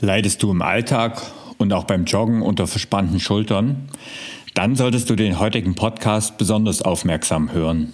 Leidest 0.00 0.44
du 0.44 0.52
im 0.52 0.62
Alltag 0.62 1.20
und 1.56 1.72
auch 1.72 1.82
beim 1.82 2.04
Joggen 2.04 2.42
unter 2.42 2.68
verspannten 2.68 3.18
Schultern? 3.18 3.88
Dann 4.54 4.76
solltest 4.76 5.10
du 5.10 5.16
den 5.16 5.40
heutigen 5.40 5.74
Podcast 5.74 6.38
besonders 6.38 6.82
aufmerksam 6.82 7.50
hören. 7.50 7.92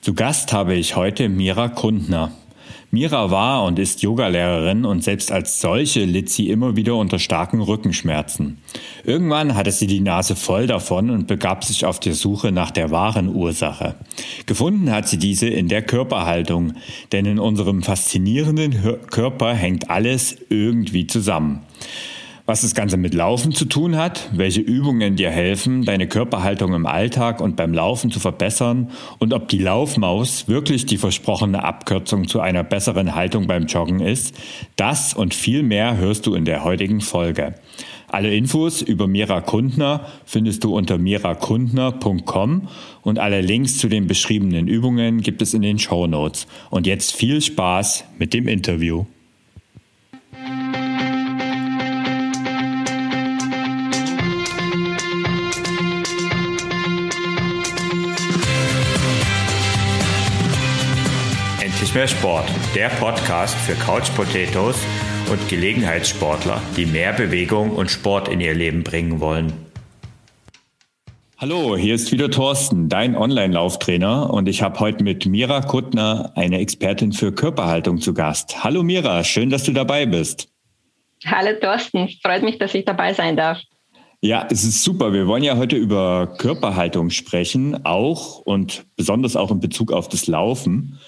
Zu 0.00 0.14
Gast 0.14 0.52
habe 0.52 0.74
ich 0.74 0.96
heute 0.96 1.28
Mira 1.28 1.68
Kundner. 1.68 2.32
Mira 2.94 3.32
war 3.32 3.64
und 3.64 3.80
ist 3.80 4.02
Yogalehrerin 4.02 4.84
und 4.84 5.02
selbst 5.02 5.32
als 5.32 5.60
solche 5.60 6.04
litt 6.04 6.30
sie 6.30 6.48
immer 6.48 6.76
wieder 6.76 6.94
unter 6.94 7.18
starken 7.18 7.60
Rückenschmerzen. 7.60 8.58
Irgendwann 9.02 9.56
hatte 9.56 9.72
sie 9.72 9.88
die 9.88 9.98
Nase 9.98 10.36
voll 10.36 10.68
davon 10.68 11.10
und 11.10 11.26
begab 11.26 11.64
sich 11.64 11.84
auf 11.84 11.98
die 11.98 12.12
Suche 12.12 12.52
nach 12.52 12.70
der 12.70 12.92
wahren 12.92 13.34
Ursache. 13.34 13.96
Gefunden 14.46 14.92
hat 14.92 15.08
sie 15.08 15.18
diese 15.18 15.48
in 15.48 15.66
der 15.66 15.82
Körperhaltung, 15.82 16.74
denn 17.10 17.26
in 17.26 17.40
unserem 17.40 17.82
faszinierenden 17.82 19.00
Körper 19.10 19.54
hängt 19.54 19.90
alles 19.90 20.36
irgendwie 20.48 21.08
zusammen 21.08 21.62
was 22.46 22.60
das 22.60 22.74
Ganze 22.74 22.98
mit 22.98 23.14
Laufen 23.14 23.52
zu 23.52 23.64
tun 23.64 23.96
hat, 23.96 24.28
welche 24.34 24.60
Übungen 24.60 25.16
dir 25.16 25.30
helfen, 25.30 25.84
deine 25.84 26.06
Körperhaltung 26.06 26.74
im 26.74 26.84
Alltag 26.84 27.40
und 27.40 27.56
beim 27.56 27.72
Laufen 27.72 28.10
zu 28.10 28.20
verbessern 28.20 28.90
und 29.18 29.32
ob 29.32 29.48
die 29.48 29.58
Laufmaus 29.58 30.46
wirklich 30.46 30.84
die 30.84 30.98
versprochene 30.98 31.64
Abkürzung 31.64 32.28
zu 32.28 32.40
einer 32.40 32.62
besseren 32.62 33.14
Haltung 33.14 33.46
beim 33.46 33.66
Joggen 33.66 34.00
ist, 34.00 34.36
das 34.76 35.14
und 35.14 35.32
viel 35.32 35.62
mehr 35.62 35.96
hörst 35.96 36.26
du 36.26 36.34
in 36.34 36.44
der 36.44 36.64
heutigen 36.64 37.00
Folge. 37.00 37.54
Alle 38.08 38.32
Infos 38.32 38.82
über 38.82 39.08
Mira 39.08 39.40
Kundner 39.40 40.06
findest 40.24 40.62
du 40.62 40.76
unter 40.76 40.98
mirakundner.com 40.98 42.68
und 43.02 43.18
alle 43.18 43.40
Links 43.40 43.78
zu 43.78 43.88
den 43.88 44.06
beschriebenen 44.06 44.68
Übungen 44.68 45.20
gibt 45.20 45.42
es 45.42 45.52
in 45.52 45.62
den 45.62 45.80
Show 45.80 46.06
Notes. 46.06 46.46
Und 46.70 46.86
jetzt 46.86 47.12
viel 47.12 47.40
Spaß 47.40 48.04
mit 48.18 48.32
dem 48.32 48.46
Interview. 48.46 49.06
Mehr 61.94 62.08
Sport, 62.08 62.50
der 62.74 62.88
Podcast 62.88 63.54
für 63.54 63.74
Couch 63.74 64.12
Potatoes 64.16 64.76
und 65.30 65.48
Gelegenheitssportler, 65.48 66.60
die 66.76 66.86
mehr 66.86 67.12
Bewegung 67.12 67.70
und 67.70 67.88
Sport 67.88 68.26
in 68.26 68.40
ihr 68.40 68.52
Leben 68.52 68.82
bringen 68.82 69.20
wollen. 69.20 69.52
Hallo, 71.38 71.76
hier 71.76 71.94
ist 71.94 72.10
wieder 72.10 72.32
Thorsten, 72.32 72.88
dein 72.88 73.16
Online-Lauftrainer 73.16 74.32
und 74.32 74.48
ich 74.48 74.60
habe 74.62 74.80
heute 74.80 75.04
mit 75.04 75.26
Mira 75.26 75.60
Kuttner, 75.60 76.32
eine 76.34 76.58
Expertin 76.58 77.12
für 77.12 77.30
Körperhaltung, 77.30 78.00
zu 78.00 78.12
Gast. 78.12 78.64
Hallo 78.64 78.82
Mira, 78.82 79.22
schön, 79.22 79.50
dass 79.50 79.62
du 79.62 79.72
dabei 79.72 80.04
bist. 80.04 80.48
Hallo 81.24 81.50
Thorsten, 81.60 82.08
freut 82.22 82.42
mich, 82.42 82.58
dass 82.58 82.74
ich 82.74 82.84
dabei 82.84 83.14
sein 83.14 83.36
darf. 83.36 83.60
Ja, 84.20 84.48
es 84.50 84.64
ist 84.64 84.82
super. 84.82 85.12
Wir 85.12 85.26
wollen 85.26 85.44
ja 85.44 85.58
heute 85.58 85.76
über 85.76 86.34
Körperhaltung 86.38 87.10
sprechen, 87.10 87.84
auch 87.84 88.38
und 88.38 88.84
besonders 88.96 89.36
auch 89.36 89.50
in 89.50 89.60
Bezug 89.60 89.92
auf 89.92 90.08
das 90.08 90.26
Laufen. 90.26 90.98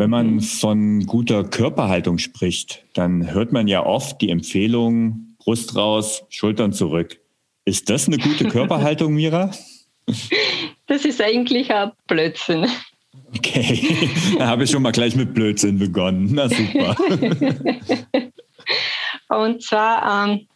Wenn 0.00 0.08
man 0.08 0.36
mhm. 0.36 0.40
von 0.40 1.04
guter 1.04 1.44
Körperhaltung 1.44 2.16
spricht, 2.16 2.86
dann 2.94 3.34
hört 3.34 3.52
man 3.52 3.68
ja 3.68 3.84
oft 3.84 4.18
die 4.22 4.30
Empfehlung, 4.30 5.36
Brust 5.36 5.76
raus, 5.76 6.24
Schultern 6.30 6.72
zurück. 6.72 7.20
Ist 7.66 7.90
das 7.90 8.06
eine 8.06 8.16
gute 8.16 8.48
Körperhaltung, 8.48 9.12
Mira? 9.12 9.50
Das 10.86 11.04
ist 11.04 11.20
eigentlich 11.20 11.70
ein 11.70 11.92
Blödsinn. 12.06 12.66
Okay, 13.36 14.08
da 14.38 14.46
habe 14.46 14.64
ich 14.64 14.70
schon 14.70 14.80
mal 14.80 14.92
gleich 14.92 15.14
mit 15.16 15.34
Blödsinn 15.34 15.78
begonnen. 15.78 16.30
Na 16.32 16.48
super. 16.48 16.96
Und 19.28 19.62
zwar, 19.62 20.30
ähm, 20.30 20.48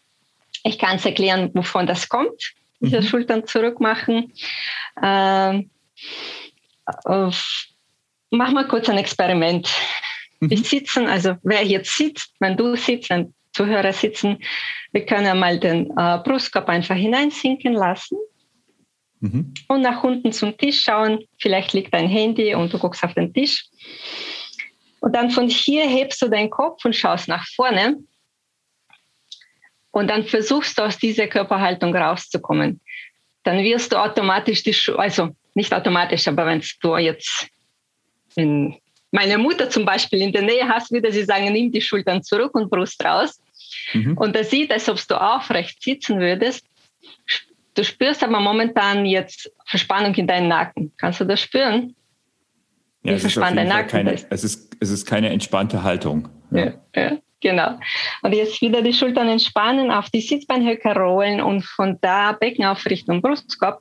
ich 0.63 0.79
kann 0.79 0.97
es 0.97 1.05
erklären, 1.05 1.51
wovon 1.53 1.87
das 1.87 2.09
kommt, 2.09 2.55
diese 2.81 3.03
mhm. 3.03 3.07
Schultern 3.07 3.47
zurückmachen. 3.47 4.33
Ähm, 5.03 5.69
mach 8.31 8.53
mal 8.53 8.67
kurz 8.67 8.89
ein 8.89 8.99
Experiment. 8.99 9.69
Mhm. 10.41 10.51
Wir 10.51 10.59
sitzen, 10.59 11.07
also 11.07 11.37
wer 11.43 11.65
jetzt 11.65 11.97
sitzt, 11.97 12.35
wenn 12.41 12.57
du 12.57 12.77
sitzt, 12.77 13.11
wenn 13.11 13.35
Zuhörer 13.53 13.93
sitzen, 13.93 14.39
wir 14.93 15.07
können 15.07 15.39
mal 15.39 15.59
den 15.59 15.91
äh, 15.97 16.19
Brustkorb 16.25 16.69
einfach 16.69 16.97
hineinsinken 16.97 17.75
lassen 17.75 18.19
mhm. 19.21 19.55
und 19.69 19.81
nach 19.81 20.03
unten 20.03 20.33
zum 20.33 20.57
Tisch 20.57 20.83
schauen. 20.83 21.25
Vielleicht 21.41 21.73
liegt 21.73 21.95
dein 21.95 22.09
Handy 22.09 22.55
und 22.55 22.73
du 22.73 22.79
guckst 22.79 23.05
auf 23.05 23.15
den 23.15 23.33
Tisch. 23.33 23.67
Und 25.01 25.15
dann 25.15 25.31
von 25.31 25.49
hier 25.49 25.87
hebst 25.87 26.21
du 26.23 26.29
deinen 26.29 26.51
Kopf 26.51 26.85
und 26.85 26.97
schaust 26.97 27.29
nach 27.29 27.47
vorne. 27.55 27.99
Und 29.91 30.09
dann 30.09 30.25
versuchst 30.25 30.79
du 30.79 30.83
aus 30.83 30.99
dieser 30.99 31.29
Körperhaltung 31.29 31.95
rauszukommen. 31.95 32.81
Dann 33.45 33.63
wirst 33.63 33.93
du 33.93 33.97
automatisch 33.97 34.63
die, 34.63 34.73
Schu 34.73 34.95
also 34.97 35.31
nicht 35.55 35.73
automatisch, 35.73 36.27
aber 36.27 36.47
wenn 36.47 36.65
du 36.81 36.97
jetzt 36.97 37.49
in 38.37 38.77
meine 39.15 39.39
Mutter 39.39 39.71
zum 39.71 39.85
Beispiel 39.85 40.23
in 40.23 40.33
der 40.33 40.43
Nähe 40.43 40.69
hast, 40.69 40.91
würde 40.91 41.13
sie 41.13 41.23
sagen, 41.23 41.53
nimm 41.53 41.71
die 41.71 41.81
Schultern 41.81 42.23
zurück 42.23 42.53
und 42.55 42.69
Brust 42.69 43.03
raus. 43.05 43.41
Mhm. 43.93 44.19
Und 44.19 44.35
er 44.35 44.43
sieht, 44.43 44.73
als 44.73 44.89
ob 44.89 44.99
du 45.07 45.21
aufrecht 45.21 45.81
sitzen 45.81 46.19
würdest. 46.19 46.67
Du 47.75 47.85
spürst 47.85 48.25
aber 48.25 48.41
momentan 48.41 49.07
jetzt 49.07 49.51
Verspannung 49.67 50.15
in 50.15 50.27
deinen 50.27 50.49
Nacken. 50.49 50.93
Kannst 50.97 51.21
du 51.21 51.25
das 51.25 51.41
spüren? 51.41 51.95
Ja, 53.05 53.17
dein 53.17 53.69
Nacken 53.69 53.89
keine, 53.89 54.13
ist. 54.13 54.27
Es 54.31 54.45
ist. 54.45 54.77
Es 54.81 54.91
ist 54.91 55.07
keine 55.07 55.29
entspannte 55.29 55.83
Haltung. 55.83 56.29
Ja. 56.51 56.75
Ja, 56.95 57.03
ja, 57.03 57.19
genau. 57.41 57.79
Und 58.23 58.35
jetzt 58.35 58.61
wieder 58.63 58.83
die 58.83 58.93
Schultern 58.93 59.29
entspannen, 59.29 59.91
auf 59.91 60.11
die 60.11 60.21
Sitzbeinhöcker 60.21 60.97
rollen 60.97 61.41
und 61.41 61.65
von 61.65 61.99
da 62.01 62.33
Becken 62.33 62.65
aufrichten 62.65 63.15
und 63.15 63.23
Brustkorb. 63.23 63.81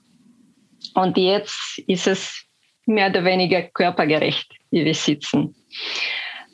Und 0.94 1.18
jetzt 1.18 1.80
ist 1.88 2.08
es 2.08 2.46
mehr 2.85 3.09
oder 3.09 3.23
weniger 3.23 3.61
körpergerecht, 3.63 4.51
wie 4.71 4.85
wir 4.85 4.95
sitzen. 4.95 5.55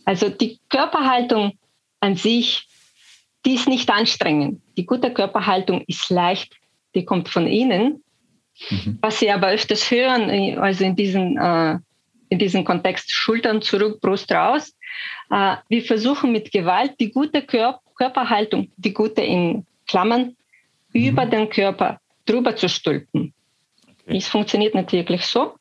Also 0.06 0.30
die 0.30 0.60
Körperhaltung 0.70 1.58
an 2.00 2.16
sich, 2.16 2.68
die 3.46 3.56
ist 3.56 3.68
nicht 3.68 3.90
anstrengend. 3.90 4.62
Die 4.78 4.86
gute 4.86 5.14
Körperhaltung 5.14 5.84
ist 5.88 6.10
leicht, 6.10 6.56
die 6.96 7.06
kommt 7.06 7.30
von 7.30 7.48
innen. 7.48 8.04
Mhm. 8.70 9.00
Was 9.02 9.20
Sie 9.20 9.32
aber 9.32 9.50
öfters 9.50 9.90
hören, 9.90 10.58
also 10.60 10.84
in 10.84 10.96
diesem, 10.96 11.38
äh, 11.38 11.78
in 12.30 12.40
diesem 12.40 12.66
Kontext 12.66 13.12
Schultern 13.12 13.62
zurück, 13.62 14.02
Brust 14.02 14.32
raus, 14.32 14.76
äh, 15.30 15.56
wir 15.70 15.84
versuchen 15.84 16.32
mit 16.32 16.52
Gewalt 16.52 16.94
die 17.00 17.12
gute 17.12 17.42
Kör 17.42 17.80
Körperhaltung, 17.96 18.72
die 18.78 18.94
gute 18.94 19.22
in 19.22 19.66
Klammern, 19.86 20.36
mhm. 20.94 21.04
über 21.06 21.26
den 21.26 21.50
Körper 21.50 22.00
drüber 22.26 22.56
zu 22.56 22.70
stülpen. 22.70 23.34
Okay. 23.84 24.18
Es 24.18 24.28
funktioniert 24.28 24.74
nicht 24.74 24.92
wirklich 24.92 25.26
so. 25.26 25.56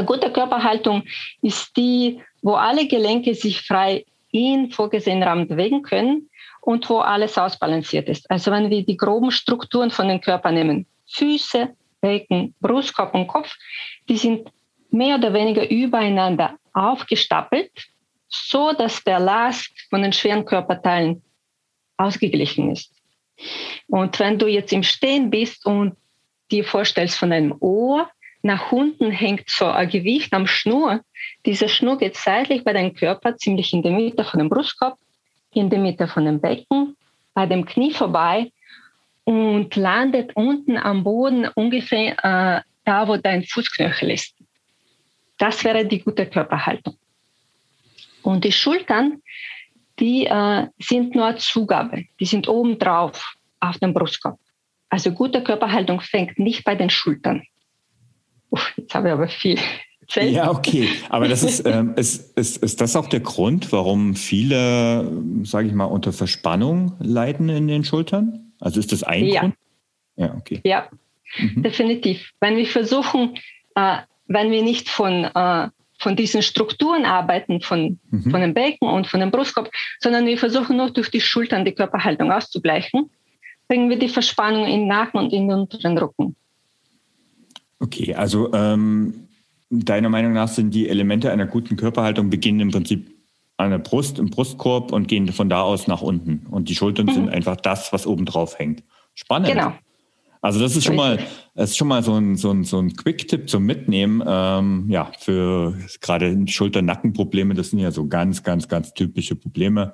Eine 0.00 0.06
gute 0.06 0.32
Körperhaltung 0.32 1.02
ist 1.42 1.76
die, 1.76 2.22
wo 2.40 2.54
alle 2.54 2.88
Gelenke 2.88 3.34
sich 3.34 3.60
frei 3.60 4.06
in 4.32 4.70
vorgesehenen 4.70 5.22
Rahmen 5.22 5.46
bewegen 5.46 5.82
können 5.82 6.30
und 6.62 6.88
wo 6.88 7.00
alles 7.00 7.36
ausbalanciert 7.36 8.08
ist. 8.08 8.30
Also 8.30 8.50
wenn 8.50 8.70
wir 8.70 8.82
die 8.82 8.96
groben 8.96 9.30
Strukturen 9.30 9.90
von 9.90 10.08
dem 10.08 10.22
Körper 10.22 10.52
nehmen, 10.52 10.86
Füße, 11.06 11.76
Becken, 12.00 12.54
Brustkorb 12.60 13.14
und 13.14 13.26
Kopf, 13.26 13.54
die 14.08 14.16
sind 14.16 14.50
mehr 14.90 15.16
oder 15.16 15.34
weniger 15.34 15.68
übereinander 15.68 16.56
aufgestapelt, 16.72 17.70
so 18.26 18.72
dass 18.72 19.04
der 19.04 19.20
Last 19.20 19.70
von 19.90 20.00
den 20.00 20.14
schweren 20.14 20.46
Körperteilen 20.46 21.22
ausgeglichen 21.98 22.70
ist. 22.70 22.90
Und 23.86 24.18
wenn 24.18 24.38
du 24.38 24.46
jetzt 24.46 24.72
im 24.72 24.82
Stehen 24.82 25.28
bist 25.28 25.66
und 25.66 25.94
dir 26.50 26.64
vorstellst 26.64 27.18
von 27.18 27.32
einem 27.32 27.54
Ohr 27.60 28.08
nach 28.42 28.72
unten 28.72 29.10
hängt 29.10 29.50
so 29.50 29.66
ein 29.66 29.88
Gewicht 29.88 30.32
am 30.32 30.46
Schnur. 30.46 31.00
Diese 31.44 31.68
Schnur 31.68 31.98
geht 31.98 32.16
seitlich 32.16 32.64
bei 32.64 32.72
deinem 32.72 32.94
Körper, 32.94 33.36
ziemlich 33.36 33.72
in 33.72 33.82
der 33.82 33.92
Mitte 33.92 34.24
von 34.24 34.38
dem 34.38 34.48
Brustkorb, 34.48 34.98
in 35.52 35.68
der 35.68 35.78
Mitte 35.78 36.08
von 36.08 36.24
dem 36.24 36.40
Becken, 36.40 36.96
bei 37.34 37.46
dem 37.46 37.66
Knie 37.66 37.92
vorbei 37.92 38.50
und 39.24 39.76
landet 39.76 40.34
unten 40.34 40.78
am 40.78 41.04
Boden 41.04 41.48
ungefähr 41.54 42.12
äh, 42.24 42.60
da, 42.84 43.08
wo 43.08 43.16
dein 43.16 43.44
Fußknöchel 43.44 44.10
ist. 44.10 44.34
Das 45.36 45.62
wäre 45.64 45.84
die 45.84 46.00
gute 46.00 46.26
Körperhaltung. 46.26 46.96
Und 48.22 48.44
die 48.44 48.52
Schultern, 48.52 49.22
die 49.98 50.26
äh, 50.26 50.66
sind 50.78 51.14
nur 51.14 51.36
Zugabe, 51.36 52.04
die 52.18 52.26
sind 52.26 52.48
oben 52.48 52.78
drauf 52.78 53.34
auf 53.60 53.78
dem 53.78 53.92
Brustkorb. 53.92 54.38
Also 54.88 55.12
gute 55.12 55.42
Körperhaltung 55.42 56.00
fängt 56.00 56.38
nicht 56.38 56.64
bei 56.64 56.74
den 56.74 56.90
Schultern 56.90 57.42
Uff, 58.50 58.72
jetzt 58.76 58.94
habe 58.94 59.08
ich 59.08 59.14
aber 59.14 59.28
viel 59.28 59.58
erzählt. 60.00 60.34
Ja, 60.34 60.50
okay. 60.50 60.88
Aber 61.08 61.28
das 61.28 61.42
ist, 61.42 61.66
ähm, 61.66 61.94
ist, 61.96 62.36
ist, 62.36 62.58
ist 62.58 62.80
das 62.80 62.96
auch 62.96 63.06
der 63.06 63.20
Grund, 63.20 63.72
warum 63.72 64.14
viele, 64.14 65.10
sage 65.44 65.68
ich 65.68 65.74
mal, 65.74 65.84
unter 65.84 66.12
Verspannung 66.12 66.94
leiden 66.98 67.48
in 67.48 67.68
den 67.68 67.84
Schultern? 67.84 68.52
Also 68.60 68.80
ist 68.80 68.92
das 68.92 69.02
ein 69.02 69.26
ja. 69.26 69.40
Grund? 69.40 69.54
Ja, 70.16 70.34
okay. 70.36 70.60
Ja, 70.64 70.88
mhm. 71.38 71.62
definitiv. 71.62 72.30
Wenn 72.40 72.56
wir 72.56 72.66
versuchen, 72.66 73.36
äh, 73.74 73.98
wenn 74.26 74.50
wir 74.50 74.62
nicht 74.62 74.88
von, 74.88 75.24
äh, 75.24 75.68
von 75.98 76.16
diesen 76.16 76.42
Strukturen 76.42 77.04
arbeiten, 77.04 77.60
von, 77.60 77.98
mhm. 78.10 78.30
von 78.30 78.40
dem 78.40 78.54
Becken 78.54 78.88
und 78.88 79.06
von 79.06 79.20
dem 79.20 79.30
Brustkorb, 79.30 79.70
sondern 80.00 80.26
wir 80.26 80.38
versuchen 80.38 80.76
nur 80.76 80.90
durch 80.90 81.10
die 81.10 81.20
Schultern 81.20 81.64
die 81.64 81.72
Körperhaltung 81.72 82.30
auszugleichen, 82.30 83.10
bringen 83.68 83.88
wir 83.88 83.98
die 83.98 84.08
Verspannung 84.08 84.66
in 84.66 84.80
den 84.80 84.88
Nacken 84.88 85.20
und 85.20 85.32
in 85.32 85.48
den 85.48 85.58
unteren 85.60 85.96
Rücken. 85.96 86.36
Okay, 87.80 88.14
also 88.14 88.52
ähm, 88.52 89.28
deiner 89.70 90.10
Meinung 90.10 90.32
nach 90.32 90.48
sind 90.48 90.74
die 90.74 90.88
Elemente 90.88 91.32
einer 91.32 91.46
guten 91.46 91.76
Körperhaltung 91.76 92.30
beginnen 92.30 92.60
im 92.60 92.70
Prinzip 92.70 93.10
an 93.56 93.70
der 93.70 93.78
Brust, 93.78 94.18
im 94.18 94.30
Brustkorb 94.30 94.92
und 94.92 95.08
gehen 95.08 95.32
von 95.32 95.48
da 95.48 95.62
aus 95.62 95.86
nach 95.86 96.02
unten. 96.02 96.46
Und 96.50 96.68
die 96.68 96.74
Schultern 96.74 97.06
mhm. 97.06 97.12
sind 97.12 97.28
einfach 97.30 97.56
das, 97.56 97.92
was 97.92 98.06
oben 98.06 98.26
drauf 98.26 98.58
hängt. 98.58 98.82
Spannend. 99.14 99.48
Genau. 99.48 99.72
Also 100.42 100.58
das 100.58 100.74
ist 100.74 100.84
schon 100.84 100.96
mal, 100.96 101.18
das 101.54 101.70
ist 101.70 101.76
schon 101.76 101.88
mal 101.88 102.02
so 102.02 102.14
ein, 102.14 102.36
so 102.36 102.50
ein, 102.50 102.64
so 102.64 102.78
ein 102.78 102.96
Quick-Tipp 102.96 103.48
zum 103.50 103.64
Mitnehmen. 103.64 104.22
Ähm, 104.26 104.86
ja, 104.88 105.10
für 105.18 105.76
gerade 106.00 106.46
Schulter-Nacken-Probleme, 106.46 107.54
das 107.54 107.70
sind 107.70 107.78
ja 107.78 107.90
so 107.90 108.06
ganz, 108.06 108.42
ganz, 108.42 108.68
ganz 108.68 108.94
typische 108.94 109.36
Probleme, 109.36 109.92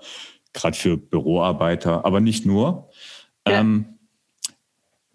gerade 0.53 0.77
für 0.77 0.97
Büroarbeiter, 0.97 2.05
aber 2.05 2.21
nicht 2.21 2.47
nur. 2.47 2.89
Ja. 3.47 3.61
Ähm, 3.61 3.96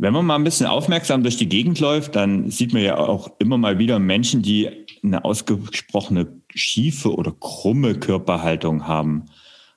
wenn 0.02 0.14
man 0.14 0.26
mal 0.26 0.36
ein 0.36 0.44
bisschen 0.44 0.66
aufmerksam 0.66 1.22
durch 1.22 1.38
die 1.38 1.48
Gegend 1.48 1.80
läuft, 1.80 2.16
dann 2.16 2.50
sieht 2.50 2.74
man 2.74 2.82
ja 2.82 2.98
auch 2.98 3.30
immer 3.38 3.60
mal 3.60 3.78
wieder 3.78 4.00
Menschen, 4.00 4.42
die 4.42 4.68
eine 5.04 5.24
ausgesprochene 5.24 6.42
schiefe 6.56 7.14
oder 7.14 7.32
krumme 7.40 7.94
Körperhaltung 7.94 8.88
haben. 8.88 9.28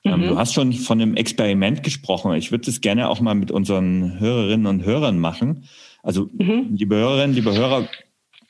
Ähm, 0.03 0.21
mhm. 0.21 0.29
Du 0.29 0.37
hast 0.39 0.55
schon 0.55 0.73
von 0.73 0.99
einem 0.99 1.15
Experiment 1.15 1.83
gesprochen. 1.83 2.33
Ich 2.33 2.49
würde 2.51 2.65
das 2.65 2.81
gerne 2.81 3.07
auch 3.07 3.19
mal 3.19 3.35
mit 3.35 3.51
unseren 3.51 4.19
Hörerinnen 4.19 4.65
und 4.65 4.83
Hörern 4.83 5.19
machen. 5.19 5.65
Also, 6.01 6.27
mhm. 6.33 6.69
liebe 6.71 6.95
Hörerinnen, 6.95 7.35
liebe 7.35 7.53
Hörer, 7.53 7.87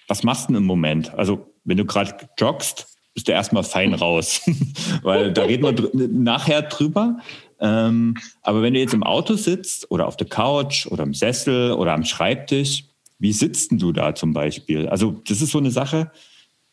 was 0.07 0.23
machst 0.23 0.45
du 0.45 0.53
denn 0.53 0.61
im 0.61 0.65
Moment? 0.65 1.13
Also, 1.13 1.53
wenn 1.65 1.75
du 1.75 1.83
gerade 1.83 2.15
joggst, 2.39 2.87
bist 3.13 3.27
du 3.27 3.33
erstmal 3.33 3.63
fein 3.63 3.93
raus, 3.95 4.49
weil 5.03 5.33
da 5.33 5.43
reden 5.43 5.63
wir 5.63 5.73
dr 5.73 6.07
nachher 6.07 6.61
drüber. 6.61 7.17
Ähm, 7.65 8.15
aber 8.43 8.61
wenn 8.61 8.75
du 8.75 8.79
jetzt 8.79 8.93
im 8.93 9.01
Auto 9.01 9.33
sitzt 9.33 9.89
oder 9.89 10.07
auf 10.07 10.17
der 10.17 10.27
Couch 10.27 10.85
oder 10.85 11.03
im 11.03 11.15
Sessel 11.15 11.71
oder 11.71 11.93
am 11.93 12.03
Schreibtisch, 12.03 12.83
wie 13.17 13.33
sitzt 13.33 13.71
denn 13.71 13.79
du 13.79 13.91
da 13.91 14.13
zum 14.13 14.33
Beispiel? 14.33 14.87
Also 14.87 15.19
das 15.27 15.41
ist 15.41 15.51
so 15.51 15.57
eine 15.57 15.71
Sache, 15.71 16.11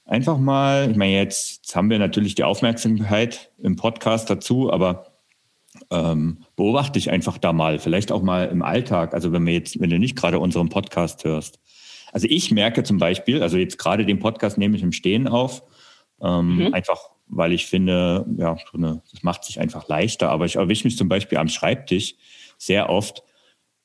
einfach 0.04 0.36
mal, 0.36 0.90
ich 0.90 0.96
meine, 0.96 1.14
jetzt, 1.14 1.62
jetzt 1.62 1.74
haben 1.74 1.88
wir 1.88 1.98
natürlich 1.98 2.34
die 2.34 2.44
Aufmerksamkeit 2.44 3.50
im 3.58 3.76
Podcast 3.76 4.28
dazu, 4.28 4.70
aber 4.70 5.06
ähm, 5.90 6.44
beobachte 6.56 6.92
dich 6.92 7.10
einfach 7.10 7.38
da 7.38 7.54
mal, 7.54 7.78
vielleicht 7.78 8.12
auch 8.12 8.22
mal 8.22 8.48
im 8.48 8.60
Alltag, 8.60 9.14
also 9.14 9.32
wenn 9.32 9.46
wir 9.46 9.54
jetzt, 9.54 9.80
wenn 9.80 9.88
du 9.88 9.98
nicht 9.98 10.16
gerade 10.16 10.38
unseren 10.40 10.68
Podcast 10.68 11.24
hörst. 11.24 11.58
Also 12.12 12.26
ich 12.28 12.50
merke 12.50 12.82
zum 12.82 12.98
Beispiel, 12.98 13.42
also 13.42 13.56
jetzt 13.56 13.78
gerade 13.78 14.04
den 14.04 14.18
Podcast 14.18 14.58
nehme 14.58 14.76
ich 14.76 14.82
im 14.82 14.92
Stehen 14.92 15.26
auf, 15.26 15.62
ähm, 16.20 16.56
mhm. 16.56 16.74
einfach 16.74 17.11
weil 17.26 17.52
ich 17.52 17.66
finde, 17.66 18.26
ja, 18.36 18.56
so 18.70 18.78
eine, 18.78 19.02
das 19.10 19.22
macht 19.22 19.44
sich 19.44 19.60
einfach 19.60 19.88
leichter. 19.88 20.30
Aber 20.30 20.44
ich 20.44 20.56
erwische 20.56 20.84
mich 20.84 20.96
zum 20.96 21.08
Beispiel 21.08 21.38
am 21.38 21.48
Schreibtisch 21.48 22.14
sehr 22.58 22.90
oft, 22.90 23.22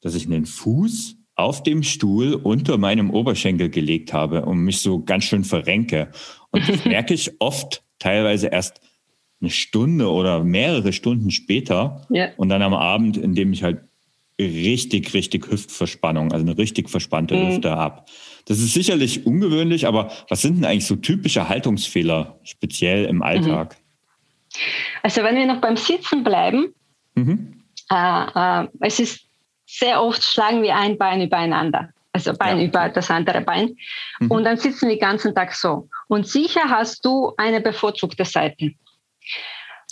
dass 0.01 0.15
ich 0.15 0.25
einen 0.25 0.45
Fuß 0.45 1.15
auf 1.35 1.63
dem 1.63 1.83
Stuhl 1.83 2.33
unter 2.33 2.77
meinem 2.77 3.11
Oberschenkel 3.11 3.69
gelegt 3.69 4.11
habe 4.11 4.45
und 4.45 4.57
mich 4.59 4.81
so 4.81 5.03
ganz 5.03 5.23
schön 5.23 5.43
verrenke. 5.43 6.11
Und 6.51 6.67
das 6.67 6.83
merke 6.85 7.13
ich 7.13 7.39
oft 7.39 7.83
teilweise 7.99 8.47
erst 8.47 8.81
eine 9.39 9.51
Stunde 9.51 10.11
oder 10.11 10.43
mehrere 10.43 10.93
Stunden 10.93 11.29
später 11.29 12.05
ja. 12.09 12.29
und 12.37 12.49
dann 12.49 12.63
am 12.63 12.73
Abend, 12.73 13.17
indem 13.17 13.53
ich 13.53 13.63
halt 13.63 13.81
richtig, 14.39 15.13
richtig 15.13 15.49
Hüftverspannung, 15.51 16.31
also 16.31 16.45
eine 16.45 16.57
richtig 16.57 16.89
verspannte 16.89 17.35
mhm. 17.35 17.47
Hüfte 17.49 17.71
habe. 17.71 18.03
Das 18.47 18.59
ist 18.59 18.73
sicherlich 18.73 19.25
ungewöhnlich, 19.25 19.87
aber 19.87 20.11
was 20.29 20.41
sind 20.41 20.57
denn 20.57 20.65
eigentlich 20.65 20.87
so 20.87 20.95
typische 20.95 21.49
Haltungsfehler, 21.49 22.39
speziell 22.43 23.05
im 23.05 23.21
Alltag? 23.21 23.75
Mhm. 23.75 24.59
Also 25.03 25.23
wenn 25.23 25.35
wir 25.35 25.45
noch 25.45 25.61
beim 25.61 25.75
Sitzen 25.75 26.23
bleiben, 26.23 26.73
mhm. 27.15 27.61
äh, 27.91 28.63
äh, 28.63 28.67
es 28.79 28.99
ist 28.99 29.25
sehr 29.65 30.01
oft 30.01 30.23
schlagen 30.23 30.63
wir 30.63 30.75
ein 30.75 30.97
Bein 30.97 31.21
übereinander, 31.21 31.89
also 32.13 32.33
Bein 32.33 32.59
ja. 32.59 32.65
über 32.65 32.89
das 32.89 33.11
andere 33.11 33.41
Bein. 33.41 33.75
Mhm. 34.19 34.31
Und 34.31 34.45
dann 34.45 34.57
sitzen 34.57 34.87
wir 34.87 34.95
den 34.95 35.01
ganzen 35.01 35.35
Tag 35.35 35.53
so. 35.53 35.89
Und 36.07 36.25
sicher 36.25 36.69
hast 36.69 37.03
du 37.03 37.33
eine 37.37 37.59
bevorzugte 37.59 38.23
Seite. 38.23 38.71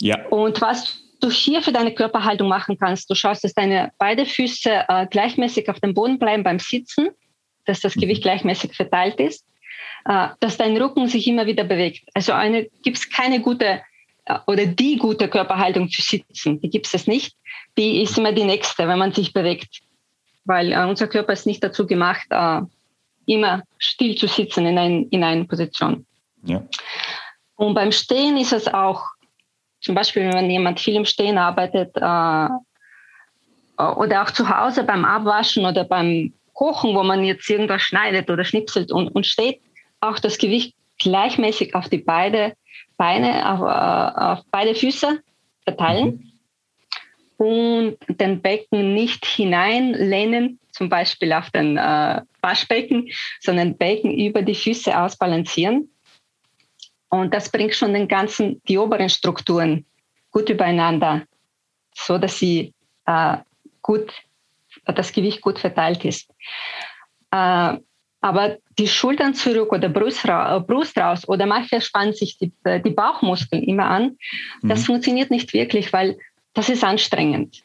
Ja. 0.00 0.26
Und 0.28 0.60
was 0.62 1.02
du 1.20 1.30
hier 1.30 1.62
für 1.62 1.72
deine 1.72 1.94
Körperhaltung 1.94 2.48
machen 2.48 2.78
kannst. 2.78 3.10
Du 3.10 3.14
schaust, 3.14 3.44
dass 3.44 3.54
deine 3.54 3.92
beide 3.98 4.26
Füße 4.26 4.84
äh, 4.88 5.06
gleichmäßig 5.06 5.68
auf 5.68 5.80
dem 5.80 5.94
Boden 5.94 6.18
bleiben 6.18 6.42
beim 6.42 6.58
Sitzen, 6.58 7.08
dass 7.66 7.80
das 7.80 7.94
Gewicht 7.94 8.20
mhm. 8.20 8.28
gleichmäßig 8.28 8.74
verteilt 8.74 9.20
ist, 9.20 9.44
äh, 10.06 10.28
dass 10.40 10.56
dein 10.56 10.76
Rücken 10.76 11.08
sich 11.08 11.26
immer 11.26 11.46
wieder 11.46 11.64
bewegt. 11.64 12.08
Also 12.14 12.32
gibt 12.82 12.96
es 12.96 13.10
keine 13.10 13.40
gute 13.40 13.82
äh, 14.26 14.38
oder 14.46 14.66
die 14.66 14.96
gute 14.96 15.28
Körperhaltung 15.28 15.90
zu 15.90 16.00
sitzen. 16.00 16.60
Die 16.60 16.70
gibt 16.70 16.92
es 16.92 17.06
nicht. 17.08 17.36
Die 17.76 18.02
ist 18.02 18.16
immer 18.16 18.32
die 18.32 18.44
nächste, 18.44 18.86
wenn 18.86 18.98
man 18.98 19.12
sich 19.12 19.32
bewegt. 19.32 19.80
Weil 20.44 20.72
äh, 20.72 20.84
unser 20.84 21.08
Körper 21.08 21.32
ist 21.32 21.46
nicht 21.46 21.64
dazu 21.64 21.86
gemacht, 21.86 22.26
immer 23.26 23.62
still 23.78 24.14
zu 24.16 24.28
sitzen 24.28 24.64
in, 24.66 24.78
ein, 24.78 25.08
in 25.08 25.24
einer 25.24 25.44
Position. 25.44 26.06
Ja. 26.44 26.62
Und 27.56 27.74
beim 27.74 27.90
Stehen 27.90 28.36
ist 28.36 28.52
es 28.52 28.72
auch 28.72 29.02
zum 29.80 29.96
Beispiel, 29.96 30.32
wenn 30.32 30.48
jemand 30.48 30.78
viel 30.78 30.94
im 30.94 31.04
Stehen 31.04 31.36
arbeitet 31.36 31.96
oder 31.96 32.62
auch 33.76 34.30
zu 34.30 34.48
Hause 34.48 34.84
beim 34.84 35.04
Abwaschen 35.04 35.66
oder 35.66 35.82
beim 35.82 36.32
Kochen, 36.56 36.94
wo 36.96 37.02
man 37.02 37.22
jetzt 37.24 37.48
irgendwas 37.48 37.82
schneidet 37.82 38.30
oder 38.30 38.44
schnipselt 38.44 38.90
und, 38.90 39.08
und 39.08 39.26
steht, 39.26 39.60
auch 40.00 40.18
das 40.18 40.38
Gewicht 40.38 40.74
gleichmäßig 40.98 41.74
auf 41.74 41.88
die 41.88 41.98
beide 41.98 42.54
Beine, 42.96 43.52
auf, 43.52 43.60
äh, 43.60 44.20
auf 44.20 44.44
beide 44.50 44.74
Füße 44.74 45.20
verteilen 45.62 46.32
mhm. 47.38 47.46
und 47.46 47.96
den 48.08 48.40
Becken 48.40 48.94
nicht 48.94 49.26
hineinlehnen, 49.26 50.58
zum 50.72 50.88
Beispiel 50.88 51.32
auf 51.32 51.50
den 51.50 51.76
äh, 51.76 52.22
Waschbecken, 52.40 53.10
sondern 53.40 53.76
Becken 53.76 54.18
über 54.18 54.42
die 54.42 54.54
Füße 54.54 54.98
ausbalancieren 54.98 55.90
und 57.08 57.32
das 57.32 57.50
bringt 57.50 57.74
schon 57.74 57.94
den 57.94 58.08
ganzen, 58.08 58.60
die 58.68 58.78
oberen 58.78 59.08
Strukturen 59.08 59.84
gut 60.30 60.48
übereinander, 60.48 61.22
so 61.94 62.18
dass 62.18 62.38
sie 62.38 62.72
äh, 63.06 63.36
gut, 63.82 64.12
das 64.94 65.12
Gewicht 65.12 65.40
gut 65.40 65.58
verteilt 65.58 66.04
ist. 66.04 66.30
Äh, 67.30 67.78
aber 68.20 68.56
die 68.78 68.88
Schultern 68.88 69.34
zurück 69.34 69.72
oder 69.72 69.88
Brust, 69.88 70.22
Brust 70.66 70.98
raus 70.98 71.28
oder 71.28 71.46
manchmal 71.46 71.80
spannen 71.80 72.12
sich 72.12 72.38
die, 72.38 72.52
die 72.84 72.90
Bauchmuskeln 72.90 73.62
immer 73.62 73.86
an, 73.86 74.16
mhm. 74.62 74.68
das 74.68 74.86
funktioniert 74.86 75.30
nicht 75.30 75.52
wirklich, 75.52 75.92
weil 75.92 76.18
das 76.54 76.68
ist 76.68 76.82
anstrengend. 76.82 77.62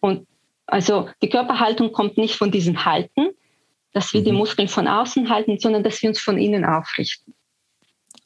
Und 0.00 0.26
also 0.66 1.08
die 1.22 1.28
Körperhaltung 1.28 1.92
kommt 1.92 2.18
nicht 2.18 2.36
von 2.36 2.50
diesem 2.50 2.84
Halten, 2.84 3.30
dass 3.92 4.12
wir 4.12 4.20
mhm. 4.20 4.24
die 4.24 4.32
Muskeln 4.32 4.68
von 4.68 4.86
außen 4.86 5.30
halten, 5.30 5.58
sondern 5.58 5.82
dass 5.82 6.02
wir 6.02 6.10
uns 6.10 6.20
von 6.20 6.38
innen 6.38 6.64
aufrichten. 6.64 7.34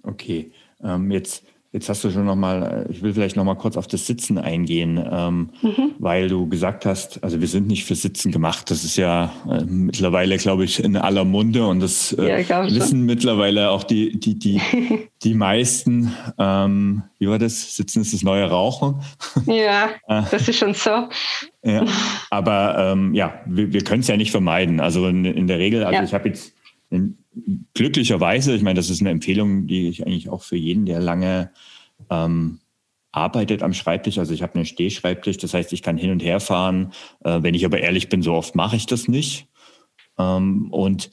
Okay, 0.02 0.52
ähm, 0.82 1.10
jetzt, 1.10 1.44
jetzt 1.72 1.88
hast 1.88 2.02
du 2.02 2.10
schon 2.10 2.24
nochmal, 2.24 2.86
äh, 2.88 2.92
ich 2.92 3.02
will 3.02 3.12
vielleicht 3.12 3.36
nochmal 3.36 3.56
kurz 3.56 3.76
auf 3.76 3.86
das 3.86 4.06
Sitzen 4.06 4.38
eingehen, 4.38 5.02
ähm, 5.10 5.50
mhm. 5.62 5.94
weil 5.98 6.28
du 6.28 6.48
gesagt 6.48 6.86
hast, 6.86 7.22
also 7.22 7.40
wir 7.40 7.48
sind 7.48 7.66
nicht 7.66 7.84
für 7.84 7.94
Sitzen 7.94 8.32
gemacht. 8.32 8.70
Das 8.70 8.84
ist 8.84 8.96
ja 8.96 9.32
äh, 9.48 9.64
mittlerweile, 9.64 10.36
glaube 10.38 10.64
ich, 10.64 10.82
in 10.82 10.96
aller 10.96 11.24
Munde 11.24 11.66
und 11.66 11.80
das 11.80 12.12
äh, 12.12 12.42
ja, 12.42 12.66
wissen 12.70 13.04
mittlerweile 13.04 13.70
auch 13.70 13.84
die, 13.84 14.18
die, 14.18 14.38
die, 14.38 14.60
die 15.22 15.34
meisten. 15.34 16.12
Ähm, 16.38 17.02
wie 17.18 17.28
war 17.28 17.38
das? 17.38 17.76
Sitzen 17.76 18.00
ist 18.00 18.14
das 18.14 18.22
neue 18.22 18.48
Rauchen. 18.48 19.02
Ja, 19.46 19.90
äh. 20.08 20.22
das 20.30 20.48
ist 20.48 20.58
schon 20.58 20.74
so. 20.74 21.08
Ja, 21.62 21.84
aber 22.30 22.92
ähm, 22.92 23.14
ja, 23.14 23.40
wir, 23.46 23.72
wir 23.72 23.82
können 23.82 24.00
es 24.00 24.08
ja 24.08 24.16
nicht 24.16 24.30
vermeiden. 24.30 24.80
Also 24.80 25.06
in, 25.06 25.24
in 25.24 25.46
der 25.48 25.58
Regel, 25.58 25.84
also 25.84 25.98
ja. 25.98 26.04
ich 26.04 26.14
habe 26.14 26.28
jetzt 26.28 26.54
glücklicherweise, 27.74 28.54
ich 28.54 28.62
meine, 28.62 28.78
das 28.78 28.90
ist 28.90 29.00
eine 29.00 29.10
Empfehlung, 29.10 29.66
die 29.66 29.88
ich 29.88 30.06
eigentlich 30.06 30.28
auch 30.28 30.42
für 30.42 30.56
jeden, 30.56 30.86
der 30.86 31.00
lange 31.00 31.50
ähm, 32.10 32.60
arbeitet 33.12 33.62
am 33.62 33.74
Schreibtisch. 33.74 34.18
Also 34.18 34.34
ich 34.34 34.42
habe 34.42 34.54
einen 34.54 34.66
Stehschreibtisch, 34.66 35.38
das 35.38 35.54
heißt, 35.54 35.72
ich 35.72 35.82
kann 35.82 35.96
hin 35.96 36.10
und 36.10 36.22
her 36.22 36.40
fahren. 36.40 36.92
Äh, 37.24 37.42
wenn 37.42 37.54
ich 37.54 37.64
aber 37.64 37.80
ehrlich 37.80 38.08
bin, 38.08 38.22
so 38.22 38.34
oft 38.34 38.54
mache 38.54 38.76
ich 38.76 38.86
das 38.86 39.08
nicht. 39.08 39.48
Ähm, 40.18 40.70
und 40.70 41.10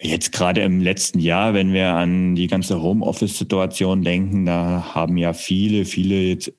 jetzt 0.00 0.32
gerade 0.32 0.62
im 0.62 0.80
letzten 0.80 1.18
Jahr, 1.18 1.54
wenn 1.54 1.72
wir 1.72 1.94
an 1.94 2.34
die 2.34 2.46
ganze 2.46 2.80
Homeoffice-Situation 2.80 4.02
denken, 4.02 4.46
da 4.46 4.94
haben 4.94 5.16
ja 5.16 5.32
viele, 5.32 5.84
viele 5.84 6.22
jetzt 6.22 6.52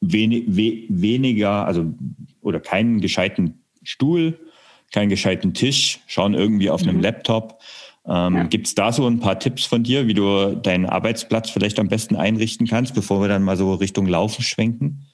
wenig, 0.00 0.44
we, 0.46 0.84
weniger, 0.88 1.66
also 1.66 1.94
oder 2.40 2.60
keinen 2.60 3.00
gescheiten 3.00 3.64
Stuhl, 3.82 4.38
keinen 4.94 5.10
gescheiten 5.10 5.52
Tisch, 5.52 6.00
schauen 6.06 6.34
irgendwie 6.34 6.70
auf 6.70 6.82
einem 6.82 6.96
mhm. 6.96 7.02
Laptop. 7.02 7.60
Ähm, 8.06 8.36
ja. 8.36 8.42
Gibt 8.44 8.66
es 8.66 8.74
da 8.74 8.92
so 8.92 9.06
ein 9.06 9.18
paar 9.20 9.38
Tipps 9.38 9.64
von 9.64 9.82
dir, 9.82 10.06
wie 10.06 10.14
du 10.14 10.54
deinen 10.54 10.86
Arbeitsplatz 10.86 11.50
vielleicht 11.50 11.78
am 11.78 11.88
besten 11.88 12.16
einrichten 12.16 12.66
kannst, 12.66 12.94
bevor 12.94 13.20
wir 13.20 13.28
dann 13.28 13.42
mal 13.42 13.56
so 13.56 13.74
Richtung 13.74 14.06
Laufen 14.06 14.42
schwenken? 14.42 15.06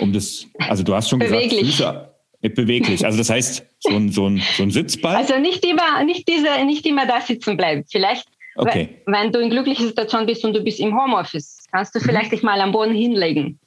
Um 0.00 0.12
das, 0.12 0.46
also 0.58 0.82
du 0.82 0.94
hast 0.94 1.08
schon 1.08 1.20
beweglich. 1.20 1.62
gesagt, 1.62 2.00
Füße, 2.00 2.14
äh, 2.42 2.48
beweglich. 2.50 3.04
Also 3.04 3.18
das 3.18 3.30
heißt, 3.30 3.64
so 3.80 3.90
ein, 3.90 4.10
so 4.10 4.28
ein, 4.28 4.42
so 4.56 4.62
ein 4.62 4.70
Sitzball. 4.70 5.16
Also 5.16 5.38
nicht 5.38 5.64
immer, 5.64 6.04
nicht 6.04 6.28
diese, 6.28 6.64
nicht 6.66 6.84
immer 6.86 7.06
da 7.06 7.20
sitzen 7.20 7.56
bleiben. 7.56 7.84
Vielleicht 7.90 8.26
Okay. 8.60 8.88
Wenn, 9.06 9.14
wenn 9.14 9.32
du 9.32 9.38
in 9.38 9.50
glücklicher 9.50 9.84
Situation 9.86 10.26
bist 10.26 10.44
und 10.44 10.52
du 10.52 10.60
bist 10.60 10.80
im 10.80 10.92
Homeoffice, 10.92 11.58
kannst 11.70 11.94
du 11.94 12.00
mhm. 12.00 12.04
vielleicht 12.06 12.32
dich 12.32 12.42
mal 12.42 12.60
am 12.60 12.72
Boden 12.72 12.92
hinlegen 12.92 13.60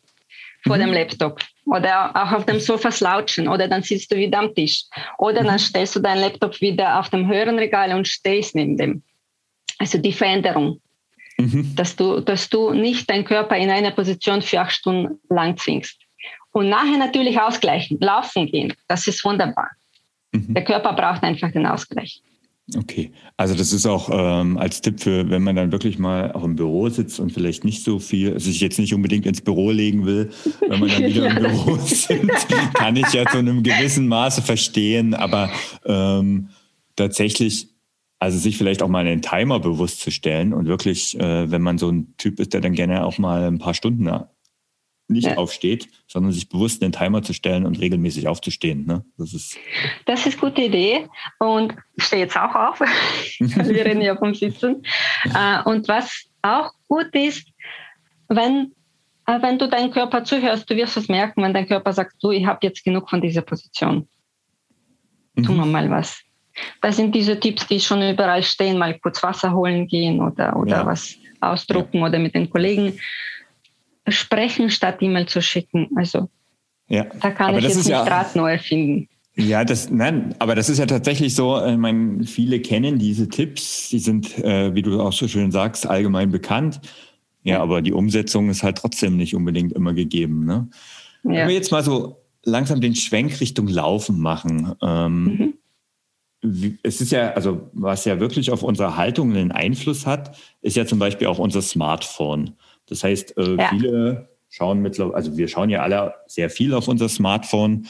vor 0.64 0.78
mhm. 0.78 0.82
dem 0.82 0.94
Laptop 0.94 1.40
oder 1.66 2.16
auch 2.16 2.32
auf 2.34 2.46
dem 2.46 2.60
Sofa 2.60 2.92
slouchen 2.92 3.48
oder 3.48 3.68
dann 3.68 3.84
sitzt 3.84 4.12
du 4.12 4.16
wieder 4.16 4.40
am 4.40 4.54
Tisch 4.54 4.84
oder 5.18 5.42
mhm. 5.42 5.48
dann 5.48 5.60
stellst 5.60 5.96
du 5.96 6.00
deinen 6.00 6.22
Laptop 6.22 6.60
wieder 6.62 7.00
auf 7.00 7.10
dem 7.10 7.28
höheren 7.28 7.58
Regal 7.58 7.94
und 7.94 8.08
stehst 8.08 8.56
neben 8.56 8.78
dem. 8.78 9.04
Also 9.78 9.98
die 9.98 10.14
Veränderung, 10.14 10.80
mhm. 11.38 11.76
dass, 11.76 11.96
du, 11.96 12.20
dass 12.20 12.50
du 12.50 12.72
nicht 12.72 13.10
deinen 13.10 13.26
Körper 13.26 13.58
in 13.58 13.70
einer 13.70 13.92
Position 13.92 14.42
für 14.42 14.62
acht 14.62 14.74
Stunden 14.74 15.20
lang 15.30 15.58
zwingst. 15.58 15.98
Und 16.52 16.70
nachher 16.70 16.98
natürlich 16.98 17.40
ausgleichen, 17.40 17.98
laufen 18.00 18.46
gehen, 18.46 18.74
das 18.88 19.08
ist 19.08 19.24
wunderbar. 19.24 19.70
Mhm. 20.32 20.54
Der 20.54 20.64
Körper 20.64 20.94
braucht 20.94 21.24
einfach 21.24 21.52
den 21.52 21.66
Ausgleich. 21.66 22.22
Okay, 22.78 23.12
also 23.36 23.54
das 23.54 23.74
ist 23.74 23.86
auch 23.86 24.10
ähm, 24.14 24.58
als 24.58 24.80
Tipp 24.80 25.02
für, 25.02 25.30
wenn 25.30 25.44
man 25.44 25.58
dann 25.58 25.74
wirklich 25.74 26.00
mal 26.00 26.32
auch 26.32 26.44
im 26.44 26.56
Büro 26.56 26.88
sitzt 26.88 27.20
und 27.20 27.34
vielleicht 27.34 27.66
nicht 27.66 27.84
so 27.84 28.00
viel, 28.00 28.34
also 28.34 28.50
ich 28.50 28.62
jetzt 28.62 28.80
nicht 28.80 28.94
unbedingt 28.94 29.26
ins 29.26 29.42
Büro 29.42 29.72
legen 29.72 30.06
will, 30.06 30.30
wenn 30.68 30.80
man 30.80 30.90
dann 30.90 31.04
wieder 31.06 31.26
ja, 31.26 31.36
im 31.36 31.44
Büro 31.44 31.76
sind, 31.84 32.32
kann 32.74 32.96
ich 32.96 33.12
ja 33.12 33.26
zu 33.26 33.40
einem 33.40 33.62
gewissen 33.62 34.08
Maße 34.08 34.42
verstehen, 34.42 35.14
aber 35.14 35.52
ähm, 35.86 36.50
tatsächlich, 36.96 37.68
also 38.20 38.38
sich 38.38 38.58
vielleicht 38.58 38.82
auch 38.84 38.88
mal 38.88 39.06
einen 39.06 39.22
Timer 39.22 39.60
bewusst 39.60 40.00
zu 40.00 40.10
stellen 40.10 40.54
und 40.54 40.68
wirklich, 40.68 41.20
äh, 41.20 41.52
wenn 41.52 41.62
man 41.62 41.78
so 41.78 41.90
ein 41.90 42.14
Typ 42.18 42.40
ist, 42.40 42.54
der 42.54 42.62
dann 42.62 42.74
gerne 42.74 43.04
auch 43.04 43.18
mal 43.18 43.44
ein 43.44 43.60
paar 43.60 43.74
Stunden 43.74 44.08
nicht 45.12 45.28
ja. 45.28 45.38
aufsteht, 45.38 45.88
sondern 46.08 46.32
sich 46.32 46.50
bewusst 46.50 46.82
einen 46.82 46.92
Timer 46.92 47.22
zu 47.22 47.34
stellen 47.34 47.66
und 47.66 47.80
regelmäßig 47.80 48.28
aufzustehen. 48.28 48.86
Ne? 48.86 49.06
Das 49.18 49.34
ist 49.34 49.58
das 50.06 50.26
ist 50.26 50.42
eine 50.42 50.50
gute 50.50 50.62
Idee 50.64 51.08
und 51.40 51.76
ich 51.96 52.04
stehe 52.04 52.24
jetzt 52.24 52.38
auch 52.38 52.54
auf. 52.56 52.80
Wir 53.40 53.86
reden 53.86 54.02
ja 54.02 54.16
vom 54.16 54.34
Sitzen. 54.34 54.84
Äh, 55.26 55.64
und 55.66 55.88
was 55.88 56.26
auch 56.42 56.72
gut 56.88 57.14
ist, 57.14 57.48
wenn, 58.28 58.74
äh, 59.28 59.42
wenn 59.42 59.60
du 59.60 59.68
deinen 59.68 59.92
Körper 59.92 60.24
zuhörst, 60.24 60.70
du 60.70 60.76
wirst 60.76 60.98
es 60.98 61.08
merken, 61.08 61.44
wenn 61.44 61.54
dein 61.54 61.68
Körper 61.68 61.94
sagt, 61.94 62.16
du, 62.22 62.32
ich 62.32 62.46
habe 62.46 62.60
jetzt 62.64 62.84
genug 62.84 63.10
von 63.10 63.22
dieser 63.22 63.42
Position. 63.42 64.08
Tun 65.36 65.56
wir 65.56 65.66
mhm. 65.66 65.72
mal 65.72 65.90
was. 65.90 66.22
Das 66.82 66.98
sind 66.98 67.16
diese 67.16 67.40
Tipps, 67.40 67.66
die 67.68 67.80
schon 67.80 68.02
überall 68.02 68.44
stehen, 68.44 68.78
mal 68.78 68.98
kurz 69.00 69.24
Wasser 69.24 69.54
holen 69.54 69.88
gehen 69.88 70.20
oder, 70.20 70.56
oder 70.58 70.78
ja. 70.78 70.86
was 70.86 71.16
ausdrucken 71.40 72.00
ja. 72.00 72.06
oder 72.06 72.20
mit 72.20 72.36
den 72.36 72.50
Kollegen 72.50 73.00
sprechen, 74.08 74.70
statt 74.70 74.98
E-Mail 75.02 75.28
zu 75.28 75.42
schicken. 75.42 75.90
Also 75.96 76.30
ja. 76.88 77.06
da 77.22 77.32
kann 77.32 77.50
aber 77.50 77.60
ich 77.60 77.66
jetzt 77.66 77.78
nicht 77.78 77.90
ja, 77.90 78.30
neu 78.36 78.52
erfinden. 78.52 79.08
Ja, 79.36 79.64
das, 79.64 79.90
nein, 79.90 80.36
aber 80.40 80.56
das 80.56 80.68
ist 80.70 80.78
ja 80.78 80.86
tatsächlich 80.86 81.36
so, 81.36 81.58
äh, 81.58 81.72
ich 81.72 81.78
meine, 81.78 82.26
viele 82.26 82.60
kennen 82.60 83.00
diese 83.00 83.30
Tipps, 83.30 83.90
die 83.90 84.00
sind, 84.00 84.38
äh, 84.40 84.76
wie 84.76 84.82
du 84.82 85.00
auch 85.02 85.14
so 85.14 85.28
schön 85.28 85.52
sagst, 85.52 85.88
allgemein 85.88 86.32
bekannt. 86.32 86.82
Ja, 87.44 87.56
ja, 87.56 87.62
aber 87.62 87.82
die 87.82 87.94
Umsetzung 87.94 88.50
ist 88.50 88.62
halt 88.62 88.78
trotzdem 88.78 89.18
nicht 89.18 89.34
unbedingt 89.36 89.72
immer 89.74 89.94
gegeben. 89.94 90.46
Ne? 90.46 90.68
Ja. 91.24 91.32
Wenn 91.32 91.48
wir 91.48 91.56
jetzt 91.56 91.72
mal 91.72 91.84
so 91.84 92.22
langsam 92.44 92.82
den 92.82 92.96
Schwenk 92.96 93.40
Richtung 93.40 93.68
Laufen 93.68 94.20
machen. 94.20 94.74
Ähm, 94.82 95.56
mhm. 96.44 96.80
es 96.84 97.02
ist 97.02 97.12
ja, 97.12 97.34
also 97.34 97.70
was 97.74 98.06
ja 98.06 98.20
wirklich 98.20 98.52
auf 98.52 98.64
unsere 98.64 98.98
Haltung 98.98 99.32
einen 99.32 99.52
Einfluss 99.52 100.06
hat, 100.06 100.36
ist 100.62 100.76
ja 100.76 100.86
zum 100.86 101.00
Beispiel 101.00 101.28
auch 101.28 101.40
unser 101.40 101.62
Smartphone. 101.62 102.56
Das 102.92 103.06
heißt, 103.06 103.38
äh, 103.38 103.56
ja. 103.56 103.70
viele 103.70 104.30
schauen 104.50 104.82
mittlerweile, 104.82 105.16
also 105.16 105.38
wir 105.38 105.48
schauen 105.48 105.70
ja 105.70 105.82
alle 105.82 106.14
sehr 106.28 106.50
viel 106.50 106.74
auf 106.74 106.90
unser 106.90 107.08
Smartphone 107.08 107.88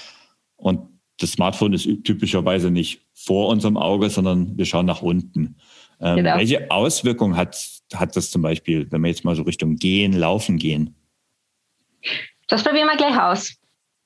und 0.58 0.80
das 1.18 1.32
Smartphone 1.32 1.74
ist 1.74 1.88
typischerweise 2.04 2.70
nicht 2.70 3.02
vor 3.16 3.50
unserem 3.50 3.78
Auge, 3.78 4.12
sondern 4.12 4.56
wir 4.58 4.66
schauen 4.66 4.86
nach 4.86 5.02
unten. 5.02 5.56
Ähm, 6.00 6.18
genau. 6.18 6.38
Welche 6.38 6.70
Auswirkungen 6.70 7.36
hat, 7.36 7.58
hat 7.96 8.16
das 8.16 8.30
zum 8.30 8.44
Beispiel, 8.44 8.92
wenn 8.92 9.02
wir 9.02 9.10
jetzt 9.10 9.26
mal 9.26 9.36
so 9.36 9.42
Richtung 9.42 9.76
Gehen, 9.76 10.14
Laufen 10.14 10.58
gehen? 10.58 10.96
Das 12.48 12.64
probieren 12.64 12.88
wir 12.88 12.98
gleich 12.98 13.20
aus. 13.20 13.56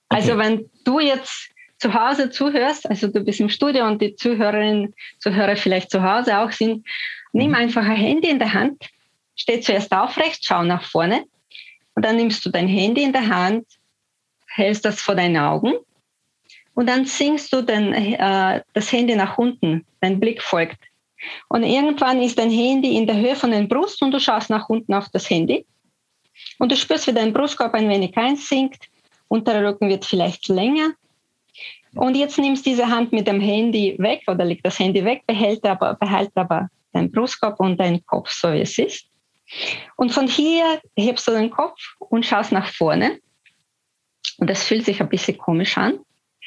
Also 0.08 0.34
okay. 0.34 0.42
wenn 0.42 0.70
du 0.86 1.00
jetzt 1.02 1.50
zu 1.80 1.94
Hause 1.94 2.30
zuhörst, 2.30 2.90
also 2.90 3.10
du 3.10 3.22
bist 3.22 3.42
im 3.42 3.50
Studio 3.50 3.86
und 3.86 4.02
die 4.02 4.16
Zuhörerinnen, 4.16 4.94
Zuhörer 5.20 5.58
vielleicht 5.58 5.92
zu 5.92 6.02
Hause 6.02 6.40
auch 6.40 6.54
sind, 6.54 6.88
nimm 7.34 7.50
mhm. 7.50 7.56
einfach 7.56 7.84
ein 7.84 7.98
Handy 7.98 8.30
in 8.30 8.40
der 8.40 8.54
Hand 8.54 8.86
Steh 9.36 9.60
zuerst 9.60 9.92
aufrecht, 9.92 10.44
schau 10.44 10.64
nach 10.64 10.84
vorne 10.84 11.26
und 11.96 12.06
dann 12.06 12.16
nimmst 12.18 12.46
du 12.46 12.50
dein 12.50 12.68
Handy 12.68 13.04
in 13.04 13.14
der 13.14 13.28
Hand, 13.28 13.66
hältst 14.48 14.86
das 14.86 15.02
vor 15.02 15.16
deinen 15.16 15.38
Augen 15.38 15.74
und 16.74 16.88
dann 16.88 17.06
sinkst 17.06 17.52
du 17.52 17.62
den, 17.62 17.94
äh, 17.94 18.62
das 18.74 18.92
Handy 18.92 19.16
nach 19.16 19.38
unten, 19.38 19.86
dein 20.02 20.20
Blick 20.20 20.42
folgt. 20.42 20.80
Und 21.50 21.64
irgendwann 21.64 22.22
ist 22.22 22.38
dein 22.38 22.52
Handy 22.52 22.98
in 22.98 23.08
der 23.08 23.16
Höhe 23.16 23.36
von 23.36 23.52
der 23.52 23.64
Brust 23.64 24.02
und 24.02 24.12
du 24.12 24.20
schaust 24.20 24.50
nach 24.50 24.70
unten 24.70 24.94
auf 24.94 25.10
das 25.10 25.30
Handy 25.30 25.66
und 26.60 26.72
du 26.72 26.76
spürst, 26.76 27.08
wie 27.08 27.14
dein 27.14 27.34
Brustkorb 27.34 27.74
ein 27.74 27.90
wenig 27.90 28.16
einsinkt, 28.18 28.90
unterer 29.28 29.68
Rücken 29.68 29.90
wird 29.90 30.06
vielleicht 30.06 30.48
länger. 30.48 30.92
Und 31.96 32.16
jetzt 32.16 32.38
nimmst 32.38 32.66
du 32.66 32.72
diese 32.72 32.88
Hand 32.88 33.14
mit 33.14 33.26
dem 33.28 33.40
Handy 33.40 33.96
weg 33.98 34.24
oder 34.28 34.44
leg 34.44 34.62
das 34.64 34.78
Handy 34.80 35.04
weg, 35.04 35.24
behält 35.26 35.66
aber, 35.66 35.94
behält 35.96 36.32
aber 36.36 36.70
dein 36.92 37.10
Brustkorb 37.10 37.60
und 37.60 37.80
dein 37.80 38.06
Kopf 38.06 38.32
so 38.32 38.52
wie 38.52 38.62
es 38.62 38.78
ist. 38.78 39.08
Und 39.96 40.12
von 40.12 40.28
hier 40.28 40.82
hebst 40.96 41.28
du 41.28 41.32
den 41.32 41.50
Kopf 41.50 41.80
und 42.00 42.26
schaust 42.26 42.52
nach 42.52 42.68
vorne. 42.68 43.20
Und 44.38 44.50
das 44.50 44.64
fühlt 44.64 44.86
sich 44.86 45.02
ein 45.02 45.10
bisschen 45.10 45.38
komisch 45.38 45.78
an. 45.78 46.00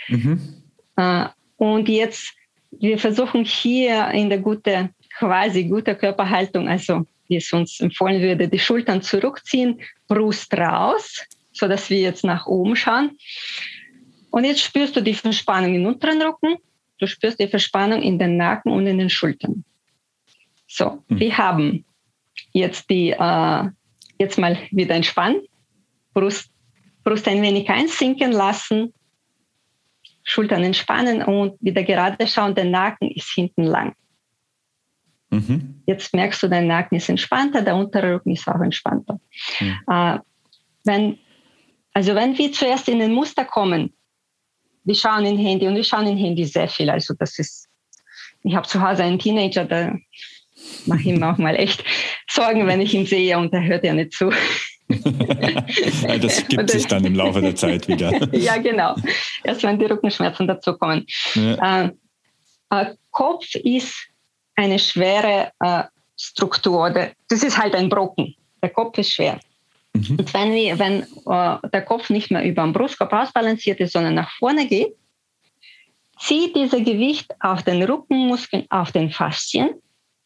Mhm. 0.09 0.63
Äh, 0.97 1.27
und 1.57 1.89
jetzt, 1.89 2.35
wir 2.71 2.99
versuchen 2.99 3.45
hier 3.45 4.09
in 4.09 4.29
der 4.29 4.39
gute, 4.39 4.91
quasi 5.19 5.65
gute 5.65 5.95
Körperhaltung, 5.95 6.69
also 6.69 7.07
wie 7.29 7.37
es 7.37 7.53
uns 7.53 7.81
empfohlen 7.81 8.21
würde, 8.21 8.49
die 8.49 8.59
Schultern 8.59 9.03
zurückziehen, 9.03 9.81
Brust 10.07 10.53
raus, 10.55 11.23
so 11.53 11.69
dass 11.69 11.91
wir 11.91 11.99
jetzt 11.99 12.25
nach 12.25 12.47
oben 12.47 12.77
schauen. 12.77 13.17
Und 14.31 14.45
jetzt 14.45 14.61
spürst 14.61 14.97
du 14.97 15.01
die 15.01 15.15
Verspannung 15.15 15.75
im 15.75 15.87
unteren 15.87 16.21
Rücken, 16.23 16.57
du 16.99 17.07
spürst 17.07 17.41
die 17.41 17.49
Verspannung 17.49 18.03
in 18.03 18.19
den 18.19 18.37
Nacken 18.37 18.73
und 18.73 18.87
in 18.87 18.99
den 18.99 19.11
Schultern. 19.11 19.65
So, 20.67 21.03
mhm. 21.09 21.21
wir 21.21 21.39
haben 21.39 21.85
jetzt 22.53 22.89
die, 22.91 23.11
äh, 23.11 23.65
jetzt 24.19 24.39
mal 24.39 24.59
wieder 24.71 24.95
entspannen, 24.95 25.43
Brust, 26.15 26.51
Brust 27.05 27.29
ein 27.29 27.43
wenig 27.43 27.69
einsinken 27.69 28.33
lassen, 28.33 28.93
Schultern 30.25 30.63
entspannen 30.63 31.23
und 31.23 31.55
wieder 31.61 31.83
gerade 31.83 32.27
schauen, 32.27 32.55
der 32.55 32.67
Nacken 32.67 33.11
ist 33.11 33.31
hinten 33.33 33.65
lang. 33.65 33.95
Mhm. 35.31 35.83
Jetzt 35.87 36.15
merkst 36.15 36.43
du, 36.43 36.49
dein 36.49 36.67
Nacken 36.67 36.97
ist 36.97 37.09
entspannter, 37.09 37.63
der 37.63 37.77
untere 37.77 38.15
Rücken 38.15 38.33
ist 38.33 38.47
auch 38.49 38.61
entspannter. 38.61 39.21
Mhm. 39.61 39.79
Äh, 39.91 40.19
wenn, 40.85 41.19
also 41.93 42.15
wenn 42.15 42.37
wir 42.37 42.53
zuerst 42.53 42.89
in 42.89 42.99
den 42.99 43.13
Muster 43.13 43.45
kommen, 43.45 43.95
wir 44.85 44.95
schauen 44.95 45.25
in 45.27 45.39
Handy 45.39 45.67
und 45.67 45.77
wir 45.77 45.85
schauen 45.85 46.07
in 46.07 46.17
Handy 46.17 46.45
sehr 46.45 46.69
viel. 46.69 46.89
Also 46.89 47.15
das 47.19 47.39
ist, 47.39 47.69
ich 48.43 48.55
habe 48.55 48.67
zu 48.67 48.81
Hause 48.81 49.05
einen 49.05 49.19
Teenager, 49.19 49.65
der 49.65 49.99
mache 50.87 51.03
ihm 51.03 51.23
auch 51.23 51.39
mal 51.39 51.55
echt 51.55 51.85
Sorgen, 52.29 52.67
wenn 52.67 52.81
ich 52.81 52.95
ihn 52.95 53.07
sehe 53.07 53.39
und 53.39 53.53
er 53.53 53.65
hört 53.65 53.85
ja 53.85 53.95
nicht 53.95 54.13
zu. 54.13 54.31
das 56.21 56.49
gibt 56.49 56.71
sich 56.71 56.87
dann 56.87 57.05
im 57.05 57.15
Laufe 57.15 57.41
der 57.41 57.55
Zeit 57.55 57.89
wieder. 57.89 58.11
ja, 58.35 58.57
genau. 58.57 58.95
Erst 59.45 59.63
wenn 59.63 59.79
die 59.79 59.85
Rückenschmerzen 59.85 60.47
dazukommen. 60.47 61.07
Ja. 61.35 61.85
Äh, 61.85 61.91
äh, 62.71 62.95
Kopf 63.11 63.55
ist 63.55 63.95
eine 64.55 64.79
schwere 64.79 65.53
äh, 65.61 65.85
Struktur. 66.17 66.91
Das 67.29 67.43
ist 67.43 67.59
halt 67.59 67.75
ein 67.75 67.89
Brocken. 67.89 68.35
Der 68.63 68.71
Kopf 68.71 68.97
ist 68.99 69.13
schwer. 69.13 69.39
Mhm. 69.93 70.17
Und 70.19 70.35
wenn, 70.35 70.53
wir, 70.53 70.79
wenn 70.79 71.03
äh, 71.03 71.69
der 71.71 71.83
Kopf 71.83 72.09
nicht 72.11 72.31
mehr 72.31 72.45
über 72.45 72.63
den 72.63 72.73
Brustkorb 72.73 73.13
ausbalanciert 73.13 73.81
ist, 73.81 73.93
sondern 73.93 74.15
nach 74.15 74.31
vorne 74.39 74.67
geht, 74.67 74.95
zieht 76.19 76.57
dieser 76.57 76.81
Gewicht 76.81 77.33
auf 77.41 77.63
den 77.63 77.83
Rückenmuskeln, 77.83 78.67
auf 78.71 78.91
den 78.91 79.11
Faszien 79.11 79.71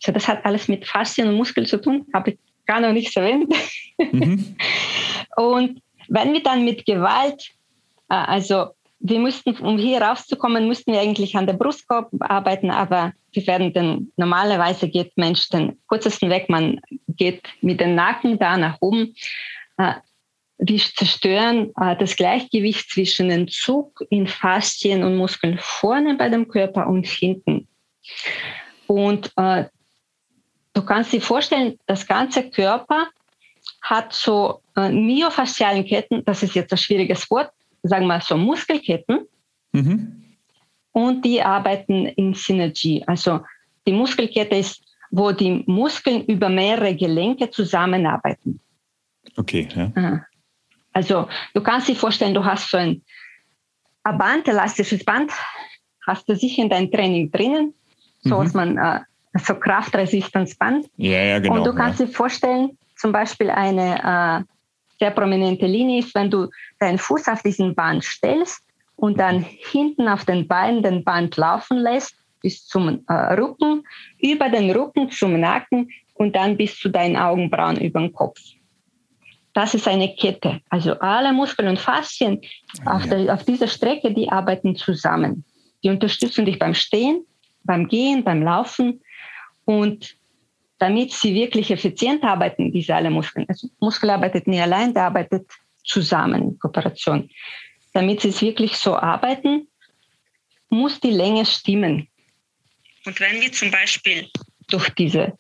also 0.03 0.13
das 0.13 0.29
hat 0.29 0.45
alles 0.45 0.69
mit 0.69 0.87
Faszien 0.87 1.29
und 1.29 1.37
Muskeln 1.37 1.67
zu 1.67 1.81
tun, 1.81 2.07
habe 2.13 2.31
ich 2.31 2.39
gar 2.67 2.81
noch 2.81 2.93
nicht 2.93 3.17
erwähnt. 3.17 3.53
Mhm. 3.99 4.57
und 5.37 5.83
wenn 6.09 6.33
wir 6.33 6.43
dann 6.43 6.65
mit 6.65 6.85
Gewalt, 6.87 7.51
äh, 8.09 8.15
also 8.15 8.71
wir 9.01 9.19
mussten, 9.19 9.57
um 9.59 9.79
hier 9.79 10.01
rauszukommen, 10.01 10.67
mussten 10.67 10.93
wir 10.93 11.01
eigentlich 11.01 11.37
an 11.37 11.47
der 11.47 11.55
Brustkorb 11.55 12.09
arbeiten, 12.21 12.71
aber 12.71 13.13
wir 13.33 13.47
werden 13.47 13.73
dann, 13.73 14.13
normalerweise 14.17 14.89
geht 14.89 15.17
Mensch 15.17 15.49
den 15.49 15.79
kürzesten 15.89 16.31
Weg, 16.31 16.49
man 16.49 16.81
geht 17.09 17.43
mit 17.61 17.81
dem 17.81 17.95
Nacken 17.95 18.39
da 18.39 18.57
nach 18.57 18.77
oben. 18.81 19.15
Äh, 19.79 19.95
wir 20.59 20.79
zerstören 20.79 21.73
äh, 21.81 21.97
das 21.97 22.15
Gleichgewicht 22.15 22.91
zwischen 22.91 23.29
dem 23.29 23.49
Zug 23.49 24.05
in 24.11 24.29
Faszien 24.29 25.03
und 25.03 25.17
Muskeln 25.17 25.59
vorne 25.61 26.15
bei 26.15 26.29
dem 26.29 26.47
Körper 26.47 26.87
und 26.87 27.07
hinten. 27.07 27.67
Und 28.87 29.33
äh, 29.37 29.65
Du 30.75 30.83
kannst 30.83 31.13
dir 31.13 31.21
vorstellen, 31.21 31.79
das 31.87 32.07
ganze 32.07 32.49
Körper 32.51 33.09
hat 33.83 34.13
so 34.13 34.61
äh, 34.77 34.91
myofaszialen 34.91 35.85
Ketten, 35.85 36.25
das 36.25 36.43
ist 36.43 36.55
jetzt 36.55 36.73
ein 36.73 36.79
schwieriges 36.79 37.31
Wort, 37.31 37.51
sagen 37.83 38.07
wir 38.07 38.21
so 38.21 38.37
Muskelketten. 38.37 39.27
Mhm. 39.73 40.23
Und 40.93 41.25
die 41.25 41.43
arbeiten 41.43 42.07
in 42.07 42.35
Synergie. 42.35 43.03
Also 43.07 43.41
die 43.87 43.93
Muskelkette 43.93 44.57
ist 44.57 44.83
wo 45.13 45.31
die 45.31 45.63
Muskeln 45.67 46.25
über 46.25 46.49
mehrere 46.49 46.97
Gelenke 46.97 47.51
zusammenarbeiten. 47.51 48.59
Okay, 49.37 49.69
ja. 49.77 50.25
Also 50.95 51.29
du 51.55 51.63
kannst 51.63 51.89
dir 51.89 51.95
vorstellen, 51.95 52.35
du 52.35 52.45
hast 52.45 52.71
so 52.71 52.79
ein, 52.79 53.03
ein 54.05 54.19
Band, 54.19 54.49
elastisches 54.49 55.05
Band, 55.05 55.31
hast 56.07 56.29
du 56.29 56.35
sicher 56.35 56.63
in 56.63 56.71
deinem 56.71 56.91
Training 56.91 57.31
drinnen, 57.31 57.75
so 58.23 58.37
mhm. 58.37 58.39
was 58.39 58.55
man, 58.55 58.79
äh, 58.79 59.01
so 59.35 59.55
Kraftresistenzband. 59.55 60.87
Ja, 60.97 61.23
ja, 61.23 61.39
genau. 61.39 61.57
Und 61.57 61.65
du 61.65 61.75
kannst 61.75 62.01
ja. 62.01 62.07
dir 62.07 62.13
vorstellen, 62.13 62.79
zum 62.97 63.13
Beispiel 63.13 63.51
eine 63.51 64.45
äh, 64.45 64.53
sehr 64.99 65.11
prominente 65.11 65.67
Linie 65.67 66.01
ist, 66.01 66.15
wenn 66.15 66.31
du 66.31 66.49
deinen 66.79 66.99
Fuß 66.99 67.29
auf 67.29 67.43
diesen 67.43 67.75
Band 67.75 68.05
stellst 68.05 68.63
und 68.97 69.19
dann 69.19 69.43
hinten 69.43 70.09
auf 70.09 70.25
den 70.25 70.47
Beinen 70.47 70.83
den 70.83 71.03
Band 71.03 71.37
laufen 71.37 71.79
lässt 71.79 72.15
bis 72.43 72.67
zum 72.67 73.05
äh, 73.09 73.13
Rücken, 73.13 73.85
über 74.21 74.49
den 74.49 74.71
Rücken 74.71 75.11
zum 75.11 75.41
Nacken 75.41 75.91
und 76.15 76.37
dann 76.37 76.57
bis 76.57 76.79
zu 76.79 76.89
deinen 76.89 77.17
Augenbrauen 77.17 77.81
über 77.81 78.01
den 78.01 78.13
Kopf. 78.13 78.39
Das 79.55 79.75
ist 79.75 79.87
eine 79.87 80.15
Kette. 80.15 80.61
Also 80.71 80.99
alle 81.01 81.33
Muskeln 81.33 81.69
und 81.69 81.79
Faszien 81.79 82.41
ah, 82.85 82.97
auf, 82.97 83.07
der, 83.09 83.33
auf 83.33 83.45
dieser 83.45 83.69
Strecke, 83.69 84.13
die 84.13 84.31
arbeiten 84.31 84.77
zusammen. 84.77 85.45
Die 85.83 85.91
unterstützen 85.91 86.47
dich 86.47 86.59
beim 86.59 86.75
Stehen, 86.75 87.25
beim 87.65 87.89
Gehen, 87.89 88.25
beim 88.25 88.43
Laufen. 88.43 89.02
Und 89.65 90.17
damit 90.79 91.13
sie 91.13 91.35
wirklich 91.35 91.71
effizient 91.71 92.25
arbeiten, 92.25 92.73
diese 92.73 92.95
alle 92.95 93.11
Muskeln, 93.11 93.47
also 93.49 93.69
Muskel 93.79 94.11
arbeitet 94.11 94.47
nie 94.47 94.61
allein, 94.61 94.93
der 94.93 95.05
arbeitet 95.05 95.49
zusammen 95.85 96.43
in 96.43 96.59
Kooperation. 96.59 97.31
Damit 97.93 98.21
sie 98.21 98.29
es 98.29 98.41
wirklich 98.41 98.77
so 98.77 98.97
arbeiten, 98.97 99.69
muss 100.69 100.99
die 101.01 101.11
Länge 101.11 101.45
stimmen. 101.45 102.09
Und 103.05 103.21
wenn 103.21 103.41
wir 103.41 103.53
zum 103.53 103.71
Beispiel 103.71 104.29
durch 104.69 104.89
diese 104.91 105.39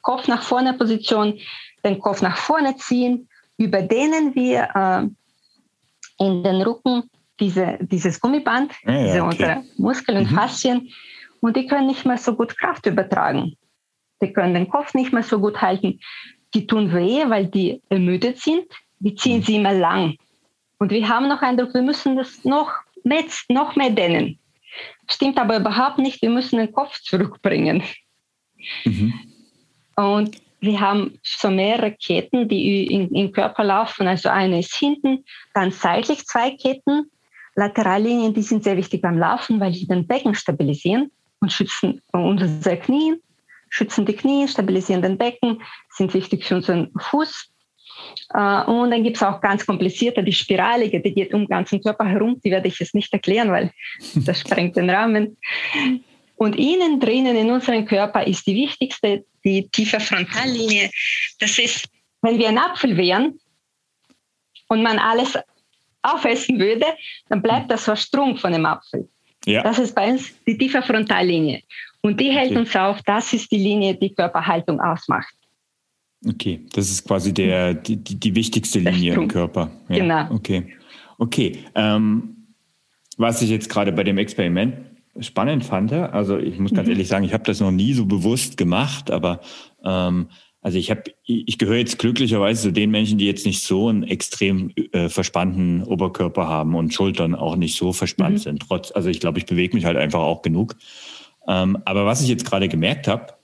Kopf 0.00 0.28
nach 0.28 0.42
vorne 0.42 0.74
Position 0.74 1.38
den 1.84 1.98
Kopf 1.98 2.22
nach 2.22 2.36
vorne 2.36 2.76
ziehen, 2.76 3.28
überdehnen 3.56 4.34
wir 4.34 4.68
äh, 4.74 6.24
in 6.24 6.42
den 6.42 6.62
Rücken 6.62 7.10
diese, 7.40 7.78
dieses 7.80 8.20
Gummiband, 8.20 8.72
ah, 8.84 8.92
ja, 8.92 9.04
diese 9.04 9.22
okay. 9.22 9.30
unsere 9.30 9.64
Muskeln 9.76 10.18
und 10.18 10.30
mhm. 10.30 10.34
Faszien, 10.34 10.88
und 11.42 11.56
die 11.56 11.66
können 11.66 11.88
nicht 11.88 12.06
mehr 12.06 12.18
so 12.18 12.36
gut 12.36 12.56
Kraft 12.56 12.86
übertragen. 12.86 13.56
Die 14.22 14.32
können 14.32 14.54
den 14.54 14.68
Kopf 14.68 14.94
nicht 14.94 15.12
mehr 15.12 15.24
so 15.24 15.40
gut 15.40 15.60
halten. 15.60 15.98
Die 16.54 16.68
tun 16.68 16.94
weh, 16.94 17.24
weil 17.28 17.46
die 17.46 17.82
ermüdet 17.88 18.38
sind. 18.38 18.64
Die 19.00 19.16
ziehen 19.16 19.38
mhm. 19.38 19.42
sie 19.42 19.56
immer 19.56 19.72
lang. 19.72 20.16
Und 20.78 20.92
wir 20.92 21.08
haben 21.08 21.28
noch 21.28 21.42
Eindruck, 21.42 21.74
wir 21.74 21.82
müssen 21.82 22.16
das 22.16 22.44
noch 22.44 22.72
mehr, 23.02 23.24
noch 23.48 23.74
mehr 23.74 23.90
dehnen. 23.90 24.38
Stimmt 25.10 25.36
aber 25.36 25.56
überhaupt 25.56 25.98
nicht. 25.98 26.22
Wir 26.22 26.30
müssen 26.30 26.58
den 26.58 26.72
Kopf 26.72 27.00
zurückbringen. 27.00 27.82
Mhm. 28.84 29.12
Und 29.96 30.40
wir 30.60 30.80
haben 30.80 31.18
so 31.24 31.50
mehrere 31.50 31.90
Ketten, 31.90 32.48
die 32.48 32.86
im 32.86 33.32
Körper 33.32 33.64
laufen. 33.64 34.06
Also 34.06 34.28
eine 34.28 34.60
ist 34.60 34.76
hinten, 34.76 35.24
dann 35.54 35.72
seitlich 35.72 36.24
zwei 36.24 36.52
Ketten. 36.52 37.10
Laterallinien, 37.56 38.32
die 38.32 38.42
sind 38.42 38.62
sehr 38.62 38.76
wichtig 38.76 39.02
beim 39.02 39.18
Laufen, 39.18 39.58
weil 39.58 39.74
sie 39.74 39.88
den 39.88 40.06
Becken 40.06 40.36
stabilisieren 40.36 41.10
und 41.42 41.52
schützen 41.52 42.00
unsere 42.12 42.78
Knie, 42.78 43.16
schützen 43.68 44.06
die 44.06 44.14
Knie, 44.14 44.48
stabilisieren 44.48 45.02
den 45.02 45.18
Becken, 45.18 45.62
sind 45.90 46.14
wichtig 46.14 46.44
für 46.44 46.56
unseren 46.56 46.90
Fuß. 46.98 47.50
Äh, 48.34 48.64
und 48.64 48.90
dann 48.90 49.02
gibt 49.02 49.16
es 49.16 49.22
auch 49.22 49.40
ganz 49.40 49.66
komplizierte, 49.66 50.22
die 50.22 50.32
spiralige, 50.32 51.00
die 51.00 51.12
geht 51.12 51.34
um 51.34 51.42
den 51.42 51.48
ganzen 51.48 51.82
Körper 51.82 52.06
herum. 52.06 52.40
Die 52.44 52.50
werde 52.50 52.68
ich 52.68 52.78
jetzt 52.78 52.94
nicht 52.94 53.12
erklären, 53.12 53.50
weil 53.50 53.72
das 54.14 54.40
sprengt 54.40 54.76
den 54.76 54.88
Rahmen. 54.88 55.36
Und 56.36 56.56
innen 56.56 56.98
drinnen 56.98 57.36
in 57.36 57.50
unserem 57.50 57.84
Körper 57.84 58.26
ist 58.26 58.46
die 58.46 58.54
wichtigste, 58.54 59.24
die 59.44 59.68
tiefe 59.68 60.00
Frontallinie. 60.00 60.90
Das 61.38 61.58
ist, 61.58 61.88
wenn 62.22 62.38
wir 62.38 62.48
ein 62.48 62.58
Apfel 62.58 62.96
wären 62.96 63.38
und 64.68 64.82
man 64.82 64.98
alles 64.98 65.38
aufessen 66.02 66.58
würde, 66.58 66.86
dann 67.28 67.42
bleibt 67.42 67.70
das 67.70 67.84
so 67.84 67.94
Strunk 67.94 68.40
von 68.40 68.52
dem 68.52 68.66
Apfel. 68.66 69.08
Ja. 69.46 69.62
Das 69.62 69.78
ist 69.78 69.94
bei 69.94 70.12
uns 70.12 70.32
die 70.46 70.56
tiefe 70.56 70.82
Frontallinie. 70.82 71.62
Und 72.00 72.20
die 72.20 72.30
hält 72.30 72.50
okay. 72.50 72.58
uns 72.58 72.76
auf, 72.76 73.02
das 73.02 73.32
ist 73.32 73.50
die 73.50 73.58
Linie, 73.58 73.94
die 73.94 74.12
Körperhaltung 74.14 74.80
ausmacht. 74.80 75.34
Okay, 76.26 76.60
das 76.72 76.90
ist 76.90 77.06
quasi 77.06 77.34
der, 77.34 77.74
die, 77.74 77.96
die, 77.96 78.34
wichtigste 78.34 78.78
Linie 78.78 79.14
im 79.14 79.28
Körper. 79.28 79.70
Ja. 79.88 79.96
Genau. 79.96 80.34
Okay. 80.34 80.72
Okay. 81.18 81.58
Ähm, 81.74 82.36
was 83.16 83.42
ich 83.42 83.50
jetzt 83.50 83.68
gerade 83.68 83.92
bei 83.92 84.04
dem 84.04 84.18
Experiment 84.18 84.74
spannend 85.20 85.64
fand, 85.64 85.92
also 85.92 86.38
ich 86.38 86.58
muss 86.58 86.72
ganz 86.72 86.86
mhm. 86.86 86.92
ehrlich 86.92 87.08
sagen, 87.08 87.24
ich 87.24 87.34
habe 87.34 87.44
das 87.44 87.60
noch 87.60 87.70
nie 87.70 87.92
so 87.92 88.06
bewusst 88.06 88.56
gemacht, 88.56 89.10
aber 89.10 89.40
ähm, 89.84 90.28
also 90.62 90.78
ich 90.78 90.90
habe, 90.90 91.02
ich 91.24 91.58
gehöre 91.58 91.76
jetzt 91.76 91.98
glücklicherweise 91.98 92.62
zu 92.62 92.72
den 92.72 92.92
Menschen, 92.92 93.18
die 93.18 93.26
jetzt 93.26 93.44
nicht 93.44 93.62
so 93.62 93.88
einen 93.88 94.04
extrem 94.04 94.70
äh, 94.92 95.08
verspannten 95.08 95.82
Oberkörper 95.82 96.46
haben 96.46 96.76
und 96.76 96.94
Schultern 96.94 97.34
auch 97.34 97.56
nicht 97.56 97.76
so 97.76 97.92
verspannt 97.92 98.36
mhm. 98.36 98.38
sind. 98.38 98.62
Trotz, 98.68 98.92
also 98.92 99.08
ich 99.08 99.18
glaube, 99.18 99.40
ich 99.40 99.46
bewege 99.46 99.74
mich 99.74 99.84
halt 99.84 99.96
einfach 99.96 100.20
auch 100.20 100.40
genug. 100.40 100.76
Ähm, 101.48 101.78
aber 101.84 102.06
was 102.06 102.22
ich 102.22 102.28
jetzt 102.28 102.46
gerade 102.46 102.68
gemerkt 102.68 103.08
habe, 103.08 103.34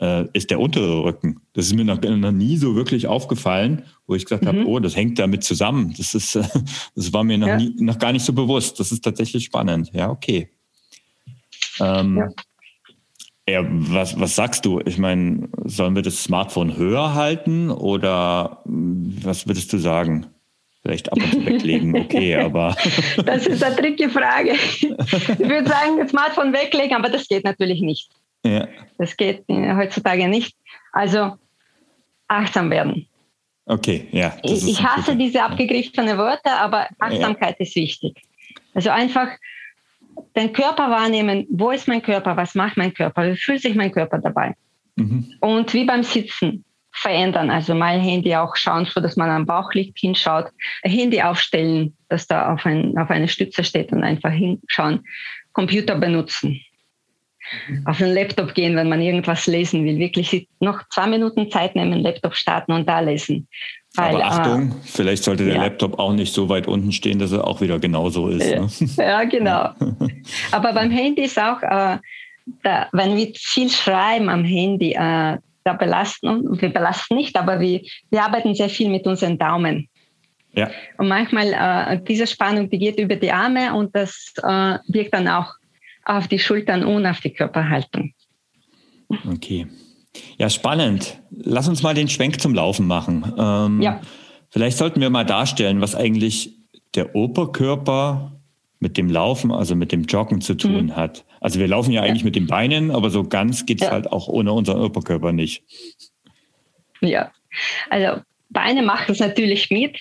äh, 0.00 0.28
ist 0.34 0.50
der 0.50 0.60
untere 0.60 1.02
Rücken. 1.02 1.40
Das 1.52 1.66
ist 1.66 1.74
mir 1.74 1.84
noch, 1.84 2.00
noch, 2.00 2.30
nie 2.30 2.56
so 2.56 2.76
wirklich 2.76 3.08
aufgefallen, 3.08 3.82
wo 4.06 4.14
ich 4.14 4.24
gesagt 4.24 4.44
mhm. 4.44 4.48
habe, 4.48 4.66
oh, 4.66 4.78
das 4.78 4.94
hängt 4.94 5.18
damit 5.18 5.42
zusammen. 5.42 5.94
Das 5.98 6.14
ist, 6.14 6.36
äh, 6.36 6.44
das 6.94 7.12
war 7.12 7.24
mir 7.24 7.38
noch, 7.38 7.48
ja. 7.48 7.56
nie, 7.56 7.74
noch 7.78 7.98
gar 7.98 8.12
nicht 8.12 8.24
so 8.24 8.32
bewusst. 8.32 8.78
Das 8.78 8.92
ist 8.92 9.02
tatsächlich 9.02 9.44
spannend. 9.44 9.90
Ja, 9.92 10.10
okay. 10.10 10.48
Ähm, 11.80 12.18
ja. 12.18 12.28
Ja, 13.48 13.64
was, 13.66 14.18
was 14.20 14.36
sagst 14.36 14.64
du? 14.64 14.80
Ich 14.84 14.98
meine, 14.98 15.48
sollen 15.64 15.96
wir 15.96 16.02
das 16.02 16.22
Smartphone 16.22 16.76
höher 16.76 17.14
halten 17.14 17.70
oder 17.70 18.62
was 18.64 19.46
würdest 19.48 19.72
du 19.72 19.78
sagen? 19.78 20.26
Vielleicht 20.82 21.12
ab 21.12 21.18
und 21.18 21.32
zu 21.32 21.46
weglegen, 21.46 21.96
okay, 21.96 22.36
aber. 22.36 22.76
Das 23.24 23.46
ist 23.46 23.62
eine 23.62 23.76
tricky 23.76 24.08
Frage. 24.08 24.52
Ich 24.52 24.82
würde 25.38 25.68
sagen, 25.68 25.98
das 25.98 26.10
Smartphone 26.10 26.52
weglegen, 26.52 26.96
aber 26.96 27.08
das 27.08 27.26
geht 27.28 27.44
natürlich 27.44 27.80
nicht. 27.80 28.10
Ja. 28.44 28.68
Das 28.98 29.16
geht 29.16 29.44
heutzutage 29.48 30.28
nicht. 30.28 30.56
Also 30.92 31.36
achtsam 32.28 32.70
werden. 32.70 33.06
Okay, 33.66 34.08
ja. 34.10 34.36
Ich, 34.42 34.66
ich 34.66 34.82
hasse 34.82 35.16
diese 35.16 35.42
abgegriffenen 35.42 36.18
Wörter, 36.18 36.58
aber 36.58 36.88
Achtsamkeit 36.98 37.56
ja. 37.58 37.66
ist 37.66 37.76
wichtig. 37.76 38.20
Also 38.74 38.90
einfach 38.90 39.28
den 40.36 40.52
Körper 40.52 40.90
wahrnehmen, 40.90 41.46
wo 41.50 41.70
ist 41.70 41.88
mein 41.88 42.02
Körper, 42.02 42.36
was 42.36 42.54
macht 42.54 42.76
mein 42.76 42.94
Körper, 42.94 43.30
wie 43.30 43.36
fühlt 43.36 43.62
sich 43.62 43.74
mein 43.74 43.92
Körper 43.92 44.18
dabei. 44.18 44.54
Mhm. 44.96 45.34
Und 45.40 45.72
wie 45.74 45.84
beim 45.84 46.02
Sitzen 46.02 46.64
verändern, 46.92 47.50
also 47.50 47.74
mein 47.74 48.00
Handy 48.00 48.34
auch 48.36 48.54
schauen, 48.56 48.84
so 48.84 49.00
dass 49.00 49.16
man 49.16 49.30
am 49.30 49.46
Bauch 49.46 49.72
liegt, 49.72 49.98
hinschaut, 49.98 50.50
Handy 50.82 51.22
aufstellen, 51.22 51.96
dass 52.08 52.26
da 52.26 52.52
auf, 52.52 52.66
ein, 52.66 52.96
auf 52.98 53.10
eine 53.10 53.28
Stütze 53.28 53.64
steht 53.64 53.92
und 53.92 54.04
einfach 54.04 54.30
hinschauen, 54.30 55.04
Computer 55.52 55.96
benutzen, 55.96 56.60
mhm. 57.68 57.86
auf 57.86 57.98
den 57.98 58.14
Laptop 58.14 58.54
gehen, 58.54 58.76
wenn 58.76 58.88
man 58.88 59.00
irgendwas 59.00 59.46
lesen 59.46 59.84
will, 59.84 59.98
wirklich 59.98 60.48
noch 60.60 60.86
zwei 60.90 61.06
Minuten 61.06 61.50
Zeit 61.50 61.74
nehmen, 61.74 62.00
Laptop 62.00 62.34
starten 62.34 62.72
und 62.72 62.88
da 62.88 63.00
lesen. 63.00 63.48
Weil, 63.94 64.16
Aber 64.16 64.24
Achtung, 64.24 64.70
äh, 64.70 64.74
vielleicht 64.84 65.24
sollte 65.24 65.44
der 65.44 65.56
ja. 65.56 65.62
Laptop 65.64 65.98
auch 65.98 66.14
nicht 66.14 66.32
so 66.32 66.48
weit 66.48 66.66
unten 66.66 66.92
stehen, 66.92 67.18
dass 67.18 67.32
er 67.32 67.46
auch 67.46 67.60
wieder 67.60 67.78
genauso 67.78 68.28
ist. 68.28 68.48
Ne? 68.48 68.68
Ja, 68.96 69.24
genau. 69.24 69.70
Aber 70.52 70.72
beim 70.72 70.90
Handy 70.90 71.22
ist 71.22 71.38
auch, 71.38 71.62
äh, 71.62 71.98
da, 72.62 72.88
wenn 72.92 73.16
wir 73.16 73.32
viel 73.36 73.70
schreiben 73.70 74.28
am 74.28 74.44
Handy, 74.44 74.92
äh, 74.92 75.36
da 75.64 75.72
belasten, 75.74 76.60
wir 76.60 76.70
belasten 76.70 77.14
nicht, 77.14 77.36
aber 77.36 77.60
wir, 77.60 77.82
wir 78.10 78.24
arbeiten 78.24 78.52
sehr 78.52 78.68
viel 78.68 78.88
mit 78.88 79.06
unseren 79.06 79.38
Daumen. 79.38 79.88
Ja. 80.54 80.70
Und 80.98 81.06
manchmal 81.06 81.52
äh, 81.52 82.02
diese 82.02 82.26
Spannung, 82.26 82.68
die 82.68 82.78
geht 82.78 82.98
über 82.98 83.14
die 83.14 83.30
Arme 83.30 83.72
und 83.72 83.94
das 83.94 84.32
äh, 84.42 84.78
wirkt 84.88 85.14
dann 85.14 85.28
auch 85.28 85.54
auf 86.04 86.26
die 86.26 86.38
Schultern 86.38 86.84
und 86.84 87.06
auf 87.06 87.20
die 87.20 87.32
Körperhaltung. 87.32 88.12
Okay. 89.32 89.66
Ja, 90.38 90.50
spannend. 90.50 91.20
Lass 91.30 91.68
uns 91.68 91.82
mal 91.82 91.94
den 91.94 92.08
Schwenk 92.08 92.40
zum 92.40 92.54
Laufen 92.54 92.86
machen. 92.86 93.32
Ähm, 93.38 93.82
ja. 93.82 94.00
Vielleicht 94.50 94.76
sollten 94.76 95.00
wir 95.00 95.10
mal 95.10 95.24
darstellen, 95.24 95.80
was 95.80 95.94
eigentlich 95.94 96.54
der 96.94 97.14
Oberkörper 97.14 98.32
mit 98.80 98.96
dem 98.96 99.08
Laufen, 99.08 99.52
also 99.52 99.74
mit 99.74 99.92
dem 99.92 100.02
Joggen 100.02 100.40
zu 100.40 100.54
tun 100.54 100.86
mhm. 100.86 100.96
hat. 100.96 101.24
Also 101.40 101.58
wir 101.58 101.68
laufen 101.68 101.92
ja 101.92 102.02
eigentlich 102.02 102.22
ja. 102.22 102.26
mit 102.26 102.36
den 102.36 102.46
Beinen, 102.46 102.90
aber 102.90 103.10
so 103.10 103.24
ganz 103.24 103.64
geht 103.64 103.80
es 103.80 103.86
ja. 103.86 103.92
halt 103.92 104.12
auch 104.12 104.28
ohne 104.28 104.52
unseren 104.52 104.82
Oberkörper 104.82 105.32
nicht. 105.32 105.62
Ja, 107.00 107.30
also 107.90 108.20
Beine 108.50 108.82
machen 108.82 109.12
es 109.12 109.20
natürlich 109.20 109.70
mit, 109.70 110.00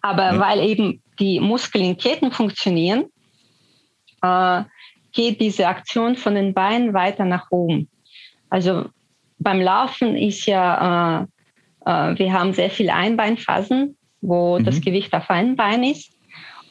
aber 0.00 0.34
ja. 0.34 0.38
weil 0.38 0.60
eben 0.60 1.02
die 1.18 1.40
Muskeln 1.40 1.84
in 1.84 1.96
Ketten 1.96 2.32
funktionieren, 2.32 3.04
äh, 4.22 4.62
geht 5.12 5.40
diese 5.40 5.66
Aktion 5.66 6.16
von 6.16 6.34
den 6.34 6.54
Beinen 6.54 6.94
weiter 6.94 7.24
nach 7.24 7.50
oben. 7.50 7.88
Also 8.48 8.86
beim 9.40 9.60
Laufen 9.60 10.16
ist 10.16 10.46
ja, 10.46 11.26
äh, 11.86 11.90
äh, 11.90 12.18
wir 12.18 12.32
haben 12.32 12.52
sehr 12.52 12.70
viele 12.70 12.94
Einbeinphasen, 12.94 13.96
wo 14.20 14.58
mhm. 14.58 14.64
das 14.64 14.80
Gewicht 14.80 15.12
auf 15.14 15.28
einem 15.30 15.56
Bein 15.56 15.82
ist. 15.82 16.12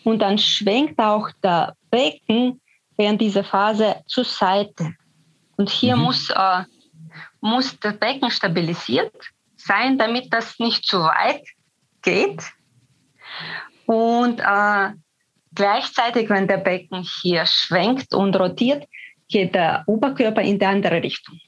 Und 0.04 0.20
dann 0.20 0.38
schwenkt 0.38 1.00
auch 1.00 1.30
der 1.44 1.76
Becken 1.92 2.62
während 2.96 3.20
dieser 3.20 3.44
Phase 3.44 3.98
zur 4.06 4.24
Seite. 4.24 4.94
Und 5.58 5.70
hier 5.70 5.98
mhm. 5.98 6.04
muss, 6.04 6.30
äh, 6.30 6.64
muss 7.42 7.78
das 7.80 7.98
Becken 7.98 8.32
stabilisiert 8.32 9.14
sein, 9.58 9.98
damit 9.98 10.32
das 10.32 10.58
nicht 10.60 10.86
zu 10.86 11.00
weit 11.00 11.44
geht. 12.02 12.44
Und 13.86 14.40
äh, 14.40 14.90
gleichzeitig, 15.54 16.30
wenn 16.30 16.48
der 16.48 16.58
Becken 16.58 17.06
hier 17.22 17.46
schwenkt 17.46 18.14
und 18.14 18.36
rotiert, 18.36 18.88
geht 19.28 19.56
der 19.56 19.84
Oberkörper 19.88 20.42
in 20.42 20.60
die 20.60 20.66
andere 20.66 21.02
Richtung. 21.02 21.40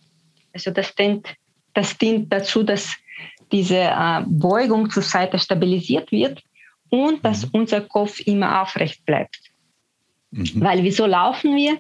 Also 0.54 0.72
das 0.72 0.94
dient, 0.96 1.28
das 1.74 1.98
dient 1.98 2.32
dazu, 2.32 2.64
dass 2.64 2.96
diese 3.52 3.78
äh, 3.78 4.24
Beugung 4.26 4.90
zur 4.90 5.04
Seite 5.04 5.38
stabilisiert 5.40 6.12
wird 6.12 6.42
und 6.90 7.24
dass 7.24 7.46
mhm. 7.46 7.50
unser 7.54 7.82
Kopf 7.82 8.20
immer 8.22 8.62
aufrecht 8.62 9.06
bleibt. 9.06 9.40
Mhm. 10.32 10.52
Weil 10.56 10.84
wieso 10.84 11.06
laufen 11.06 11.56
wir? 11.56 11.80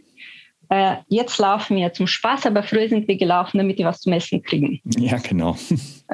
Äh, 0.69 0.97
jetzt 1.09 1.37
laufen 1.37 1.75
wir 1.75 1.91
zum 1.91 2.07
Spaß, 2.07 2.45
aber 2.45 2.63
früher 2.63 2.87
sind 2.87 3.07
wir 3.07 3.17
gelaufen, 3.17 3.57
damit 3.57 3.77
wir 3.77 3.85
was 3.85 3.99
zum 3.99 4.13
Essen 4.13 4.41
kriegen. 4.41 4.81
Ja, 4.97 5.17
genau. 5.17 5.57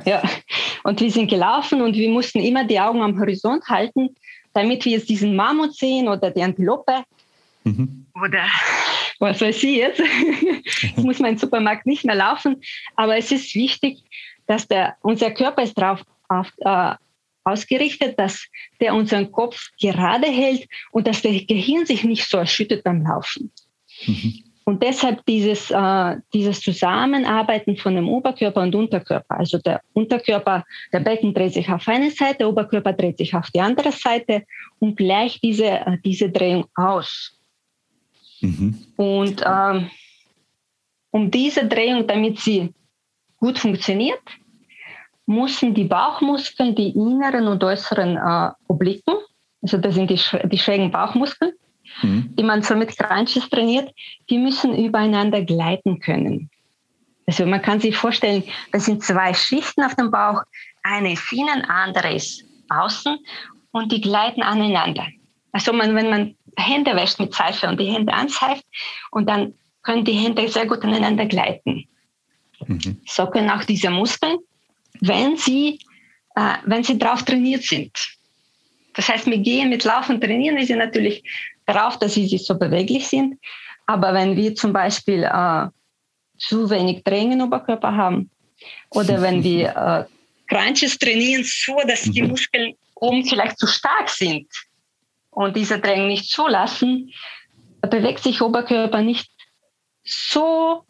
Ja, 0.06 0.24
und 0.84 1.00
wir 1.00 1.12
sind 1.12 1.30
gelaufen 1.30 1.82
und 1.82 1.96
wir 1.96 2.10
mussten 2.10 2.40
immer 2.40 2.66
die 2.66 2.80
Augen 2.80 3.02
am 3.02 3.20
Horizont 3.20 3.64
halten, 3.68 4.16
damit 4.54 4.86
wir 4.86 4.94
jetzt 4.94 5.10
diesen 5.10 5.36
Mammut 5.36 5.76
sehen 5.76 6.08
oder 6.08 6.32
die 6.32 6.42
Antilope 6.42 7.04
mhm. 7.64 8.08
oder 8.16 8.46
was 9.20 9.42
weiß 9.42 9.64
ich 9.64 9.78
jetzt. 9.78 10.02
ich 10.82 10.98
muss 10.98 11.20
meinen 11.20 11.38
Supermarkt 11.38 11.86
nicht 11.86 12.06
mehr 12.06 12.16
laufen, 12.16 12.62
aber 12.96 13.18
es 13.18 13.32
ist 13.32 13.56
wichtig, 13.56 14.04
dass 14.46 14.68
der, 14.68 14.96
unser 15.02 15.32
Körper 15.32 15.64
ist 15.64 15.78
darauf 15.78 16.04
auf, 16.30 16.52
äh, 16.60 16.96
ausgerichtet, 17.44 18.20
dass 18.20 18.46
der 18.80 18.94
unseren 18.94 19.32
Kopf 19.32 19.70
gerade 19.80 20.28
hält 20.28 20.68
und 20.92 21.08
dass 21.08 21.22
der 21.22 21.34
Gehirn 21.46 21.86
sich 21.86 22.04
nicht 22.04 22.28
so 22.30 22.38
erschüttert 22.38 22.84
beim 22.84 23.04
Laufen. 23.04 23.52
Mhm. 24.06 24.44
Und 24.66 24.84
deshalb 24.84 25.26
dieses, 25.26 25.72
äh, 25.72 26.18
dieses 26.34 26.60
Zusammenarbeiten 26.60 27.78
von 27.78 27.96
dem 27.96 28.10
Oberkörper 28.10 28.64
und 28.64 28.76
Unterkörper. 28.76 29.40
Also 29.40 29.60
der 29.60 29.80
Unterkörper, 29.94 30.66
der 30.92 31.00
Becken 31.00 31.34
dreht 31.34 31.54
sich 31.54 31.70
auf 31.70 31.88
eine 31.88 32.12
Seite, 32.12 32.40
der 32.40 32.50
Oberkörper 32.50 32.92
dreht 32.92 33.18
sich 33.18 33.34
auf 33.34 33.50
die 33.52 33.62
andere 33.62 33.94
Seite 33.94 34.44
und 34.80 34.98
gleicht 34.98 35.42
diese, 35.42 35.68
äh, 35.68 35.98
diese 36.04 36.30
Drehung 36.30 36.66
aus. 36.76 37.37
Mhm. 38.42 38.86
Und 38.96 39.44
ähm, 39.46 39.90
um 41.12 41.32
diese 41.32 41.68
Drehung, 41.68 42.08
damit 42.08 42.40
sie 42.40 42.74
gut 43.38 43.58
funktioniert, 43.60 44.22
müssen 45.26 45.74
die 45.74 45.84
Bauchmuskeln, 45.84 46.76
die 46.76 46.90
inneren 46.90 47.48
und 47.48 47.64
äußeren 47.64 48.18
äh, 48.18 48.52
Obliken, 48.68 49.16
also 49.62 49.78
das 49.78 49.96
sind 49.96 50.10
die, 50.10 50.20
die 50.48 50.58
schrägen 50.58 50.92
Bauchmuskeln, 50.92 51.52
mhm. 52.02 52.34
die 52.38 52.44
man 52.44 52.62
so 52.62 52.76
mit 52.76 52.98
Crunches 52.98 53.50
trainiert, 53.50 53.94
die 54.30 54.38
müssen 54.38 54.76
übereinander 54.76 55.44
gleiten 55.44 56.00
können. 56.00 56.50
Also 57.26 57.46
man 57.46 57.62
kann 57.62 57.82
sich 57.82 57.98
vorstellen, 57.98 58.44
das 58.72 58.86
sind 58.86 59.04
zwei 59.04 59.34
Schichten 59.34 59.84
auf 59.84 59.96
dem 59.96 60.12
Bauch, 60.12 60.42
eine 60.84 61.12
ist 61.12 61.32
innen, 61.34 61.66
andere 61.66 62.16
ist 62.16 62.46
außen 62.70 63.18
und 63.72 63.92
die 63.92 64.00
gleiten 64.00 64.42
aneinander. 64.42 65.06
Also 65.52 65.74
man, 65.74 65.94
wenn 65.96 66.10
man 66.10 66.37
Hände 66.58 66.96
wäscht 66.96 67.20
mit 67.20 67.34
Seife 67.34 67.68
und 67.68 67.80
die 67.80 67.86
Hände 67.86 68.14
anseift 68.14 68.66
und 69.12 69.30
dann 69.30 69.54
können 69.84 70.04
die 70.04 70.14
Hände 70.14 70.48
sehr 70.50 70.66
gut 70.66 70.84
aneinander 70.84 71.26
gleiten. 71.26 71.88
Mhm. 72.66 73.02
So 73.06 73.28
können 73.28 73.50
auch 73.50 73.64
diese 73.64 73.90
Muskeln, 73.90 74.38
wenn 75.00 75.38
sie, 75.38 75.80
äh, 76.36 76.56
wenn 76.66 76.84
sie 76.84 76.98
drauf 76.98 77.24
trainiert 77.24 77.64
sind. 77.64 77.92
Das 78.96 79.08
heißt, 79.08 79.28
wir 79.28 79.38
gehen 79.38 79.70
mit 79.70 79.84
Laufen 79.84 80.20
trainieren, 80.20 80.58
ist 80.58 80.68
sie 80.68 80.76
natürlich 80.76 81.24
darauf, 81.66 82.00
dass 82.00 82.16
sie 82.16 82.28
so 82.38 82.58
beweglich 82.58 83.08
sind. 83.08 83.40
Aber 83.86 84.14
wenn 84.14 84.36
wir 84.36 84.56
zum 84.56 84.74
Beispiel 84.74 85.24
äh, 85.24 85.68
zu 86.40 86.70
wenig 86.70 87.04
Training 87.04 87.34
im 87.34 87.42
Oberkörper 87.44 87.96
haben 87.96 88.30
oder 88.90 89.22
wenn 89.22 89.44
wir 89.44 89.70
äh, 89.70 90.54
Crunches 90.54 90.98
trainieren, 90.98 91.44
so 91.46 91.78
dass 91.88 92.04
die 92.04 92.24
mhm. 92.24 92.30
Muskeln 92.30 92.74
oben 92.96 93.24
vielleicht 93.24 93.60
zu 93.60 93.68
stark 93.68 94.10
sind 94.10 94.48
und 95.38 95.56
diese 95.56 95.80
Training 95.80 96.08
nicht 96.08 96.32
zulassen, 96.32 97.12
bewegt 97.82 98.24
sich 98.24 98.42
Oberkörper 98.42 99.04
nicht 99.04 99.30
so 100.04 100.82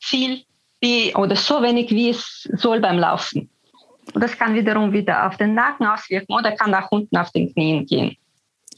viel 0.00 0.42
wie, 0.80 1.14
oder 1.14 1.36
so 1.36 1.62
wenig, 1.62 1.90
wie 1.90 2.10
es 2.10 2.48
soll 2.56 2.80
beim 2.80 2.98
Laufen. 2.98 3.48
Und 4.12 4.20
das 4.20 4.36
kann 4.36 4.52
wiederum 4.56 4.92
wieder 4.92 5.28
auf 5.28 5.36
den 5.36 5.54
Nacken 5.54 5.86
auswirken 5.86 6.32
oder 6.32 6.50
kann 6.52 6.72
nach 6.72 6.90
unten 6.90 7.16
auf 7.16 7.30
den 7.30 7.52
Knien 7.52 7.86
gehen. 7.86 8.16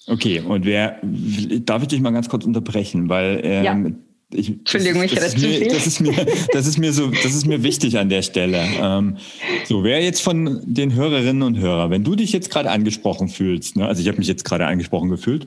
Okay, 0.06 0.40
und 0.40 0.66
wer, 0.66 1.00
darf 1.02 1.80
ich 1.80 1.88
dich 1.88 2.00
mal 2.02 2.12
ganz 2.12 2.28
kurz 2.28 2.44
unterbrechen, 2.44 3.08
weil 3.08 3.40
ähm. 3.42 4.02
Ich, 4.32 4.48
Entschuldigung, 4.48 5.02
ich 5.04 5.12
rede 5.12 5.28
zu 5.28 5.38
viel. 5.38 5.68
Das 5.68 5.86
ist, 5.86 6.00
mir, 6.00 6.26
das, 6.52 6.66
ist 6.66 6.78
mir 6.78 6.92
so, 6.92 7.08
das 7.08 7.26
ist 7.26 7.46
mir 7.46 7.62
wichtig 7.62 7.96
an 7.96 8.08
der 8.08 8.22
Stelle. 8.22 8.64
Ähm, 8.80 9.18
so, 9.64 9.84
wer 9.84 10.02
jetzt 10.02 10.20
von 10.20 10.62
den 10.64 10.94
Hörerinnen 10.94 11.42
und 11.42 11.58
Hörern, 11.58 11.90
wenn 11.90 12.02
du 12.02 12.16
dich 12.16 12.32
jetzt 12.32 12.50
gerade 12.50 12.70
angesprochen 12.70 13.28
fühlst, 13.28 13.76
ne, 13.76 13.86
also 13.86 14.02
ich 14.02 14.08
habe 14.08 14.18
mich 14.18 14.26
jetzt 14.26 14.44
gerade 14.44 14.66
angesprochen 14.66 15.10
gefühlt, 15.10 15.46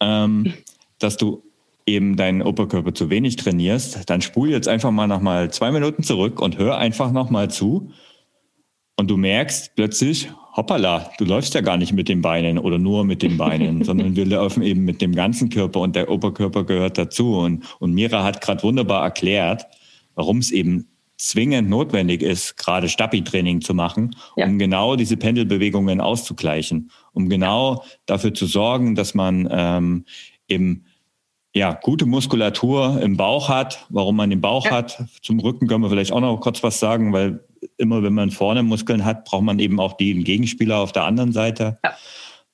ähm, 0.00 0.52
dass 0.98 1.16
du 1.16 1.42
eben 1.86 2.16
deinen 2.16 2.42
Oberkörper 2.42 2.92
zu 2.92 3.08
wenig 3.08 3.36
trainierst, 3.36 4.10
dann 4.10 4.20
spul 4.20 4.50
jetzt 4.50 4.68
einfach 4.68 4.90
mal 4.90 5.06
noch 5.06 5.22
mal 5.22 5.50
zwei 5.50 5.72
Minuten 5.72 6.02
zurück 6.02 6.40
und 6.40 6.58
hör 6.58 6.76
einfach 6.76 7.12
noch 7.12 7.30
mal 7.30 7.50
zu. 7.50 7.92
Und 8.96 9.08
du 9.10 9.16
merkst 9.16 9.74
plötzlich, 9.74 10.28
hoppala, 10.58 11.10
du 11.18 11.24
läufst 11.24 11.54
ja 11.54 11.60
gar 11.60 11.76
nicht 11.76 11.92
mit 11.92 12.08
den 12.08 12.20
Beinen 12.20 12.58
oder 12.58 12.78
nur 12.78 13.04
mit 13.04 13.22
den 13.22 13.36
Beinen, 13.36 13.84
sondern 13.84 14.16
wir 14.16 14.26
laufen 14.26 14.62
eben 14.62 14.84
mit 14.84 15.00
dem 15.00 15.14
ganzen 15.14 15.48
Körper 15.48 15.80
und 15.80 15.96
der 15.96 16.10
Oberkörper 16.10 16.64
gehört 16.64 16.98
dazu. 16.98 17.38
Und, 17.38 17.64
und 17.78 17.94
Mira 17.94 18.24
hat 18.24 18.40
gerade 18.40 18.62
wunderbar 18.64 19.04
erklärt, 19.04 19.66
warum 20.16 20.38
es 20.38 20.50
eben 20.50 20.88
zwingend 21.16 21.68
notwendig 21.68 22.22
ist, 22.22 22.56
gerade 22.56 22.88
Stabi-Training 22.88 23.60
zu 23.60 23.72
machen, 23.72 24.16
ja. 24.36 24.46
um 24.46 24.58
genau 24.58 24.96
diese 24.96 25.16
Pendelbewegungen 25.16 26.00
auszugleichen, 26.00 26.90
um 27.12 27.28
genau 27.28 27.84
dafür 28.06 28.34
zu 28.34 28.46
sorgen, 28.46 28.94
dass 28.94 29.14
man 29.14 29.48
ähm, 29.50 30.04
eben 30.48 30.84
ja, 31.54 31.72
gute 31.72 32.06
Muskulatur 32.06 33.00
im 33.00 33.16
Bauch 33.16 33.48
hat. 33.48 33.86
Warum 33.88 34.16
man 34.16 34.30
den 34.30 34.40
Bauch 34.40 34.66
ja. 34.66 34.72
hat, 34.72 35.04
zum 35.22 35.40
Rücken 35.40 35.66
können 35.66 35.82
wir 35.82 35.90
vielleicht 35.90 36.12
auch 36.12 36.20
noch 36.20 36.38
kurz 36.38 36.62
was 36.62 36.78
sagen, 36.78 37.12
weil 37.12 37.44
immer 37.76 38.02
wenn 38.02 38.14
man 38.14 38.30
vorne 38.30 38.62
Muskeln 38.62 39.04
hat, 39.04 39.24
braucht 39.24 39.44
man 39.44 39.58
eben 39.58 39.80
auch 39.80 39.96
den 39.96 40.24
Gegenspieler 40.24 40.78
auf 40.78 40.92
der 40.92 41.04
anderen 41.04 41.32
Seite. 41.32 41.78
Ja. 41.84 41.96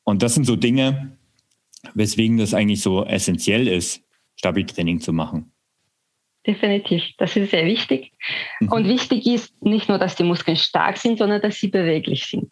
Und 0.05 0.23
das 0.23 0.35
sind 0.35 0.45
so 0.45 0.57
Dinge, 0.57 1.17
weswegen 1.95 2.39
das 2.39 2.55
eigentlich 2.55 2.81
so 2.81 3.05
essentiell 3.05 3.69
ist, 3.69 4.03
Stabi-Training 4.37 5.01
zu 5.01 5.13
machen. 5.13 5.51
Definitiv, 6.47 7.03
das 7.17 7.37
ist 7.37 7.51
sehr 7.51 7.65
wichtig. 7.65 8.13
Mhm. 8.61 8.69
Und 8.69 8.87
wichtig 8.87 9.27
ist 9.27 9.63
nicht 9.63 9.89
nur, 9.89 9.99
dass 9.99 10.15
die 10.15 10.25
Muskeln 10.25 10.57
stark 10.57 10.99
sind, 10.99 11.19
sondern 11.19 11.41
dass 11.41 11.57
sie 11.57 11.69
beweglich 11.69 12.27
sind. 12.27 12.51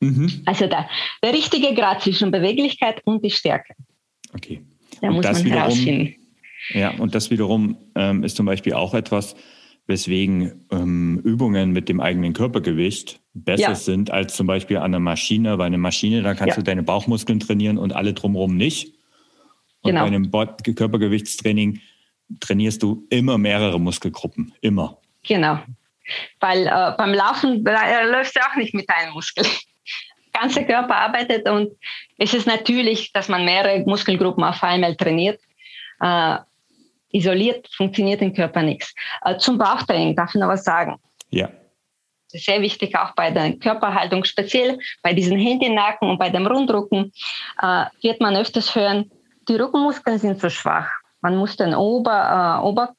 Mhm. 0.00 0.42
Also 0.46 0.66
der, 0.68 0.88
der 1.22 1.32
richtige 1.32 1.74
Grad 1.74 2.02
zwischen 2.02 2.30
Beweglichkeit 2.30 3.00
und 3.04 3.24
die 3.24 3.30
Stärke. 3.30 3.74
Okay. 4.32 4.62
Da 5.00 5.08
und 5.08 5.16
muss 5.16 5.24
man 5.24 5.36
wiederum, 5.36 5.52
herausfinden. 5.52 6.14
Ja, 6.70 6.90
und 6.98 7.14
das 7.14 7.30
wiederum 7.30 7.76
ähm, 7.94 8.22
ist 8.22 8.36
zum 8.36 8.46
Beispiel 8.46 8.74
auch 8.74 8.94
etwas, 8.94 9.34
weswegen 9.86 10.66
ähm, 10.70 11.20
Übungen 11.24 11.70
mit 11.70 11.88
dem 11.88 12.00
eigenen 12.00 12.32
Körpergewicht 12.32 13.20
besser 13.34 13.62
ja. 13.70 13.74
sind 13.74 14.10
als 14.10 14.34
zum 14.34 14.46
Beispiel 14.46 14.78
an 14.78 14.84
einer 14.84 15.00
Maschine. 15.00 15.56
Bei 15.56 15.66
einer 15.66 15.78
Maschine, 15.78 16.22
da 16.22 16.34
kannst 16.34 16.56
ja. 16.56 16.62
du 16.62 16.62
deine 16.62 16.82
Bauchmuskeln 16.82 17.40
trainieren 17.40 17.78
und 17.78 17.94
alle 17.94 18.12
drumherum 18.12 18.56
nicht. 18.56 18.94
Und 19.82 19.92
genau. 19.92 20.00
bei 20.00 20.06
einem 20.06 20.30
Körpergewichtstraining 20.74 21.80
trainierst 22.40 22.82
du 22.82 23.06
immer 23.10 23.38
mehrere 23.38 23.78
Muskelgruppen, 23.78 24.52
immer. 24.60 24.98
Genau. 25.22 25.60
Weil 26.40 26.66
äh, 26.66 26.92
beim 26.96 27.14
Laufen 27.14 27.64
äh, 27.66 28.10
läufst 28.10 28.36
du 28.36 28.40
auch 28.40 28.56
nicht 28.56 28.74
mit 28.74 28.88
einem 28.90 29.12
Muskel. 29.12 29.44
Der 30.34 30.42
ganze 30.42 30.66
Körper 30.66 30.94
arbeitet 30.96 31.48
und 31.48 31.70
es 32.18 32.34
ist 32.34 32.46
natürlich, 32.46 33.10
dass 33.12 33.28
man 33.28 33.46
mehrere 33.46 33.82
Muskelgruppen 33.86 34.44
auf 34.44 34.62
einmal 34.62 34.94
trainiert. 34.94 35.40
Äh, 36.00 36.36
isoliert 37.12 37.68
funktioniert 37.74 38.22
im 38.22 38.32
Körper 38.32 38.62
nichts. 38.62 38.94
Äh, 39.24 39.38
zum 39.38 39.58
Bauchtraining 39.58 40.14
darf 40.16 40.34
ich 40.34 40.40
noch 40.40 40.48
was 40.48 40.64
sagen. 40.64 40.96
Ja. 41.30 41.48
Sehr 42.28 42.60
wichtig, 42.60 42.96
auch 42.96 43.14
bei 43.14 43.30
der 43.30 43.56
Körperhaltung, 43.56 44.24
speziell 44.24 44.78
bei 45.02 45.12
diesen 45.12 45.38
Handynacken 45.38 46.10
und 46.10 46.18
bei 46.18 46.28
dem 46.28 46.46
Rundrücken, 46.46 47.12
äh, 47.62 47.84
wird 48.02 48.20
man 48.20 48.36
öfters 48.36 48.74
hören, 48.74 49.10
die 49.48 49.54
Rückenmuskeln 49.54 50.18
sind 50.18 50.40
zu 50.40 50.50
schwach. 50.50 50.88
Man 51.20 51.36
muss 51.36 51.56
den 51.56 51.74
Ober, 51.74 52.60
äh, 52.60 52.66
Ober, 52.66 52.94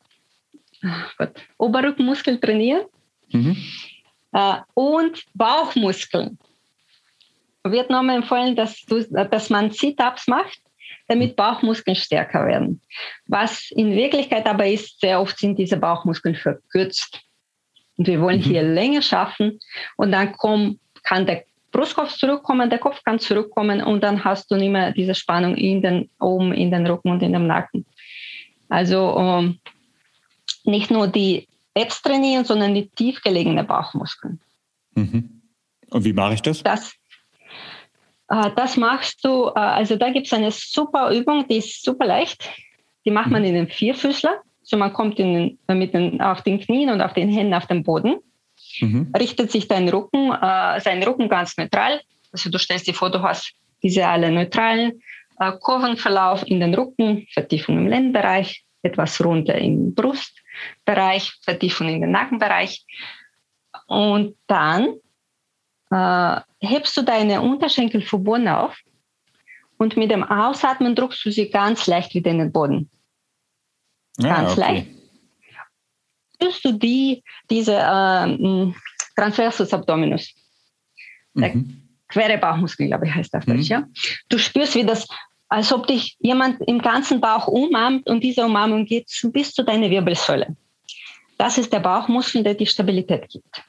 Gott, 1.17 1.33
Oberrückenmuskel 1.57 2.39
trainieren. 2.39 2.85
Mhm. 3.29 3.57
Äh, 4.31 4.55
und 4.73 5.23
Bauchmuskeln. 5.33 6.37
Wird 7.63 7.89
nochmal 7.89 8.17
empfohlen, 8.17 8.55
dass, 8.55 8.81
du, 8.85 9.03
dass 9.03 9.49
man 9.49 9.71
Sit-Ups 9.71 10.27
macht 10.27 10.61
damit 11.07 11.35
Bauchmuskeln 11.35 11.95
stärker 11.95 12.45
werden. 12.45 12.81
Was 13.27 13.71
in 13.71 13.91
Wirklichkeit 13.91 14.45
aber 14.45 14.67
ist, 14.67 14.99
sehr 14.99 15.21
oft 15.21 15.37
sind 15.39 15.57
diese 15.57 15.77
Bauchmuskeln 15.77 16.35
verkürzt. 16.35 17.21
Und 17.97 18.07
wir 18.07 18.21
wollen 18.21 18.39
mhm. 18.39 18.43
hier 18.43 18.63
länger 18.63 19.01
schaffen 19.01 19.59
und 19.95 20.11
dann 20.11 20.33
komm, 20.33 20.79
kann 21.03 21.25
der 21.25 21.45
Brustkopf 21.71 22.15
zurückkommen, 22.17 22.69
der 22.69 22.79
Kopf 22.79 23.03
kann 23.03 23.19
zurückkommen 23.19 23.81
und 23.81 24.01
dann 24.01 24.23
hast 24.23 24.51
du 24.51 24.55
nicht 24.55 24.71
mehr 24.71 24.91
diese 24.91 25.15
Spannung 25.15 25.55
in 25.55 25.81
den, 25.81 26.09
oben 26.19 26.53
in 26.53 26.71
den 26.71 26.85
Rücken 26.85 27.11
und 27.11 27.23
in 27.23 27.33
dem 27.33 27.47
Nacken. 27.47 27.85
Also 28.69 29.17
ähm, 29.17 29.59
nicht 30.63 30.91
nur 30.91 31.07
die 31.07 31.47
Apps 31.73 32.01
trainieren, 32.01 32.45
sondern 32.45 32.73
die 32.73 32.89
tief 32.89 33.21
gelegenen 33.21 33.65
Bauchmuskeln. 33.65 34.39
Mhm. 34.95 35.41
Und 35.89 36.03
wie 36.03 36.13
mache 36.13 36.33
ich 36.33 36.41
das? 36.41 36.63
Das, 36.63 36.93
das 38.27 38.77
machst 38.77 39.23
du, 39.23 39.47
äh, 39.47 39.59
also 39.59 39.95
da 39.95 40.09
gibt 40.09 40.27
es 40.27 40.33
eine 40.33 40.51
super 40.51 41.11
Übung, 41.11 41.47
die 41.47 41.57
ist 41.57 41.83
super 41.83 42.05
leicht. 42.05 42.49
Die 43.05 43.11
macht 43.11 43.31
man 43.31 43.41
mhm. 43.41 43.47
in 43.47 43.53
den 43.55 43.67
Vierfüßler. 43.67 44.41
So 44.63 44.75
man 44.75 44.91
kommt 44.91 45.17
in, 45.17 45.57
mit 45.69 45.93
den, 45.93 46.21
auf 46.21 46.41
den 46.41 46.59
Knien 46.59 46.89
und 46.89 47.01
auf 47.01 47.13
den 47.13 47.29
Händen 47.29 47.53
auf 47.53 47.67
den 47.67 47.83
Boden. 47.83 48.17
Mhm. 48.81 49.13
Richtet 49.17 49.51
sich 49.51 49.67
dein 49.67 49.87
Rücken, 49.87 50.31
äh, 50.31 50.81
sein 50.81 51.01
Rücken 51.03 51.29
ganz 51.29 51.55
neutral. 51.57 52.01
Also 52.33 52.49
du 52.49 52.59
stellst 52.59 52.87
dir 52.87 52.93
vor, 52.93 53.09
du 53.09 53.21
hast 53.21 53.53
diese 53.81 54.05
alle 54.05 54.29
neutralen 54.29 55.01
äh, 55.39 55.53
Kurvenverlauf 55.53 56.43
in 56.45 56.59
den 56.59 56.73
Rücken, 56.73 57.27
Vertiefung 57.31 57.77
im 57.77 57.87
Lendenbereich, 57.87 58.65
etwas 58.81 59.23
runter 59.23 59.55
im 59.55 59.95
Brustbereich, 59.95 61.33
Vertiefung 61.43 61.87
in 61.87 62.01
den 62.01 62.11
Nackenbereich. 62.11 62.85
Und 63.87 64.35
dann 64.47 64.95
äh, 65.91 66.41
hebst 66.59 66.95
du 66.97 67.01
deine 67.01 67.41
Unterschenkel 67.41 68.01
verbunden 68.01 68.47
auf 68.49 68.77
und 69.77 69.95
mit 69.97 70.11
dem 70.11 70.23
Ausatmen 70.23 70.95
drückst 70.95 71.25
du 71.25 71.31
sie 71.31 71.49
ganz 71.49 71.87
leicht 71.87 72.13
wieder 72.13 72.31
in 72.31 72.39
den 72.39 72.51
Boden. 72.51 72.89
Ganz 74.17 74.53
okay. 74.53 74.59
leicht. 74.59 74.87
Spürst 76.33 76.65
du 76.65 76.71
die, 76.73 77.23
diese 77.49 77.73
äh, 77.73 78.71
Transversus 79.15 79.73
Abdominus. 79.73 80.33
Der 81.33 81.55
mhm. 81.55 81.81
quere 82.07 82.37
Bauchmuskel, 82.37 82.87
glaube 82.87 83.07
ich, 83.07 83.13
heißt 83.13 83.33
das. 83.33 83.45
Mhm. 83.45 83.59
Ja? 83.61 83.83
Du 84.29 84.37
spürst, 84.37 84.75
wie 84.75 84.85
das, 84.85 85.07
als 85.49 85.71
ob 85.71 85.87
dich 85.87 86.17
jemand 86.19 86.61
im 86.67 86.79
ganzen 86.79 87.19
Bauch 87.19 87.47
umarmt 87.47 88.07
und 88.09 88.23
diese 88.23 88.45
Umarmung 88.45 88.85
geht 88.85 89.09
bis 89.33 89.53
zu 89.53 89.63
deiner 89.63 89.89
Wirbelsäule. 89.89 90.55
Das 91.37 91.57
ist 91.57 91.71
der 91.71 91.79
Bauchmuskel, 91.79 92.43
der 92.43 92.55
die 92.55 92.65
Stabilität 92.65 93.29
gibt. 93.29 93.63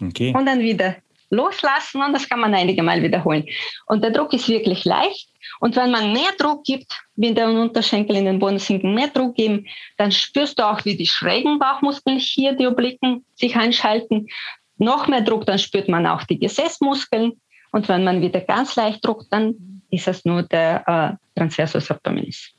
Okay. 0.00 0.32
Und 0.36 0.46
dann 0.46 0.60
wieder 0.60 0.96
loslassen 1.32 2.02
und 2.02 2.12
das 2.12 2.28
kann 2.28 2.40
man 2.40 2.54
einige 2.54 2.82
Mal 2.82 3.02
wiederholen. 3.02 3.44
Und 3.86 4.04
der 4.04 4.10
Druck 4.10 4.32
ist 4.34 4.48
wirklich 4.48 4.84
leicht. 4.84 5.28
Und 5.60 5.76
wenn 5.76 5.90
man 5.90 6.12
mehr 6.12 6.30
Druck 6.38 6.64
gibt, 6.64 6.92
wie 7.16 7.32
der 7.32 7.48
Unterschenkel 7.48 8.16
in 8.16 8.26
den 8.26 8.38
Boden 8.38 8.58
sinken, 8.58 8.94
mehr 8.94 9.08
Druck 9.08 9.34
geben, 9.34 9.66
dann 9.96 10.12
spürst 10.12 10.58
du 10.58 10.62
auch, 10.68 10.84
wie 10.84 10.96
die 10.96 11.06
schrägen 11.06 11.58
Bauchmuskeln 11.58 12.18
hier, 12.18 12.52
die 12.52 12.66
Obliken, 12.66 13.24
sich 13.34 13.56
einschalten. 13.56 14.28
Noch 14.76 15.08
mehr 15.08 15.22
Druck, 15.22 15.46
dann 15.46 15.58
spürt 15.58 15.88
man 15.88 16.06
auch 16.06 16.24
die 16.24 16.38
Gesäßmuskeln. 16.38 17.40
Und 17.72 17.88
wenn 17.88 18.04
man 18.04 18.20
wieder 18.20 18.40
ganz 18.40 18.76
leicht 18.76 19.04
druckt, 19.04 19.32
dann 19.32 19.82
ist 19.90 20.08
es 20.08 20.24
nur 20.24 20.42
der 20.42 21.18
äh, 21.34 21.38
Transversus 21.38 21.90
Abdominis. 21.90 22.50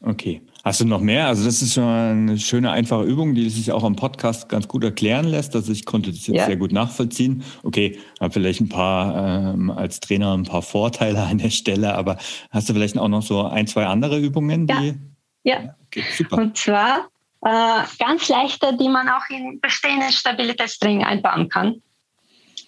Okay. 0.00 0.42
Hast 0.64 0.80
du 0.80 0.84
noch 0.84 1.00
mehr? 1.00 1.26
Also 1.26 1.44
das 1.44 1.60
ist 1.60 1.74
schon 1.74 1.84
eine 1.84 2.38
schöne, 2.38 2.70
einfache 2.70 3.02
Übung, 3.02 3.34
die 3.34 3.50
sich 3.50 3.72
auch 3.72 3.82
am 3.82 3.96
Podcast 3.96 4.48
ganz 4.48 4.68
gut 4.68 4.84
erklären 4.84 5.24
lässt. 5.24 5.56
Also 5.56 5.72
ich 5.72 5.84
konnte 5.84 6.10
das 6.10 6.26
jetzt 6.28 6.36
ja. 6.36 6.46
sehr 6.46 6.56
gut 6.56 6.70
nachvollziehen. 6.70 7.42
Okay, 7.64 7.98
habe 8.20 8.32
vielleicht 8.32 8.60
ein 8.60 8.68
paar 8.68 9.54
ähm, 9.54 9.70
als 9.70 9.98
Trainer 9.98 10.34
ein 10.34 10.44
paar 10.44 10.62
Vorteile 10.62 11.20
an 11.22 11.38
der 11.38 11.50
Stelle, 11.50 11.96
aber 11.96 12.16
hast 12.50 12.68
du 12.68 12.74
vielleicht 12.74 12.96
auch 12.96 13.08
noch 13.08 13.22
so 13.22 13.42
ein, 13.42 13.66
zwei 13.66 13.86
andere 13.86 14.20
Übungen? 14.20 14.68
Die, 14.68 14.94
ja. 15.42 15.62
ja. 15.62 15.74
Okay, 15.86 16.04
super. 16.16 16.36
Und 16.38 16.56
zwar 16.56 17.08
äh, 17.44 17.82
ganz 17.98 18.28
leichte, 18.28 18.76
die 18.76 18.88
man 18.88 19.08
auch 19.08 19.28
in 19.30 19.60
bestehenden 19.60 20.12
Stabilitätstraining 20.12 21.02
einbauen 21.02 21.48
kann, 21.48 21.82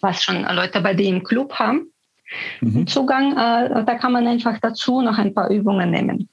was 0.01 0.25
schon 0.25 0.43
Leute 0.43 0.81
bei 0.81 0.95
dir 0.95 1.09
im 1.09 1.23
Club 1.23 1.53
haben. 1.55 1.93
Mhm. 2.61 2.89
Zugang, 2.89 3.33
äh, 3.35 3.85
da 3.85 3.95
kann 3.95 4.11
man 4.13 4.27
einfach 4.27 4.59
dazu 4.59 5.01
noch 5.01 5.17
ein 5.17 5.33
paar 5.33 5.49
Übungen 5.51 5.93
nehmen. 5.93 6.29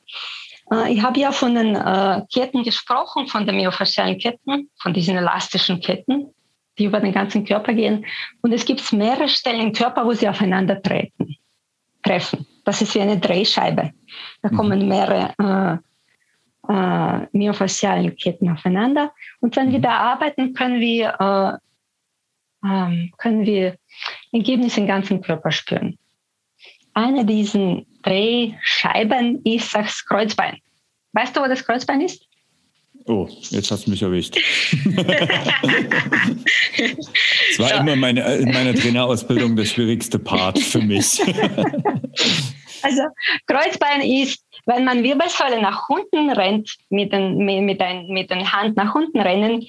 Äh, 0.71 0.93
ich 0.93 1.01
habe 1.01 1.19
ja 1.19 1.31
von 1.31 1.55
den 1.55 1.75
äh, 1.75 2.21
Ketten 2.33 2.63
gesprochen, 2.63 3.27
von 3.27 3.45
den 3.45 3.57
myofaszialen 3.57 4.17
Ketten, 4.17 4.69
von 4.81 4.93
diesen 4.93 5.17
elastischen 5.17 5.81
Ketten, 5.81 6.33
die 6.77 6.85
über 6.85 6.99
den 6.99 7.11
ganzen 7.11 7.45
Körper 7.45 7.73
gehen. 7.73 8.05
Und 8.41 8.53
es 8.53 8.65
gibt 8.65 8.91
mehrere 8.93 9.27
Stellen 9.27 9.61
im 9.61 9.73
Körper, 9.73 10.05
wo 10.05 10.13
sie 10.13 10.29
aufeinander 10.29 10.81
treten, 10.81 11.35
treffen. 12.03 12.47
Das 12.63 12.81
ist 12.81 12.95
wie 12.95 13.01
eine 13.01 13.19
Drehscheibe. 13.19 13.91
Da 14.41 14.49
mhm. 14.49 14.55
kommen 14.55 14.87
mehrere 14.87 15.79
äh, 16.67 16.71
äh, 16.71 17.27
myofaszialen 17.31 18.15
Ketten 18.15 18.49
aufeinander. 18.49 19.11
Und 19.39 19.55
wenn 19.55 19.71
wir 19.71 19.79
mhm. 19.79 19.83
da 19.83 19.97
arbeiten, 19.97 20.53
können 20.53 20.79
wir, 20.79 21.59
äh, 22.63 22.67
ähm, 22.67 23.11
können 23.17 23.45
wir 23.45 23.77
Ergebnisse 24.31 24.79
im 24.79 24.87
ganzen 24.87 25.21
Körper 25.21 25.51
spüren. 25.51 25.97
Eine 26.93 27.25
dieser 27.25 27.81
Drehscheiben 28.03 29.41
ist 29.43 29.73
das 29.75 30.05
Kreuzbein. 30.05 30.57
Weißt 31.13 31.35
du, 31.35 31.41
wo 31.41 31.47
das 31.47 31.65
Kreuzbein 31.65 32.01
ist? 32.01 32.25
Oh, 33.05 33.27
jetzt 33.49 33.71
hast 33.71 33.87
du 33.87 33.91
mich 33.91 34.01
erwischt. 34.01 34.37
Es 37.51 37.59
war 37.59 37.69
so. 37.69 37.75
immer 37.75 37.95
meine, 37.95 38.21
in 38.35 38.51
meiner 38.51 38.73
Trainerausbildung 38.73 39.55
der 39.55 39.65
schwierigste 39.65 40.17
Part 40.17 40.57
für 40.57 40.81
mich. 40.81 41.21
also 42.81 43.01
Kreuzbein 43.45 44.01
ist, 44.01 44.43
wenn 44.65 44.85
man 44.85 45.03
Wirbelsäule 45.03 45.61
nach 45.61 45.89
unten 45.89 46.29
rennt, 46.31 46.77
mit 46.89 47.11
den, 47.11 47.37
mit, 47.37 47.81
ein, 47.81 48.07
mit 48.07 48.29
den 48.29 48.51
Hand 48.51 48.77
nach 48.77 48.95
unten 48.95 49.19
rennen 49.19 49.67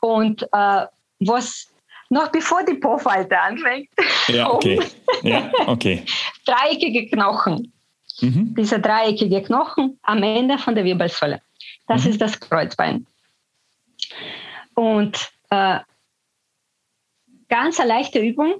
und 0.00 0.42
äh, 0.52 0.86
was 1.20 1.66
noch 2.10 2.30
bevor 2.30 2.64
die 2.64 2.74
Po-Falte 2.74 3.38
anfängt. 3.38 3.88
Ja, 4.28 4.50
okay. 4.50 4.80
Ja, 5.22 5.50
okay. 5.66 6.04
Dreieckige 6.44 7.06
Knochen. 7.06 7.72
Mhm. 8.20 8.54
Dieser 8.54 8.78
dreieckige 8.78 9.42
Knochen 9.42 9.98
am 10.02 10.22
Ende 10.22 10.58
von 10.58 10.74
der 10.74 10.84
Wirbelsäule. 10.84 11.40
Das 11.86 12.04
mhm. 12.04 12.10
ist 12.10 12.20
das 12.20 12.38
Kreuzbein. 12.38 13.06
Und 14.74 15.30
äh, 15.50 15.80
ganz 17.48 17.80
eine 17.80 17.88
leichte 17.88 18.18
Übung, 18.18 18.54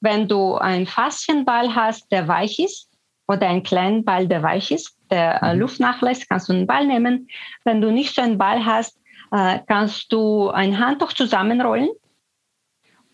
wenn 0.00 0.28
du 0.28 0.54
einen 0.54 0.86
Faszienball 0.86 1.74
hast, 1.74 2.10
der 2.10 2.26
weich 2.28 2.58
ist, 2.58 2.90
oder 3.28 3.48
einen 3.48 3.62
kleinen 3.62 4.04
Ball, 4.04 4.26
der 4.26 4.42
weich 4.42 4.72
ist, 4.72 4.96
der 5.10 5.42
äh, 5.42 5.54
mhm. 5.54 5.60
Luft 5.60 5.80
nachlässt, 5.80 6.28
kannst 6.28 6.48
du 6.48 6.52
einen 6.52 6.66
Ball 6.66 6.86
nehmen. 6.86 7.28
Wenn 7.64 7.80
du 7.80 7.92
nicht 7.92 8.14
so 8.14 8.22
einen 8.22 8.38
Ball 8.38 8.64
hast, 8.64 8.98
äh, 9.30 9.60
kannst 9.66 10.12
du 10.12 10.50
ein 10.50 10.78
Handtuch 10.78 11.12
zusammenrollen 11.12 11.90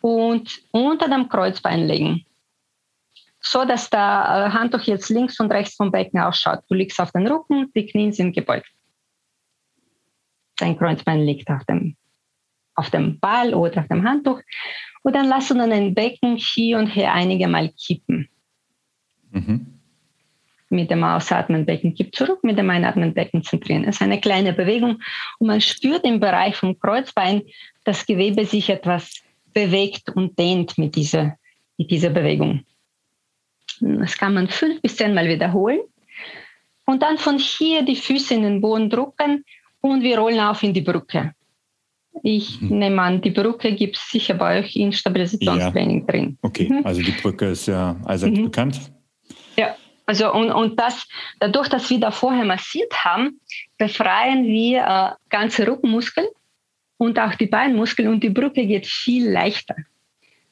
und 0.01 0.63
unter 0.71 1.09
dem 1.09 1.29
Kreuzbein 1.29 1.87
legen. 1.87 2.25
So 3.49 3.65
dass 3.65 3.89
der 3.91 4.01
äh, 4.01 4.51
Handtuch 4.53 4.83
jetzt 4.83 5.09
links 5.09 5.39
und 5.39 5.53
rechts 5.53 5.77
vom 5.77 5.93
Becken 5.93 6.19
ausschaut. 6.19 6.65
Du 6.69 6.75
liegst 6.75 6.99
auf 6.99 7.13
den 7.13 7.29
Rücken, 7.29 7.71
die 7.77 7.87
Knie 7.87 8.11
sind 8.11 8.35
gebeugt. 8.35 8.69
Dein 10.57 10.77
Kreuzbein 10.77 11.21
liegt 11.21 11.49
auf 11.49 11.65
dem, 11.65 11.97
auf 12.75 12.91
dem 12.91 13.21
Ball 13.21 13.55
oder 13.55 13.83
auf 13.83 13.89
dem 13.89 14.03
Handtuch. 14.03 14.41
Und 15.05 15.15
dann 15.15 15.29
lass 15.29 15.47
du 15.47 15.55
dann 15.55 15.71
ein 15.71 15.95
Becken 15.95 16.37
hier 16.37 16.79
und 16.79 16.89
her 16.89 17.13
einige 17.15 17.47
Mal 17.47 17.69
kippen. 17.69 18.29
Mhm. 19.31 19.67
Mit 20.69 20.91
dem 20.91 21.05
Ausatmen 21.05 21.65
Becken 21.65 21.95
kippt 21.95 22.17
zurück, 22.17 22.43
mit 22.43 22.59
dem 22.59 22.69
Einatmen 22.69 23.15
Becken 23.15 23.45
zentrieren. 23.45 23.85
Das 23.85 23.97
ist 23.97 24.03
eine 24.03 24.21
kleine 24.21 24.55
Bewegung 24.55 25.01
und 25.39 25.47
man 25.47 25.61
spürt 25.61 26.05
im 26.05 26.19
Bereich 26.19 26.57
vom 26.57 26.77
Kreuzbein, 26.81 27.43
dass 27.85 28.07
Gewebe 28.07 28.45
sich 28.45 28.71
etwas 28.71 29.23
bewegt 29.55 30.11
und 30.11 30.37
dehnt 30.37 30.77
mit 30.79 30.97
dieser, 30.97 31.39
mit 31.79 31.93
dieser 31.93 32.11
Bewegung. 32.11 32.65
Das 33.81 34.17
kann 34.17 34.35
man 34.35 34.49
fünf 34.49 34.81
bis 34.83 34.97
zehnmal 34.97 35.29
wiederholen. 35.29 35.81
Und 36.85 37.03
dann 37.03 37.19
von 37.19 37.39
hier 37.39 37.83
die 37.83 37.97
Füße 37.97 38.35
in 38.35 38.43
den 38.43 38.61
Boden 38.61 38.89
drücken 38.89 39.45
und 39.81 40.03
wir 40.03 40.19
rollen 40.19 40.41
auf 40.41 40.63
in 40.63 40.73
die 40.73 40.81
Brücke. 40.81 41.35
Ich 42.23 42.61
mhm. 42.61 42.79
nehme 42.79 43.03
an, 43.03 43.21
die 43.21 43.31
Brücke 43.31 43.73
gibt 43.73 43.97
es 43.97 44.11
sicher 44.11 44.35
bei 44.35 44.61
euch 44.61 44.77
in 44.77 44.93
Stabilisationstraining 44.93 46.01
ja. 46.01 46.07
drin. 46.07 46.39
Okay, 46.43 46.69
mhm. 46.71 46.87
also 46.87 47.03
die 47.03 47.13
Brücke 47.13 47.47
ist 47.51 47.67
ja 47.67 47.97
allseits 48.05 48.39
mhm. 48.39 48.45
bekannt. 48.45 48.93
Ja, 49.57 49.77
also 50.07 50.33
und, 50.33 50.51
und 50.51 50.79
das, 50.79 51.07
dadurch, 51.41 51.69
dass 51.69 51.91
wir 51.91 52.01
da 52.01 52.11
vorher 52.11 52.45
massiert 52.45 52.93
haben, 53.05 53.41
befreien 53.77 54.45
wir 54.47 54.81
äh, 54.81 55.11
ganze 55.29 55.67
Rückenmuskeln 55.67 56.29
und 56.97 57.19
auch 57.19 57.35
die 57.35 57.47
Beinmuskeln 57.47 58.09
und 58.09 58.23
die 58.23 58.31
Brücke 58.31 58.67
geht 58.67 58.87
viel 58.87 59.29
leichter. 59.31 59.75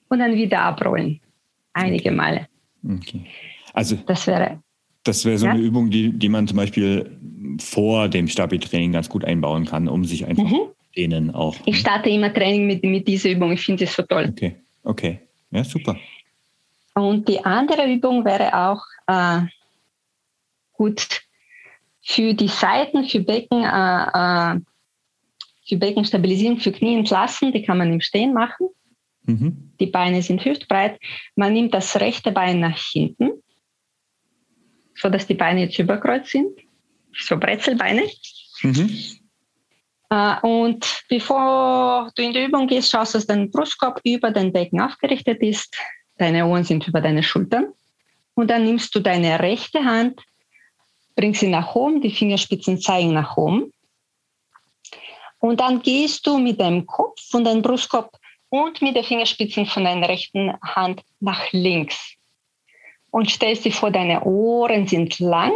Und 0.09 0.19
dann 0.19 0.35
wieder 0.35 0.61
abrollen. 0.61 1.21
Einige. 1.73 2.11
Male. 2.13 2.49
Okay. 2.87 3.27
Also 3.73 3.97
das 4.07 4.27
wäre 4.27 4.61
das 5.05 5.25
wäre 5.25 5.39
so 5.39 5.47
ja? 5.47 5.53
eine 5.53 5.61
Übung, 5.61 5.91
die, 5.91 6.13
die 6.13 6.29
man 6.29 6.49
zum 6.49 6.57
Beispiel 6.57 7.19
vor 7.61 8.09
dem 8.09 8.27
Stabi-Training 8.27 8.93
ganz 8.93 9.09
gut 9.09 9.25
einbauen 9.25 9.67
kann, 9.67 9.87
um 9.87 10.05
sich 10.05 10.27
einfach 10.27 10.45
mhm. 10.45 10.71
dehnen 10.97 11.31
auch. 11.31 11.55
Ich 11.67 11.79
starte 11.79 12.09
immer 12.09 12.33
Training 12.33 12.67
mit, 12.67 12.83
mit 12.83 13.07
dieser 13.07 13.31
Übung. 13.31 13.53
Ich 13.53 13.61
finde 13.61 13.85
das 13.85 13.95
so 13.95 14.03
toll. 14.03 14.29
Okay, 14.31 14.57
okay. 14.83 15.21
Ja, 15.51 15.63
super. 15.63 15.97
Und 16.95 17.29
die 17.29 17.45
andere 17.45 17.93
Übung 17.93 18.25
wäre 18.25 18.57
auch 18.57 18.83
äh, 19.07 19.43
gut 20.73 21.23
für 22.03 22.35
die 22.35 22.49
Seiten, 22.49 23.05
für 23.05 23.21
Becken, 23.21 23.63
äh, 23.63 24.55
äh, 24.55 24.61
für 25.67 25.77
Beckenstabilisierung, 25.77 26.59
für 26.59 26.73
Knie 26.73 26.97
entlassen, 26.97 27.53
die 27.53 27.63
kann 27.63 27.79
man 27.79 27.93
im 27.93 28.01
Stehen 28.01 28.33
machen. 28.33 28.69
Mhm. 29.25 29.73
Die 29.81 29.87
Beine 29.87 30.23
sind 30.23 30.45
hüftbreit. 30.45 30.99
Man 31.35 31.53
nimmt 31.53 31.75
das 31.75 31.99
rechte 32.01 32.33
Bein 32.33 32.61
nach 32.61 32.79
hinten, 32.79 33.43
sodass 34.95 35.27
die 35.27 35.35
Beine 35.35 35.63
jetzt 35.63 35.79
überkreuzt 35.79 36.31
sind, 36.31 36.59
so 37.13 37.37
Brezelbeine. 37.39 38.05
Mhm. 38.63 38.91
Äh, 40.11 40.41
und 40.43 41.05
bevor 41.09 42.11
du 42.15 42.23
in 42.23 42.33
die 42.33 42.45
Übung 42.45 42.67
gehst, 42.67 42.91
schaust 42.91 43.15
du, 43.15 43.19
dass 43.19 43.27
dein 43.27 43.51
Brustkorb 43.51 44.01
über 44.05 44.31
den 44.31 44.53
Becken 44.53 44.81
aufgerichtet 44.81 45.41
ist. 45.43 45.77
Deine 46.19 46.47
Ohren 46.47 46.65
sind 46.65 46.87
über 46.87 47.01
deine 47.01 47.23
Schultern. 47.23 47.73
Und 48.35 48.51
dann 48.51 48.65
nimmst 48.65 48.95
du 48.95 49.01
deine 49.01 49.41
rechte 49.41 49.85
Hand, 49.85 50.21
bringst 51.17 51.41
sie 51.41 51.49
nach 51.49 51.75
oben, 51.75 52.01
die 52.01 52.11
Fingerspitzen 52.11 52.81
zeigen 52.81 53.13
nach 53.15 53.37
oben. 53.37 53.73
Und 55.39 55.61
dann 55.61 55.83
gehst 55.83 56.27
du 56.27 56.39
mit 56.39 56.61
deinem 56.61 56.87
Kopf 56.87 57.33
und 57.33 57.45
deinem 57.45 57.63
Brustkorb 57.63 58.11
und 58.55 58.81
mit 58.83 58.95
den 58.95 59.03
Fingerspitzen 59.03 59.67
von 59.67 59.83
deiner 59.83 60.09
rechten 60.09 60.53
Hand 60.63 61.03
nach 61.19 61.51
links. 61.51 62.15
Und 63.11 63.29
stellst 63.29 63.65
dir 63.65 63.73
vor, 63.73 63.91
deine 63.91 64.23
Ohren 64.23 64.87
sind 64.87 65.19
lang, 65.19 65.53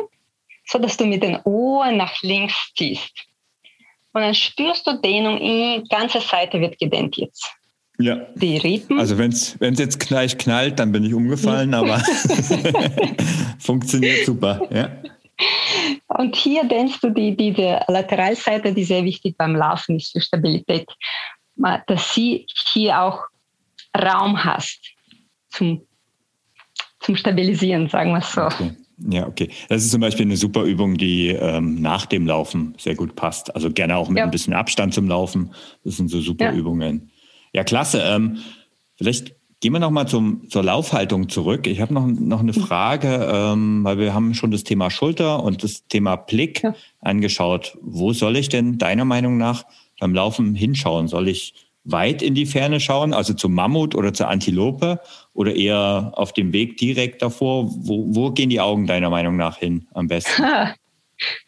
sodass 0.66 0.96
du 0.96 1.06
mit 1.06 1.22
den 1.22 1.36
Ohren 1.44 1.96
nach 1.96 2.20
links 2.22 2.72
ziehst. 2.76 3.12
Und 4.12 4.22
dann 4.22 4.34
spürst 4.34 4.84
du 4.84 5.00
Dehnung, 5.00 5.38
die 5.38 5.84
ganze 5.88 6.20
Seite 6.20 6.60
wird 6.60 6.76
gedehnt 6.80 7.16
jetzt. 7.16 7.48
Ja. 8.00 8.26
Die 8.34 8.56
Rippen. 8.56 8.98
Also 8.98 9.16
wenn 9.16 9.30
es 9.30 9.56
jetzt 9.60 10.00
gleich 10.00 10.36
knallt, 10.36 10.80
dann 10.80 10.90
bin 10.90 11.04
ich 11.04 11.14
umgefallen, 11.14 11.74
aber 11.74 11.98
funktioniert 13.60 14.26
super. 14.26 14.68
Ja. 14.72 14.90
Und 16.08 16.34
hier 16.34 16.64
denkst 16.64 17.00
du 17.00 17.10
die, 17.10 17.36
diese 17.36 17.80
Lateralseite, 17.86 18.72
die 18.72 18.82
sehr 18.82 19.04
wichtig 19.04 19.36
beim 19.36 19.54
Laufen 19.54 19.96
ist 19.96 20.10
für 20.10 20.20
Stabilität, 20.20 20.88
dass 21.86 22.14
sie 22.14 22.46
hier 22.72 23.00
auch 23.00 23.24
Raum 23.96 24.44
hast 24.44 24.94
zum, 25.50 25.82
zum 27.00 27.16
Stabilisieren, 27.16 27.88
sagen 27.88 28.12
wir 28.12 28.18
es 28.18 28.32
so. 28.32 28.42
Okay. 28.42 28.76
Ja, 29.08 29.26
okay. 29.26 29.48
Das 29.68 29.84
ist 29.84 29.92
zum 29.92 30.00
Beispiel 30.00 30.26
eine 30.26 30.36
super 30.36 30.64
Übung, 30.64 30.96
die 30.96 31.28
ähm, 31.28 31.80
nach 31.80 32.06
dem 32.06 32.26
Laufen 32.26 32.74
sehr 32.78 32.96
gut 32.96 33.14
passt. 33.14 33.54
Also 33.54 33.70
gerne 33.70 33.96
auch 33.96 34.08
mit 34.08 34.18
ja. 34.18 34.24
ein 34.24 34.30
bisschen 34.30 34.54
Abstand 34.54 34.92
zum 34.92 35.06
Laufen. 35.06 35.52
Das 35.84 35.96
sind 35.96 36.08
so 36.08 36.20
super 36.20 36.46
ja. 36.46 36.52
Übungen. 36.52 37.10
Ja, 37.52 37.62
klasse. 37.62 38.02
Ähm, 38.04 38.38
vielleicht 38.96 39.36
gehen 39.60 39.72
wir 39.72 39.78
nochmal 39.78 40.08
zur 40.08 40.62
Laufhaltung 40.62 41.28
zurück. 41.28 41.66
Ich 41.66 41.80
habe 41.80 41.94
noch, 41.94 42.06
noch 42.06 42.40
eine 42.40 42.52
Frage, 42.52 43.28
ähm, 43.32 43.84
weil 43.84 43.98
wir 43.98 44.14
haben 44.14 44.34
schon 44.34 44.50
das 44.50 44.64
Thema 44.64 44.90
Schulter 44.90 45.42
und 45.44 45.62
das 45.62 45.86
Thema 45.86 46.16
Blick 46.16 46.62
ja. 46.62 46.74
angeschaut. 47.00 47.78
Wo 47.80 48.12
soll 48.12 48.36
ich 48.36 48.48
denn 48.48 48.78
deiner 48.78 49.04
Meinung 49.04 49.36
nach 49.36 49.64
beim 49.98 50.14
Laufen 50.14 50.54
hinschauen? 50.54 51.08
Soll 51.08 51.28
ich 51.28 51.54
weit 51.84 52.22
in 52.22 52.34
die 52.34 52.46
Ferne 52.46 52.80
schauen, 52.80 53.14
also 53.14 53.32
zum 53.32 53.54
Mammut 53.54 53.94
oder 53.94 54.12
zur 54.12 54.28
Antilope 54.28 55.00
oder 55.32 55.54
eher 55.54 56.12
auf 56.14 56.32
dem 56.32 56.52
Weg 56.52 56.76
direkt 56.76 57.22
davor? 57.22 57.66
Wo, 57.68 58.04
wo 58.08 58.30
gehen 58.30 58.50
die 58.50 58.60
Augen 58.60 58.86
deiner 58.86 59.10
Meinung 59.10 59.36
nach 59.36 59.58
hin 59.58 59.86
am 59.94 60.08
besten? 60.08 60.42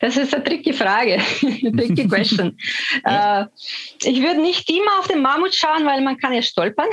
Das 0.01 0.17
ist 0.17 0.35
eine 0.35 0.43
tricky 0.43 0.73
Frage, 0.73 1.19
tricky 1.41 2.09
question. 2.09 2.59
ja. 3.05 3.43
äh, 3.43 3.47
ich 4.03 4.21
würde 4.21 4.41
nicht 4.41 4.69
immer 4.69 4.99
auf 4.99 5.07
den 5.07 5.23
Mammut 5.23 5.55
schauen, 5.55 5.85
weil 5.87 6.01
man 6.01 6.17
kann 6.17 6.33
ja 6.33 6.43
stolpern. 6.43 6.89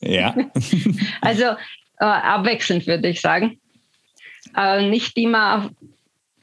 Ja. 0.00 0.34
also 1.20 1.44
äh, 1.44 2.04
abwechselnd 2.04 2.86
würde 2.86 3.08
ich 3.08 3.20
sagen. 3.20 3.58
Äh, 4.56 4.88
nicht 4.88 5.16
immer 5.16 5.56
auf, 5.56 5.70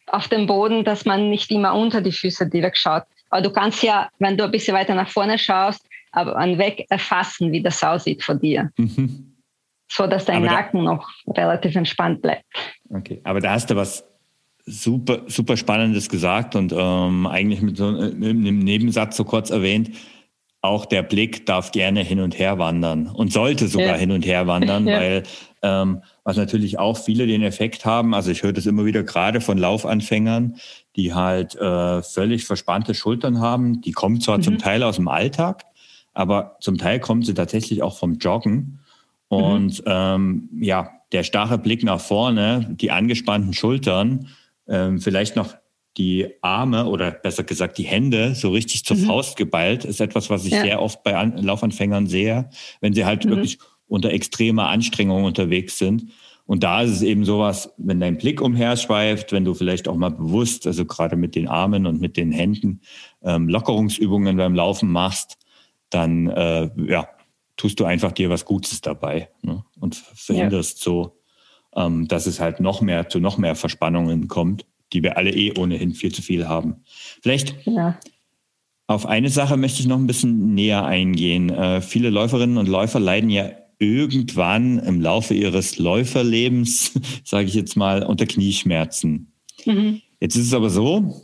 auf 0.08 0.27
dem 0.27 0.45
Boden, 0.45 0.84
dass 0.84 1.06
man 1.06 1.30
nicht 1.30 1.51
immer 1.51 1.73
unter 1.73 2.01
die 2.01 2.12
Füße 2.12 2.47
direkt 2.49 2.77
schaut. 2.77 3.03
Aber 3.29 3.41
du 3.41 3.51
kannst 3.51 3.83
ja, 3.83 4.09
wenn 4.19 4.37
du 4.37 4.43
ein 4.43 4.51
bisschen 4.51 4.75
weiter 4.75 4.95
nach 4.95 5.09
vorne 5.09 5.37
schaust, 5.37 5.85
aber 6.11 6.35
an 6.35 6.57
Weg 6.57 6.85
erfassen, 6.89 7.51
wie 7.51 7.61
das 7.61 7.83
aussieht 7.83 8.23
vor 8.23 8.35
dir. 8.35 8.71
Mhm. 8.77 9.33
So 9.89 10.05
dass 10.05 10.25
dein 10.25 10.43
aber 10.43 10.47
Nacken 10.47 10.85
da, 10.85 10.93
noch 10.93 11.09
relativ 11.27 11.75
entspannt 11.75 12.21
bleibt. 12.21 12.43
Okay, 12.89 13.21
aber 13.23 13.39
da 13.39 13.51
hast 13.51 13.69
du 13.69 13.75
was 13.75 14.03
super, 14.65 15.21
super 15.27 15.55
Spannendes 15.55 16.09
gesagt 16.09 16.55
und 16.55 16.73
ähm, 16.77 17.25
eigentlich 17.25 17.61
mit 17.61 17.77
so 17.77 17.87
einem 17.87 18.59
Nebensatz 18.59 19.15
so 19.15 19.23
kurz 19.23 19.49
erwähnt. 19.49 19.91
Auch 20.61 20.85
der 20.85 21.03
Blick 21.03 21.45
darf 21.45 21.71
gerne 21.71 22.01
hin 22.01 22.19
und 22.19 22.37
her 22.37 22.59
wandern 22.59 23.07
und 23.07 23.31
sollte 23.31 23.67
sogar 23.67 23.91
ja. 23.91 23.95
hin 23.95 24.11
und 24.11 24.25
her 24.25 24.47
wandern, 24.47 24.87
ja. 24.87 24.99
weil 24.99 25.23
ähm, 25.62 26.04
was 26.24 26.38
natürlich 26.38 26.80
auch 26.80 26.98
viele 26.98 27.28
den 27.28 27.43
Effekt 27.43 27.86
haben, 27.86 28.13
also 28.13 28.32
ich 28.32 28.43
höre 28.43 28.54
das 28.54 28.65
immer 28.65 28.86
wieder 28.86 29.04
gerade 29.04 29.41
von 29.41 29.58
Laufanfängern, 29.58 30.58
die 30.96 31.13
halt 31.13 31.56
äh, 31.56 32.02
völlig 32.04 32.46
verspannte 32.46 32.93
Schultern 32.93 33.39
haben. 33.39 33.82
Die 33.82 33.91
kommen 33.91 34.22
zwar 34.22 34.38
mhm. 34.38 34.43
zum 34.43 34.58
Teil 34.58 34.84
aus 34.84 34.96
dem 34.96 35.08
Alltag, 35.08 35.65
aber 36.13 36.58
zum 36.60 36.78
Teil 36.78 37.00
kommen 37.00 37.24
sie 37.24 37.34
tatsächlich 37.34 37.84
auch 37.84 37.98
vom 37.98 38.15
Joggen. 38.15 38.80
Und 39.30 39.80
mhm. 39.80 39.86
ähm, 39.86 40.50
ja, 40.60 40.89
der 41.12 41.24
starre 41.24 41.58
Blick 41.58 41.84
nach 41.84 42.00
vorne, 42.00 42.67
die 42.70 42.91
angespannten 42.91 43.54
Schultern, 43.54 44.28
ähm, 44.67 45.00
vielleicht 45.00 45.36
noch 45.36 45.56
die 45.98 46.28
Arme 46.41 46.86
oder 46.86 47.12
besser 47.12 47.43
gesagt 47.43 47.78
die 47.78 47.84
Hände 47.84 48.36
so 48.36 48.52
richtig 48.52 48.86
zur 48.86 48.98
mhm. 48.98 49.06
Faust 49.06 49.36
geballt, 49.36 49.84
ist 49.84 50.00
etwas, 50.00 50.30
was 50.30 50.46
ich 50.46 50.54
ja. 50.54 50.62
sehr 50.62 50.82
oft 50.82 51.04
bei 51.04 51.15
An 51.17 51.38
Laufanfängern 51.38 52.08
sehe, 52.08 52.50
wenn 52.82 52.93
sie 52.93 53.06
halt 53.06 53.26
mhm. 53.26 53.30
wirklich 53.30 53.58
unter 53.88 54.12
extremer 54.12 54.69
Anstrengung 54.69 55.23
unterwegs 55.23 55.78
sind. 55.78 56.12
Und 56.45 56.63
da 56.63 56.82
ist 56.82 56.91
es 56.91 57.02
eben 57.02 57.26
sowas, 57.26 57.73
wenn 57.78 58.00
dein 58.00 58.17
Blick 58.17 58.41
umherschweift, 58.41 59.34
wenn 59.34 59.43
du 59.43 59.54
vielleicht 59.54 59.88
auch 59.88 59.95
mal 59.95 60.12
bewusst, 60.12 60.65
also 60.65 60.86
gerade 60.86 61.17
mit 61.17 61.36
den 61.36 61.47
Armen 61.47 61.86
und 61.86 62.00
mit 62.00 62.15
den 62.15 62.32
Händen, 62.32 62.82
ähm, 63.21 63.50
Lockerungsübungen 63.50 64.38
beim 64.38 64.56
Laufen 64.56 64.89
machst, 64.89 65.38
dann 65.89 66.28
äh, 66.28 66.69
ja, 66.88 67.08
tust 67.58 67.80
du 67.80 67.86
einfach 67.86 68.13
dir 68.13 68.30
was 68.30 68.45
Gutes 68.45 68.80
dabei 68.82 69.30
ne? 69.41 69.65
und 69.80 69.95
verhinderst 69.95 70.80
ja. 70.80 70.84
so 70.84 71.17
ähm, 71.78 72.08
dass 72.08 72.26
es 72.26 72.39
halt 72.39 72.60
noch 72.60 72.82
mehr 72.82 73.08
zu 73.08 73.19
noch 73.19 73.38
mehr 73.38 73.56
Verspannungen 73.56 74.28
kommt, 74.28 74.65
die 74.93 75.04
wir 75.04 75.15
alle 75.17 75.32
eh 75.32 75.54
ohnehin 75.58 75.93
viel 75.93 76.13
zu 76.13 76.21
viel 76.21 76.47
haben. 76.47 76.78
Vielleicht 77.21 77.56
ja. 77.65 78.00
auf 78.88 79.06
eine 79.06 79.30
Sache 79.30 79.56
möchte 79.58 79.80
ich 79.80 79.88
noch 79.88 79.97
ein 79.97 80.08
bisschen 80.08 80.56
näher 80.56 80.86
eingehen. 80.86 81.50
Äh, 81.50 81.82
viele 81.82 82.10
Läuferinnen 82.10 82.58
und 82.58 82.67
Läufer 82.67 83.00
leiden 83.00 83.30
ja 83.30 83.50
irgendwann 83.79 84.79
im 84.79 85.01
Laufe 85.01 85.33
ihres 85.33 85.77
Läuferlebens, 85.77 86.93
sage 87.23 87.47
ich 87.47 87.53
jetzt 87.53 87.75
mal, 87.75 88.03
unter 88.03 88.25
Knieschmerzen. 88.25 89.31
Mhm. 89.65 90.01
Jetzt 90.19 90.35
ist 90.35 90.47
es 90.47 90.53
aber 90.53 90.69
so, 90.69 91.23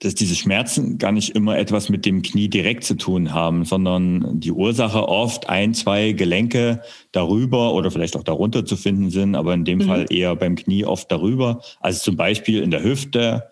dass 0.00 0.14
diese 0.14 0.34
Schmerzen 0.34 0.98
gar 0.98 1.12
nicht 1.12 1.30
immer 1.30 1.56
etwas 1.56 1.88
mit 1.88 2.04
dem 2.04 2.20
Knie 2.20 2.48
direkt 2.48 2.84
zu 2.84 2.96
tun 2.96 3.32
haben, 3.32 3.64
sondern 3.64 4.38
die 4.40 4.52
Ursache 4.52 5.08
oft 5.08 5.48
ein, 5.48 5.72
zwei 5.72 6.12
Gelenke 6.12 6.82
darüber 7.12 7.72
oder 7.72 7.90
vielleicht 7.90 8.16
auch 8.16 8.22
darunter 8.22 8.66
zu 8.66 8.76
finden 8.76 9.10
sind, 9.10 9.34
aber 9.34 9.54
in 9.54 9.64
dem 9.64 9.78
mhm. 9.78 9.84
Fall 9.84 10.06
eher 10.10 10.36
beim 10.36 10.56
Knie 10.56 10.84
oft 10.84 11.10
darüber, 11.10 11.62
also 11.80 12.00
zum 12.00 12.16
Beispiel 12.16 12.62
in 12.62 12.70
der 12.70 12.82
Hüfte 12.82 13.44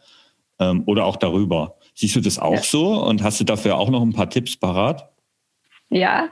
ähm, 0.58 0.82
oder 0.84 1.06
auch 1.06 1.16
darüber. 1.16 1.76
Siehst 1.94 2.16
du 2.16 2.20
das 2.20 2.38
auch 2.38 2.54
ja. 2.54 2.62
so 2.62 3.02
und 3.02 3.22
hast 3.22 3.40
du 3.40 3.44
dafür 3.44 3.78
auch 3.78 3.88
noch 3.88 4.02
ein 4.02 4.12
paar 4.12 4.28
Tipps 4.28 4.56
parat? 4.56 5.13
Ja, 5.94 6.28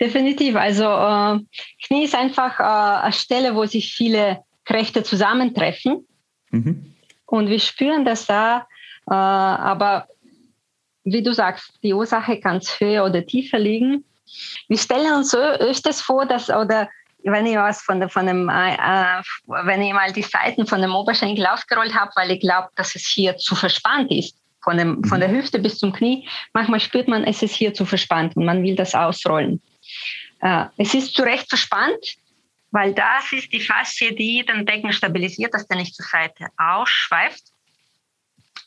definitiv. 0.00 0.56
Also 0.56 0.84
äh, 0.84 1.38
Knie 1.86 2.04
ist 2.04 2.14
einfach 2.14 2.58
äh, 2.58 3.02
eine 3.02 3.12
Stelle, 3.12 3.54
wo 3.54 3.66
sich 3.66 3.92
viele 3.92 4.42
Kräfte 4.64 5.02
zusammentreffen. 5.02 6.06
Mhm. 6.50 6.94
Und 7.26 7.50
wir 7.50 7.60
spüren, 7.60 8.06
dass 8.06 8.24
da 8.24 8.66
äh, 9.06 9.12
aber 9.12 10.08
wie 11.04 11.22
du 11.22 11.34
sagst, 11.34 11.78
die 11.82 11.92
Ursache 11.92 12.40
kann 12.40 12.62
höher 12.78 13.04
oder 13.04 13.26
tiefer 13.26 13.58
liegen. 13.58 14.04
Wir 14.68 14.78
stellen 14.78 15.14
uns 15.16 15.34
öfters 15.34 16.00
vor, 16.00 16.24
dass, 16.24 16.48
oder 16.48 16.88
wenn 17.24 17.44
ich 17.44 17.56
was 17.56 17.82
von, 17.82 18.08
von 18.08 18.26
dem, 18.26 18.48
äh, 18.48 18.74
äh, 18.74 19.22
wenn 19.46 19.82
ich 19.82 19.92
mal 19.92 20.12
die 20.12 20.22
Seiten 20.22 20.66
von 20.66 20.80
dem 20.80 20.94
Oberschenkel 20.94 21.46
aufgerollt 21.46 21.94
habe, 21.94 22.10
weil 22.16 22.30
ich 22.30 22.40
glaube, 22.40 22.68
dass 22.76 22.94
es 22.94 23.06
hier 23.06 23.36
zu 23.36 23.54
verspannt 23.54 24.10
ist, 24.10 24.38
von, 24.64 24.78
dem, 24.78 25.04
von 25.04 25.20
der 25.20 25.28
mhm. 25.28 25.36
Hüfte 25.36 25.58
bis 25.58 25.78
zum 25.78 25.92
Knie, 25.92 26.26
manchmal 26.52 26.80
spürt 26.80 27.06
man, 27.06 27.24
es 27.24 27.42
ist 27.42 27.54
hier 27.54 27.74
zu 27.74 27.84
verspannt 27.84 28.36
und 28.36 28.44
man 28.44 28.62
will 28.62 28.74
das 28.74 28.94
ausrollen. 28.94 29.62
Äh, 30.40 30.66
es 30.78 30.94
ist 30.94 31.14
zu 31.14 31.22
Recht 31.22 31.48
verspannt, 31.48 32.16
weil 32.70 32.92
das 32.94 33.32
ist 33.32 33.52
die 33.52 33.60
Faszie, 33.60 34.14
die 34.14 34.44
den 34.44 34.64
Becken 34.64 34.92
stabilisiert, 34.92 35.54
dass 35.54 35.68
der 35.68 35.76
nicht 35.76 35.94
zur 35.94 36.06
Seite 36.06 36.46
ausschweift. 36.56 37.44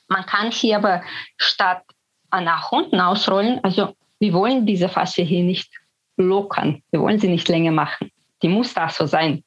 Man 0.07 0.25
kann 0.25 0.51
hier 0.51 0.77
aber 0.77 1.03
statt 1.38 1.83
nach 2.31 2.71
unten 2.71 3.01
ausrollen, 3.01 3.60
also 3.63 3.95
wir 4.19 4.33
wollen 4.33 4.65
diese 4.65 4.89
Faszie 4.89 5.25
hier 5.25 5.43
nicht 5.43 5.69
lockern, 6.15 6.81
wir 6.91 7.01
wollen 7.01 7.19
sie 7.19 7.27
nicht 7.27 7.48
länger 7.50 7.71
machen. 7.71 8.12
Die 8.43 8.48
muss 8.48 8.73
da 8.73 8.87
so 8.87 9.08
sein. 9.08 9.43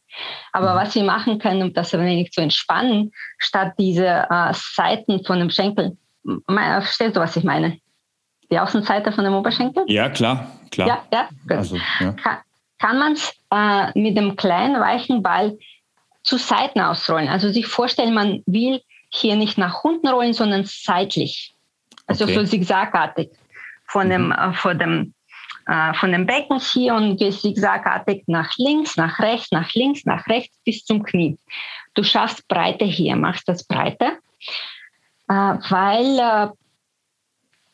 Aber 0.53 0.75
mhm. 0.75 0.79
was 0.79 0.95
wir 0.95 1.05
machen 1.05 1.39
können, 1.39 1.63
um 1.63 1.73
das 1.73 1.95
ein 1.95 2.05
wenig 2.05 2.33
zu 2.33 2.41
entspannen, 2.41 3.13
statt 3.39 3.75
diese 3.79 4.27
äh, 4.29 4.53
Seiten 4.53 5.25
von 5.25 5.39
dem 5.39 5.51
Schenkel, 5.51 5.97
verstehst 6.45 7.17
du, 7.17 7.21
was 7.21 7.37
ich 7.37 7.45
meine? 7.45 7.79
Die 8.51 8.59
Außenseite 8.59 9.13
von 9.13 9.25
dem 9.25 9.35
Oberschenkel? 9.35 9.85
Ja, 9.87 10.09
klar, 10.09 10.51
klar. 10.71 10.89
Ja, 10.89 11.03
ja, 11.13 11.29
gut. 11.43 11.57
Also, 11.57 11.77
ja. 12.01 12.13
Kann, 12.13 12.39
kann 12.79 12.99
man 12.99 13.13
es 13.13 13.33
äh, 13.51 13.99
mit 13.99 14.17
dem 14.17 14.37
kleinen 14.37 14.81
weichen 14.81 15.23
Ball 15.23 15.57
zu 16.23 16.37
Seiten 16.37 16.81
ausrollen. 16.81 17.29
Also 17.29 17.51
sich 17.51 17.67
vorstellen, 17.67 18.15
man 18.15 18.43
will 18.47 18.81
hier 19.11 19.37
nicht 19.37 19.59
nach 19.59 19.85
unten 19.85 20.09
rollen, 20.09 20.33
sondern 20.33 20.65
seitlich. 20.65 21.55
Also 22.07 22.25
okay. 22.25 22.35
so 22.35 22.45
zigzagartig. 22.45 23.31
Von 23.87 24.07
mhm. 24.07 24.11
dem, 24.11 24.33
äh, 24.33 24.53
von 24.55 24.79
dem, 24.79 25.15
äh, 25.67 25.95
von 25.95 26.13
dem 26.13 26.27
Becken 26.27 26.59
hier 26.59 26.95
und 26.95 27.17
gehst 27.17 27.43
zigzagartig 27.43 28.25
nach 28.27 28.53
links, 28.57 28.97
nach 28.97 29.19
rechts, 29.21 29.53
nach 29.53 29.73
links, 29.75 30.05
nach 30.05 30.27
rechts 30.27 30.59
bis 30.65 30.85
zum 30.85 31.03
Knie. 31.03 31.39
Du 31.95 32.03
schaffst 32.03 32.47
Breite 32.49 32.85
hier, 32.85 33.17
machst 33.17 33.49
das 33.49 33.65
Breite, 33.65 34.05
äh, 34.05 34.13
weil 35.31 36.53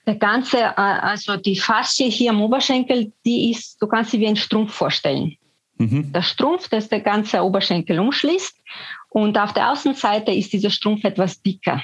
der 0.06 0.16
ganze, 0.16 0.58
äh, 0.58 0.72
also 0.76 1.36
die 1.36 1.58
Faszie 1.58 2.10
hier 2.10 2.30
am 2.30 2.42
Oberschenkel, 2.42 3.12
die 3.24 3.50
ist, 3.50 3.80
du 3.80 3.86
kannst 3.86 4.12
sie 4.12 4.20
wie 4.20 4.28
ein 4.28 4.36
Strumpf 4.36 4.72
vorstellen. 4.72 5.36
Mhm. 5.78 6.12
Der 6.12 6.22
Strumpf, 6.22 6.68
das 6.68 6.88
der 6.88 7.00
ganze 7.00 7.42
Oberschenkel 7.42 7.98
umschließt. 7.98 8.62
Und 9.08 9.38
auf 9.38 9.52
der 9.52 9.70
Außenseite 9.72 10.32
ist 10.32 10.52
dieser 10.52 10.70
Strumpf 10.70 11.04
etwas 11.04 11.42
dicker, 11.42 11.82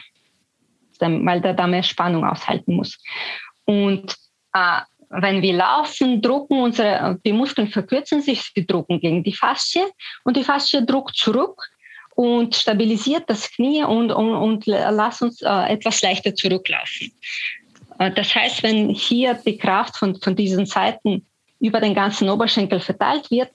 weil 1.01 1.41
der 1.41 1.55
da 1.55 1.67
mehr 1.67 1.83
Spannung 1.83 2.25
aushalten 2.25 2.77
muss. 2.77 2.99
Und 3.65 4.15
äh, 4.53 4.81
wenn 5.09 5.43
wir 5.43 5.55
laufen, 5.55 6.23
drucken 6.23 6.61
unsere, 6.61 7.19
die 7.25 7.33
Muskeln 7.33 7.69
verkürzen 7.69 8.23
sich, 8.23 8.43
sie 8.55 8.67
drucken 8.67 9.01
gegen 9.01 9.23
die 9.23 9.35
Faszie 9.35 9.85
und 10.25 10.37
die 10.37 10.45
Faszie 10.45 10.85
druckt 10.85 11.17
zurück 11.17 11.71
und 12.15 12.55
stabilisiert 12.55 13.25
das 13.29 13.51
Knie 13.51 13.85
und, 13.85 14.11
und, 14.13 14.35
und 14.35 14.67
lasst 14.67 15.23
uns 15.23 15.41
äh, 15.43 15.73
etwas 15.73 16.03
leichter 16.03 16.35
zurücklaufen. 16.35 17.13
Äh, 17.99 18.11
das 18.13 18.35
heißt, 18.35 18.63
wenn 18.63 18.91
hier 18.91 19.35
die 19.35 19.57
Kraft 19.57 19.97
von, 19.97 20.17
von 20.17 20.37
diesen 20.37 20.67
Seiten 20.67 21.27
über 21.61 21.81
den 21.81 21.95
ganzen 21.95 22.29
Oberschenkel 22.29 22.81
verteilt 22.81 23.31
wird, 23.31 23.51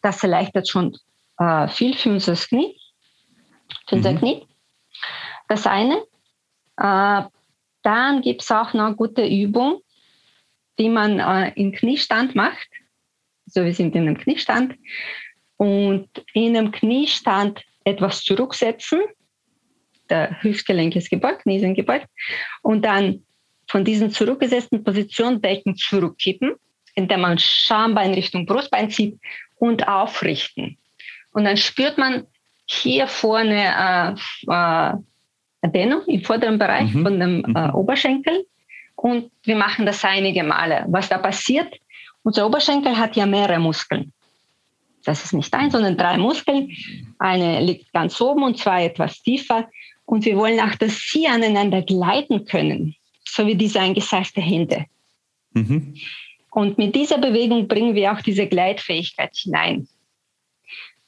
das 0.00 0.22
erleichtert 0.22 0.68
schon 0.68 0.96
äh, 1.38 1.68
viel 1.68 1.94
für 1.94 2.10
unser 2.10 2.34
Knie. 2.34 2.76
Für 3.88 3.96
unser 3.96 4.12
mhm. 4.12 4.18
Knie. 4.18 4.46
Das 5.48 5.66
eine. 5.66 6.02
Äh, 6.78 7.22
dann 7.82 8.22
gibt 8.22 8.42
es 8.42 8.50
auch 8.50 8.72
noch 8.74 8.96
gute 8.96 9.26
Übung, 9.26 9.82
die 10.78 10.88
man 10.88 11.18
äh, 11.18 11.52
im 11.56 11.72
Kniestand 11.72 12.34
macht. 12.34 12.68
So, 13.46 13.64
wir 13.64 13.74
sind 13.74 13.94
in 13.94 14.02
einem 14.02 14.18
Kniestand. 14.18 14.76
Und 15.56 16.08
in 16.32 16.56
einem 16.56 16.72
Kniestand 16.72 17.62
etwas 17.84 18.22
zurücksetzen. 18.22 19.00
Der 20.10 20.42
Hüftgelenk 20.42 20.96
ist 20.96 21.10
gebeugt, 21.10 21.42
Knie 21.42 21.60
sind 21.60 21.74
gebeugt. 21.74 22.06
Und 22.62 22.84
dann 22.84 23.24
von 23.68 23.84
diesen 23.84 24.10
zurückgesetzten 24.10 24.84
Position 24.84 25.40
Becken 25.40 25.76
zurückkippen, 25.76 26.54
indem 26.94 27.20
man 27.20 27.38
Schambein 27.38 28.14
Richtung 28.14 28.44
Brustbein 28.46 28.90
zieht 28.90 29.18
und 29.56 29.88
aufrichten. 29.88 30.76
Und 31.32 31.44
dann 31.44 31.56
spürt 31.56 31.96
man 31.96 32.26
hier 32.66 33.06
vorne 33.06 34.16
äh, 34.48 34.92
äh, 35.62 35.70
Dehnung 35.70 36.02
im 36.06 36.22
vorderen 36.22 36.58
Bereich 36.58 36.92
mhm. 36.92 37.02
von 37.02 37.20
dem 37.20 37.44
äh, 37.44 37.68
mhm. 37.68 37.74
Oberschenkel. 37.74 38.46
Und 38.96 39.30
wir 39.44 39.56
machen 39.56 39.86
das 39.86 40.04
einige 40.04 40.44
Male. 40.44 40.84
Was 40.88 41.08
da 41.08 41.18
passiert, 41.18 41.74
unser 42.22 42.46
Oberschenkel 42.46 42.96
hat 42.96 43.16
ja 43.16 43.26
mehrere 43.26 43.58
Muskeln. 43.58 44.12
Das 45.04 45.24
ist 45.24 45.32
nicht 45.32 45.52
ein, 45.54 45.70
sondern 45.70 45.96
drei 45.96 46.16
Muskeln. 46.18 46.70
Eine 47.22 47.60
liegt 47.60 47.92
ganz 47.92 48.20
oben 48.20 48.42
und 48.42 48.58
zwei 48.58 48.86
etwas 48.86 49.22
tiefer. 49.22 49.68
Und 50.04 50.24
wir 50.24 50.36
wollen 50.36 50.58
auch, 50.58 50.74
dass 50.74 50.98
sie 50.98 51.28
aneinander 51.28 51.80
gleiten 51.80 52.44
können, 52.46 52.96
so 53.24 53.46
wie 53.46 53.54
diese 53.54 53.78
eingeseichte 53.78 54.40
Hände. 54.40 54.86
Mhm. 55.52 55.94
Und 56.50 56.78
mit 56.78 56.96
dieser 56.96 57.18
Bewegung 57.18 57.68
bringen 57.68 57.94
wir 57.94 58.12
auch 58.12 58.20
diese 58.22 58.48
Gleitfähigkeit 58.48 59.36
hinein. 59.36 59.86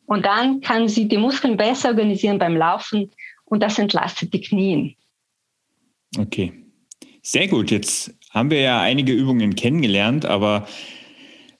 Und 0.07 0.25
dann 0.25 0.61
kann 0.61 0.89
sie 0.89 1.09
die 1.09 1.19
Muskeln 1.19 1.57
besser 1.57 1.89
organisieren 1.89 2.39
beim 2.39 2.57
Laufen 2.57 3.11
und 3.45 3.61
das 3.61 3.79
entlastet 3.81 4.33
die 4.33 4.41
Knien. 4.41 4.95
Okay, 6.17 6.53
sehr 7.23 7.49
gut. 7.49 7.73
Jetzt 7.73 8.15
haben 8.31 8.51
wir 8.51 8.61
ja 8.61 8.81
einige 8.81 9.13
Übungen 9.13 9.57
kennengelernt, 9.57 10.27
aber 10.27 10.69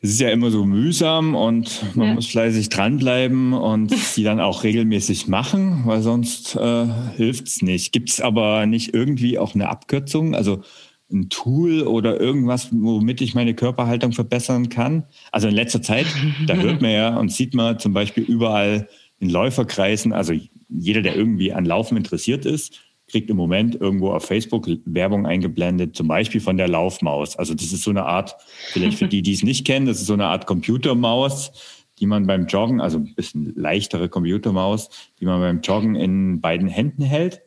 es 0.05 0.11
ist 0.11 0.21
ja 0.21 0.29
immer 0.29 0.51
so 0.51 0.67
mühsam 0.67 1.35
und 1.35 1.97
man 1.97 2.09
ja. 2.09 2.15
muss 2.15 2.27
fleißig 2.27 2.69
dranbleiben 2.69 3.55
und 3.55 3.91
die 4.17 4.23
dann 4.23 4.39
auch 4.39 4.63
regelmäßig 4.63 5.29
machen, 5.29 5.85
weil 5.87 6.03
sonst 6.03 6.57
äh, 6.57 6.87
hilft 7.17 7.49
es 7.49 7.63
nicht. 7.63 7.91
Gibt 7.91 8.11
es 8.11 8.21
aber 8.21 8.67
nicht 8.67 8.93
irgendwie 8.93 9.39
auch 9.39 9.55
eine 9.55 9.71
Abkürzung, 9.71 10.35
also 10.35 10.61
ein 11.11 11.31
Tool 11.31 11.85
oder 11.85 12.21
irgendwas, 12.21 12.69
womit 12.71 13.23
ich 13.23 13.35
meine 13.35 13.55
Körperhaltung 13.55 14.13
verbessern 14.13 14.69
kann? 14.69 15.05
Also 15.33 15.49
in 15.49 15.55
letzter 15.55 15.81
Zeit, 15.81 16.07
da 16.47 16.55
hört 16.61 16.83
man 16.83 16.91
ja 16.91 17.17
und 17.17 17.33
sieht 17.33 17.55
man 17.55 17.79
zum 17.79 17.95
Beispiel 17.95 18.25
überall 18.25 18.89
in 19.21 19.31
Läuferkreisen, 19.31 20.13
also 20.13 20.35
jeder, 20.69 21.01
der 21.01 21.17
irgendwie 21.17 21.55
an 21.55 21.65
Laufen 21.65 21.97
interessiert 21.97 22.45
ist, 22.45 22.79
kriegt 23.15 23.31
im 23.31 23.37
Moment 23.37 23.81
irgendwo 23.81 24.11
auf 24.11 24.25
Facebook 24.25 24.69
Werbung 24.87 25.25
eingeblendet, 25.25 25.95
zum 25.95 26.09
Beispiel 26.09 26.41
von 26.41 26.57
der 26.57 26.67
Laufmaus. 26.67 27.37
Also 27.37 27.55
das 27.55 27.73
ist 27.73 27.85
so 27.85 27.91
eine 27.91 28.07
Art, 28.07 28.35
vielleicht 28.73 28.99
für 28.99 29.07
die, 29.07 29.23
die 29.23 29.35
es 29.35 29.45
nicht 29.45 29.65
kennen, 29.65 29.87
das 29.87 30.01
ist 30.01 30.09
so 30.09 30.15
eine 30.15 30.27
Art 30.27 30.49
Computermaus, 30.49 31.53
die 32.01 32.07
man 32.07 32.27
beim 32.27 32.47
Joggen, 32.47 32.81
also 32.81 32.99
ein 32.99 33.15
bisschen 33.15 33.53
leichtere 33.55 34.09
Computermaus, 34.09 34.91
die 35.21 35.27
man 35.27 35.41
beim 35.41 35.61
Joggen 35.61 35.95
in 35.95 36.41
beiden 36.41 36.67
Händen 36.67 37.05
hält 37.05 37.43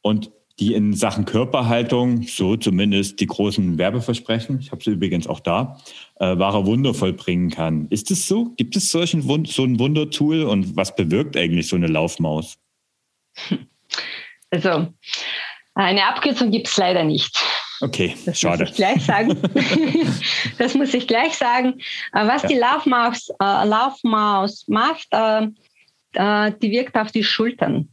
und 0.00 0.30
die 0.60 0.74
in 0.74 0.92
Sachen 0.92 1.24
Körperhaltung, 1.24 2.22
so 2.22 2.54
zumindest 2.54 3.18
die 3.18 3.26
großen 3.26 3.76
Werbeversprechen, 3.76 4.60
ich 4.60 4.70
habe 4.70 4.84
sie 4.84 4.92
übrigens 4.92 5.26
auch 5.26 5.40
da, 5.40 5.76
äh, 6.20 6.38
wahre 6.38 6.66
Wunder 6.66 6.94
vollbringen 6.94 7.50
kann. 7.50 7.88
Ist 7.90 8.12
es 8.12 8.28
so? 8.28 8.52
Gibt 8.56 8.76
es 8.76 8.92
solchen, 8.92 9.22
so 9.22 9.64
ein 9.64 9.80
Wundertool 9.80 10.44
und 10.44 10.76
was 10.76 10.94
bewirkt 10.94 11.36
eigentlich 11.36 11.66
so 11.66 11.74
eine 11.74 11.88
Laufmaus? 11.88 12.58
Also 14.50 14.92
eine 15.74 16.06
Abkürzung 16.06 16.50
gibt 16.50 16.68
es 16.68 16.76
leider 16.76 17.04
nicht. 17.04 17.36
Okay, 17.80 18.16
das 18.24 18.38
schade. 18.38 18.64
Muss 18.64 18.70
ich 18.70 18.76
gleich 18.76 19.04
sagen. 19.04 19.42
das 20.58 20.74
muss 20.74 20.94
ich 20.94 21.08
gleich 21.08 21.36
sagen. 21.36 21.80
Äh, 22.12 22.26
was 22.26 22.42
ja. 22.42 22.48
die 22.48 22.54
Laufmaus, 22.56 23.28
äh, 23.40 23.66
Laufmaus 23.66 24.66
macht, 24.68 25.08
äh, 25.10 25.48
äh, 26.14 26.52
die 26.62 26.70
wirkt 26.70 26.96
auf 26.96 27.10
die 27.10 27.24
Schultern. 27.24 27.88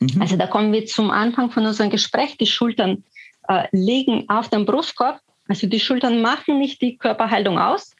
Mhm. 0.00 0.20
Also 0.20 0.36
da 0.36 0.46
kommen 0.46 0.72
wir 0.72 0.86
zum 0.86 1.10
Anfang 1.10 1.50
von 1.50 1.64
unserem 1.64 1.90
Gespräch. 1.90 2.36
Die 2.36 2.46
Schultern 2.46 3.04
äh, 3.48 3.68
liegen 3.72 4.28
auf 4.28 4.48
dem 4.48 4.66
Brustkorb. 4.66 5.20
Also 5.48 5.66
die 5.66 5.80
Schultern 5.80 6.20
machen 6.20 6.58
nicht 6.58 6.80
die 6.82 6.96
Körperhaltung 6.96 7.58
aus, 7.58 7.94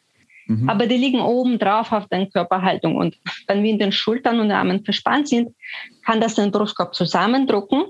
mhm. 0.46 0.68
aber 0.68 0.86
die 0.86 0.96
liegen 0.96 1.20
oben 1.20 1.58
drauf 1.58 1.92
auf 1.92 2.08
der 2.08 2.26
Körperhaltung. 2.26 2.96
Und 2.96 3.18
wenn 3.46 3.62
wir 3.62 3.70
in 3.70 3.78
den 3.78 3.92
Schultern 3.92 4.40
und 4.40 4.50
Armen 4.50 4.84
verspannt 4.84 5.28
sind, 5.28 5.54
kann 6.04 6.20
das 6.20 6.34
den 6.34 6.50
Brustkorb 6.50 6.94
zusammendrücken. 6.94 7.86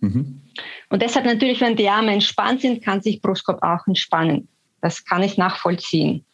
Mhm. 0.00 0.42
Und 0.88 1.02
deshalb 1.02 1.26
natürlich, 1.26 1.60
wenn 1.60 1.76
die 1.76 1.88
Arme 1.88 2.12
entspannt 2.12 2.60
sind, 2.60 2.84
kann 2.84 3.00
sich 3.00 3.20
Brustkorb 3.20 3.62
auch 3.62 3.86
entspannen. 3.86 4.48
Das 4.80 5.04
kann 5.04 5.22
ich 5.22 5.36
nachvollziehen. 5.36 6.24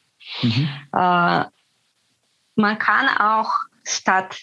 Mhm. 0.43 0.69
Äh, 0.93 1.45
man 2.55 2.79
kann 2.79 3.09
auch 3.19 3.51
statt, 3.85 4.39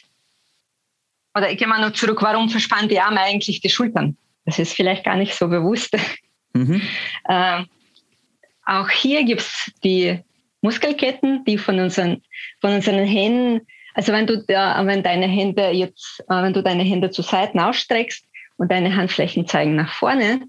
oder 1.36 1.51
ich 1.51 1.57
gehe 1.57 1.68
mal 1.68 1.82
noch 1.82 1.93
zurück, 1.93 2.22
warum 2.22 2.49
verspannen 2.49 2.89
die 2.89 2.99
Arme 2.99 3.20
eigentlich 3.22 3.62
die 3.62 3.70
Schultern? 3.70 4.18
Das 4.45 4.57
ist 4.57 4.74
vielleicht 4.74 5.03
gar 5.03 5.16
nicht 5.16 5.36
so 5.36 5.47
bewusst. 5.47 5.95
Mhm. 6.53 6.82
Äh, 7.26 7.64
auch 8.66 8.89
hier 8.89 9.24
gibt 9.24 9.41
es 9.41 9.72
die 9.84 10.24
Muskelketten, 10.62 11.43
die 11.45 11.57
von 11.57 11.80
unseren, 11.80 12.22
von 12.60 12.74
unseren 12.74 13.05
Händen, 13.05 13.66
also 13.93 14.14
wenn 14.14 14.28
du, 14.28 14.45
wenn 14.47 15.03
deine 15.03 15.28
Hände 15.28 15.70
jetzt, 15.70 16.24
äh, 16.30 16.41
wenn 16.41 16.53
du 16.53 16.62
deine 16.62 16.84
Hände 16.84 17.10
zu 17.12 17.22
Seiten 17.22 17.60
ausstreckst 17.60 18.26
und 18.57 18.72
deine 18.72 18.95
Handflächen 18.95 19.47
zeigen 19.47 19.76
nach 19.76 19.93
vorne, 19.93 20.41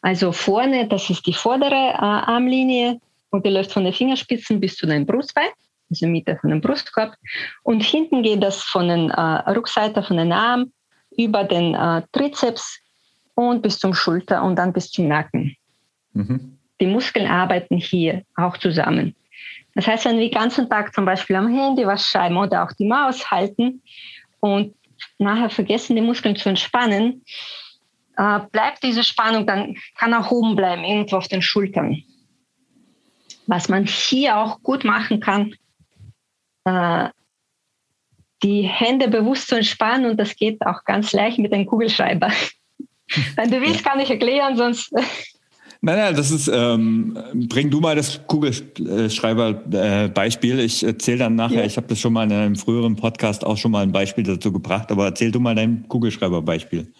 also 0.00 0.32
vorne, 0.32 0.86
das 0.86 1.10
ist 1.10 1.26
die 1.26 1.32
vordere 1.32 1.74
äh, 1.74 2.00
Armlinie 2.00 3.00
und 3.30 3.44
die 3.44 3.50
läuft 3.50 3.72
von 3.72 3.84
den 3.84 3.92
Fingerspitzen 3.92 4.60
bis 4.60 4.76
zu 4.76 4.86
deinem 4.86 5.06
Brustbein, 5.06 5.50
also 5.90 6.06
Mitte 6.06 6.38
von 6.40 6.50
dem 6.50 6.60
Brustkorb. 6.60 7.14
Und 7.62 7.82
hinten 7.82 8.22
geht 8.22 8.42
das 8.42 8.62
von 8.62 8.88
den 8.88 9.10
äh, 9.10 9.20
Rückseite 9.50 10.02
von 10.02 10.16
den 10.16 10.32
Arm 10.32 10.72
über 11.16 11.42
den 11.42 11.76
Trizeps 12.12 12.78
und 13.34 13.60
bis 13.60 13.80
zum 13.80 13.92
Schulter 13.92 14.42
und 14.44 14.54
dann 14.54 14.72
bis 14.72 14.88
zum 14.90 15.08
Nacken. 15.08 15.56
Mhm. 16.12 16.58
Die 16.80 16.86
Muskeln 16.86 17.26
arbeiten 17.26 17.76
hier 17.76 18.22
auch 18.36 18.56
zusammen. 18.56 19.16
Das 19.78 19.86
heißt, 19.86 20.06
wenn 20.06 20.18
wir 20.18 20.28
den 20.28 20.34
ganzen 20.36 20.68
Tag 20.68 20.92
zum 20.92 21.04
Beispiel 21.04 21.36
am 21.36 21.54
Handy 21.54 21.86
was 21.86 22.04
schreiben 22.04 22.36
oder 22.36 22.64
auch 22.64 22.72
die 22.72 22.88
Maus 22.88 23.30
halten 23.30 23.80
und 24.40 24.74
nachher 25.18 25.50
vergessen, 25.50 25.94
die 25.94 26.02
Muskeln 26.02 26.34
zu 26.34 26.48
entspannen, 26.48 27.24
äh, 28.16 28.40
bleibt 28.50 28.82
diese 28.82 29.04
Spannung, 29.04 29.46
dann 29.46 29.76
kann 29.96 30.14
auch 30.14 30.32
oben 30.32 30.56
bleiben, 30.56 30.82
irgendwo 30.82 31.14
auf 31.14 31.28
den 31.28 31.42
Schultern. 31.42 32.02
Was 33.46 33.68
man 33.68 33.86
hier 33.86 34.38
auch 34.38 34.60
gut 34.64 34.82
machen 34.82 35.20
kann, 35.20 35.54
äh, 36.64 37.10
die 38.42 38.62
Hände 38.62 39.06
bewusst 39.06 39.46
zu 39.46 39.54
entspannen 39.54 40.10
und 40.10 40.16
das 40.16 40.34
geht 40.34 40.60
auch 40.66 40.82
ganz 40.86 41.12
leicht 41.12 41.38
mit 41.38 41.52
einem 41.52 41.66
Kugelschreiber. 41.66 42.32
Wenn 43.36 43.52
du 43.52 43.60
willst, 43.60 43.84
kann 43.84 44.00
ich 44.00 44.10
erklären, 44.10 44.56
sonst 44.56 44.92
Nein, 45.80 45.96
nein, 45.96 46.16
das 46.16 46.32
ist, 46.32 46.48
ähm, 46.48 47.16
bring 47.48 47.70
du 47.70 47.78
mal 47.78 47.94
das 47.94 48.20
Kugelschreiber-Beispiel. 48.26 50.58
ich 50.58 50.82
erzähle 50.82 51.18
dann 51.18 51.36
nachher, 51.36 51.60
ja. 51.60 51.66
ich 51.66 51.76
habe 51.76 51.86
das 51.86 52.00
schon 52.00 52.12
mal 52.12 52.24
in 52.24 52.32
einem 52.32 52.56
früheren 52.56 52.96
Podcast 52.96 53.46
auch 53.46 53.56
schon 53.56 53.70
mal 53.70 53.84
ein 53.84 53.92
Beispiel 53.92 54.24
dazu 54.24 54.52
gebracht, 54.52 54.90
aber 54.90 55.04
erzähl 55.04 55.30
du 55.30 55.38
mal 55.38 55.54
dein 55.54 55.86
Kugelschreiber-Beispiel. 55.86 56.92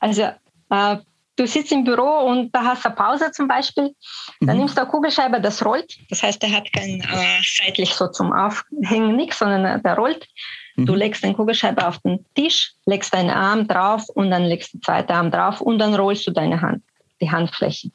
Also, 0.00 0.22
äh, 0.70 0.96
du 1.36 1.46
sitzt 1.46 1.70
im 1.70 1.84
Büro 1.84 2.26
und 2.26 2.52
da 2.52 2.64
hast 2.64 2.84
du 2.84 2.90
Pause 2.90 3.30
zum 3.30 3.46
Beispiel, 3.46 3.94
dann 4.40 4.56
mhm. 4.56 4.62
nimmst 4.62 4.76
du 4.76 4.82
einen 4.82 4.90
Kugelschreiber, 4.90 5.38
das 5.38 5.64
rollt. 5.64 5.96
Das 6.08 6.24
heißt, 6.24 6.42
der 6.42 6.50
hat 6.50 6.72
kein 6.72 7.00
äh, 7.00 7.40
seitlich 7.64 7.94
so 7.94 8.08
zum 8.08 8.32
Aufhängen 8.32 9.14
nichts, 9.14 9.38
sondern 9.38 9.64
äh, 9.64 9.80
der 9.80 9.94
rollt. 9.94 10.26
Mhm. 10.74 10.86
Du 10.86 10.94
legst 10.94 11.22
den 11.22 11.34
Kugelschreiber 11.34 11.86
auf 11.86 11.98
den 11.98 12.26
Tisch, 12.34 12.72
legst 12.86 13.14
deinen 13.14 13.30
Arm 13.30 13.68
drauf 13.68 14.08
und 14.08 14.30
dann 14.30 14.46
legst 14.46 14.72
du 14.72 14.78
den 14.78 14.82
zweiten 14.82 15.12
Arm 15.12 15.30
drauf 15.30 15.60
und 15.60 15.78
dann 15.78 15.94
rollst 15.94 16.26
du 16.26 16.32
deine 16.32 16.60
Hand, 16.60 16.82
die 17.20 17.30
Handflächen. 17.30 17.92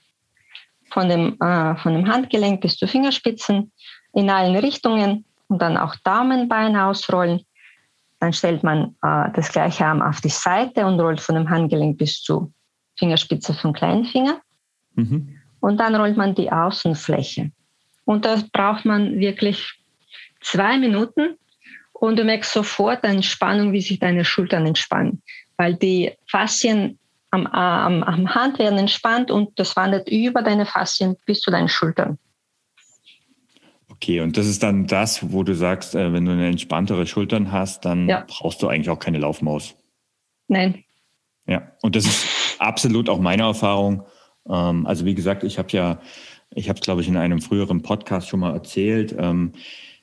Von 0.95 1.09
dem, 1.09 1.37
äh, 1.41 1.75
von 1.75 1.93
dem 1.93 2.07
Handgelenk 2.07 2.61
bis 2.61 2.77
zu 2.77 2.87
Fingerspitzen 2.87 3.73
in 4.13 4.29
allen 4.29 4.55
Richtungen 4.55 5.25
und 5.47 5.61
dann 5.61 5.75
auch 5.75 5.93
Daumenbein 6.05 6.77
ausrollen. 6.77 7.41
Dann 8.21 8.31
stellt 8.31 8.63
man 8.63 8.95
äh, 9.03 9.29
das 9.35 9.51
gleiche 9.51 9.85
Arm 9.85 10.01
auf 10.01 10.21
die 10.21 10.29
Seite 10.29 10.85
und 10.85 10.97
rollt 11.01 11.19
von 11.19 11.35
dem 11.35 11.49
Handgelenk 11.49 11.97
bis 11.97 12.21
zu 12.21 12.53
Fingerspitze 12.97 13.53
vom 13.53 13.73
kleinen 13.73 14.05
Finger. 14.05 14.39
Mhm. 14.93 15.37
Und 15.59 15.81
dann 15.81 15.95
rollt 15.95 16.15
man 16.15 16.33
die 16.33 16.49
Außenfläche. 16.49 17.51
Und 18.05 18.23
da 18.23 18.41
braucht 18.53 18.85
man 18.85 19.19
wirklich 19.19 19.73
zwei 20.39 20.77
Minuten 20.77 21.37
und 21.91 22.17
du 22.17 22.23
merkst 22.23 22.53
sofort 22.53 23.03
eine 23.03 23.15
Entspannung, 23.15 23.73
wie 23.73 23.81
sich 23.81 23.99
deine 23.99 24.23
Schultern 24.23 24.65
entspannen, 24.65 25.21
weil 25.57 25.75
die 25.75 26.13
Faszien 26.25 26.99
am, 27.35 27.47
am, 27.47 28.03
am 28.03 28.33
Hand 28.33 28.59
werden 28.59 28.79
entspannt 28.79 29.29
und 29.29 29.59
das 29.59 29.75
wandert 29.75 30.09
über 30.09 30.41
deine 30.41 30.65
Faszien 30.65 31.17
bis 31.25 31.41
zu 31.41 31.51
deinen 31.51 31.69
Schultern. 31.69 32.17
Okay, 33.89 34.19
und 34.21 34.37
das 34.37 34.47
ist 34.47 34.63
dann 34.63 34.87
das, 34.87 35.31
wo 35.31 35.43
du 35.43 35.55
sagst, 35.55 35.95
äh, 35.95 36.11
wenn 36.11 36.25
du 36.25 36.31
eine 36.31 36.47
entspanntere 36.47 37.07
Schultern 37.07 37.51
hast, 37.51 37.85
dann 37.85 38.09
ja. 38.09 38.25
brauchst 38.27 38.61
du 38.61 38.67
eigentlich 38.67 38.89
auch 38.89 38.99
keine 38.99 39.19
Laufmaus. 39.19 39.75
Nein. 40.47 40.83
Ja, 41.47 41.71
und 41.81 41.95
das 41.95 42.05
ist 42.05 42.27
absolut 42.59 43.09
auch 43.09 43.19
meine 43.19 43.43
Erfahrung. 43.43 44.05
Ähm, 44.49 44.85
also 44.85 45.05
wie 45.05 45.15
gesagt, 45.15 45.43
ich 45.43 45.57
habe 45.57 45.69
ja, 45.71 45.99
ich 46.53 46.69
habe 46.69 46.79
es 46.79 46.83
glaube 46.83 47.01
ich 47.01 47.07
in 47.07 47.17
einem 47.17 47.41
früheren 47.41 47.81
Podcast 47.81 48.27
schon 48.27 48.41
mal 48.41 48.53
erzählt. 48.53 49.15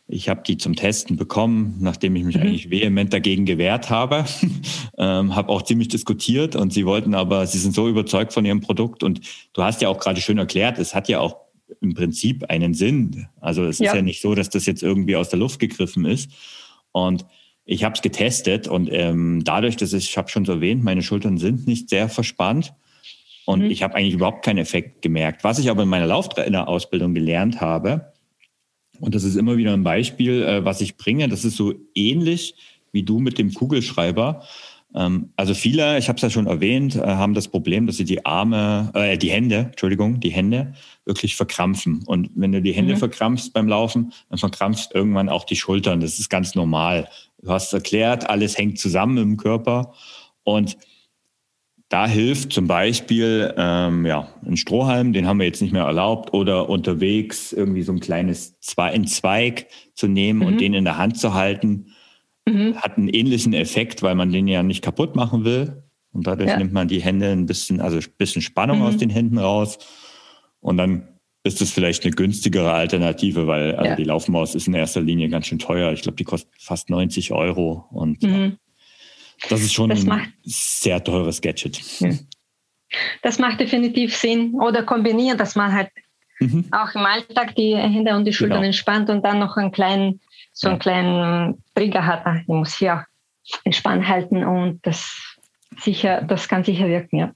Ich 0.09 0.29
habe 0.29 0.43
die 0.47 0.59
zum 0.59 0.77
Testen 0.77 1.17
bekommen, 1.17 1.77
nachdem 1.81 2.17
ich 2.17 2.25
mich 2.25 2.37
mhm. 2.37 2.43
eigentlich 2.43 2.71
vehement 2.71 3.13
dagegen 3.13 3.47
gewehrt 3.47 3.89
habe. 3.89 4.25
ähm, 4.99 5.35
habe 5.35 5.49
auch 5.49 5.63
ziemlich 5.63 5.89
diskutiert 5.89 6.57
und 6.57 6.73
sie 6.73 6.85
wollten 6.87 7.15
aber, 7.15 7.47
sie 7.47 7.59
sind 7.59 7.75
so 7.75 7.89
überzeugt 7.89 8.33
von 8.33 8.45
ihrem 8.45 8.61
Produkt 8.61 9.03
und 9.03 9.21
du 9.53 9.63
hast 9.63 9.81
ja 9.81 9.89
auch 9.89 9.99
gerade 9.99 10.21
schön 10.21 10.39
erklärt, 10.39 10.79
es 10.79 10.95
hat 10.95 11.09
ja 11.09 11.21
auch 11.21 11.37
im 11.81 11.95
Prinzip 11.95 12.45
einen 12.51 12.75
Sinn. 12.75 13.29
Also 13.41 13.65
es 13.65 13.79
ja. 13.79 13.87
ist 13.87 13.97
ja 13.97 14.03
nicht 14.03 14.21
so, 14.21 14.35
dass 14.35 14.51
das 14.51 14.67
jetzt 14.67 14.83
irgendwie 14.83 15.17
aus 15.17 15.31
der 15.31 15.39
Luft 15.39 15.59
gegriffen 15.59 16.05
ist. 16.05 16.31
Und 16.91 17.25
ich 17.65 17.85
habe 17.85 17.95
es 17.95 18.03
getestet 18.03 18.69
und 18.69 18.91
ähm, 18.93 19.43
dadurch, 19.45 19.77
dass 19.77 19.93
ich, 19.93 20.11
ich 20.11 20.19
habe 20.19 20.29
schon 20.29 20.45
so 20.45 20.53
erwähnt, 20.53 20.83
meine 20.83 21.03
Schultern 21.03 21.39
sind 21.39 21.67
nicht 21.67 21.89
sehr 21.89 22.09
verspannt 22.09 22.75
und 23.45 23.61
mhm. 23.61 23.71
ich 23.71 23.83
habe 23.83 23.95
eigentlich 23.95 24.15
überhaupt 24.15 24.45
keinen 24.45 24.59
Effekt 24.59 25.03
gemerkt. 25.03 25.45
Was 25.45 25.59
ich 25.59 25.71
aber 25.71 25.85
in 25.85 25.89
meiner 25.89 26.07
Lauftrainer-Ausbildung 26.07 27.15
gelernt 27.15 27.61
habe, 27.61 28.12
und 29.01 29.15
das 29.15 29.25
ist 29.25 29.37
immer 29.37 29.57
wieder 29.57 29.73
ein 29.73 29.85
Beispiel, 29.85 30.43
äh, 30.43 30.65
was 30.65 30.81
ich 30.81 30.97
bringe, 30.97 31.29
das 31.29 31.45
ist 31.45 31.57
so 31.57 31.75
ähnlich 31.95 32.55
wie 32.93 33.03
du 33.03 33.19
mit 33.19 33.39
dem 33.39 33.53
Kugelschreiber. 33.53 34.45
Ähm, 34.95 35.31
also 35.37 35.55
viele, 35.55 35.99
ich 35.99 36.09
habe 36.09 36.17
es 36.17 36.23
ja 36.23 36.31
schon 36.31 36.47
erwähnt, 36.47 36.97
äh, 36.97 37.01
haben 37.01 37.35
das 37.35 37.49
Problem, 37.49 37.87
dass 37.87 37.97
sie 37.97 38.05
die 38.05 38.25
Arme, 38.27 38.91
äh, 38.95 39.17
die 39.17 39.31
Hände, 39.31 39.69
Entschuldigung, 39.71 40.21
die 40.21 40.31
Hände 40.31 40.75
wirklich 41.05 41.35
verkrampfen. 41.35 42.03
Und 42.07 42.31
wenn 42.35 42.53
du 42.53 42.61
die 42.61 42.73
Hände 42.73 42.95
mhm. 42.95 42.99
verkrampfst 42.99 43.53
beim 43.53 43.69
Laufen, 43.69 44.13
dann 44.29 44.39
verkrampfst 44.39 44.95
irgendwann 44.95 45.29
auch 45.29 45.45
die 45.45 45.57
Schultern. 45.57 46.01
Das 46.01 46.19
ist 46.19 46.29
ganz 46.29 46.55
normal. 46.55 47.09
Du 47.43 47.51
hast 47.51 47.73
erklärt, 47.73 48.29
alles 48.29 48.59
hängt 48.59 48.79
zusammen 48.79 49.17
im 49.19 49.37
Körper. 49.37 49.95
Und 50.45 50.77
da 51.93 52.07
hilft 52.07 52.55
zum 52.55 52.67
Beispiel 52.67 53.53
ähm, 53.59 54.07
ja, 54.07 54.29
ein 54.47 54.57
Strohhalm, 54.57 55.13
den 55.13 55.27
haben 55.27 55.39
wir 55.39 55.45
jetzt 55.45 55.61
nicht 55.61 55.75
mehr 55.75 55.85
erlaubt, 55.85 56.33
oder 56.33 56.71
unterwegs 56.71 57.53
irgendwie 57.53 57.83
so 57.83 57.93
ein 57.93 58.01
kleines 58.01 58.59
Zwe 58.61 58.85
ein 58.85 59.07
Zweig 59.07 59.67
zu 59.95 60.09
nehmen 60.09 60.41
mhm. 60.41 60.47
und 60.47 60.61
den 60.63 60.73
in 60.73 60.85
der 60.85 60.97
Hand 60.97 61.19
zu 61.19 61.35
halten 61.35 61.89
mhm. 62.49 62.77
hat 62.77 62.97
einen 62.97 63.09
ähnlichen 63.09 63.53
Effekt, 63.53 64.03
weil 64.03 64.15
man 64.15 64.33
den 64.33 64.49
ja 64.49 64.63
nicht 64.63 64.83
kaputt 64.83 65.17
machen 65.17 65.45
will. 65.45 65.83
Und 66.13 66.27
dadurch 66.27 66.49
ja. 66.49 66.57
nimmt 66.57 66.73
man 66.73 66.89
die 66.89 67.03
Hände 67.03 67.31
ein 67.31 67.45
bisschen, 67.45 67.83
also 67.83 67.99
ein 67.99 68.05
bisschen 68.17 68.41
Spannung 68.41 68.79
mhm. 68.79 68.85
aus 68.85 68.97
den 68.97 69.11
Händen 69.11 69.37
raus. 69.37 69.77
Und 70.61 70.79
dann 70.79 71.09
ist 71.45 71.61
es 71.61 71.73
vielleicht 71.73 72.05
eine 72.05 72.15
günstigere 72.15 72.73
Alternative, 72.73 73.47
weil 73.47 73.75
also 73.75 73.91
ja. 73.91 73.97
die 73.97 74.05
Laufmaus 74.05 74.55
ist 74.55 74.67
in 74.67 74.73
erster 74.73 75.03
Linie 75.03 75.29
ganz 75.29 75.47
schön 75.47 75.59
teuer. 75.59 75.93
Ich 75.93 76.01
glaube, 76.01 76.17
die 76.17 76.25
kostet 76.25 76.51
fast 76.59 76.89
90 76.89 77.33
Euro. 77.33 77.85
Und 77.91 78.23
mhm. 78.23 78.57
Das 79.49 79.61
ist 79.61 79.73
schon 79.73 79.91
das 79.91 80.07
ein 80.07 80.33
sehr 80.45 81.03
teures 81.03 81.41
Gadget. 81.41 81.81
Das 83.23 83.39
macht 83.39 83.59
definitiv 83.59 84.15
Sinn. 84.15 84.55
Oder 84.55 84.83
kombinieren, 84.83 85.39
dass 85.39 85.55
man 85.55 85.73
halt 85.73 85.89
mhm. 86.41 86.67
auch 86.73 86.95
im 86.95 87.07
Alltag 87.07 87.55
die 87.55 87.75
Hände 87.75 88.15
und 88.15 88.27
die 88.27 88.35
Schultern 88.35 88.59
genau. 88.59 88.67
entspannt 88.67 89.09
und 89.09 89.25
dann 89.25 89.39
noch 89.39 89.57
einen 89.57 89.73
kleinen 89.73 90.21
so 90.53 90.69
einen 90.69 90.79
kleinen 90.79 91.63
Trigger 91.75 92.07
hat, 92.07 92.25
ich 92.41 92.49
muss 92.49 92.77
hier 92.77 93.07
entspannt 93.65 94.07
halten 94.07 94.45
und 94.45 94.81
das 94.83 95.37
sicher, 95.81 96.23
das 96.23 96.49
kann 96.49 96.65
sicher 96.65 96.87
wirken, 96.87 97.19
ja. 97.19 97.35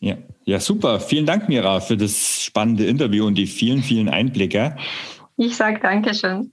Ja, 0.00 0.16
ja, 0.44 0.60
super. 0.60 1.00
Vielen 1.00 1.24
Dank, 1.24 1.48
Mira, 1.48 1.80
für 1.80 1.96
das 1.96 2.42
spannende 2.42 2.84
Interview 2.86 3.26
und 3.26 3.36
die 3.36 3.46
vielen, 3.46 3.82
vielen 3.82 4.08
Einblicke. 4.08 4.76
Ich 5.36 5.56
sage 5.56 5.80
Dankeschön. 5.80 6.52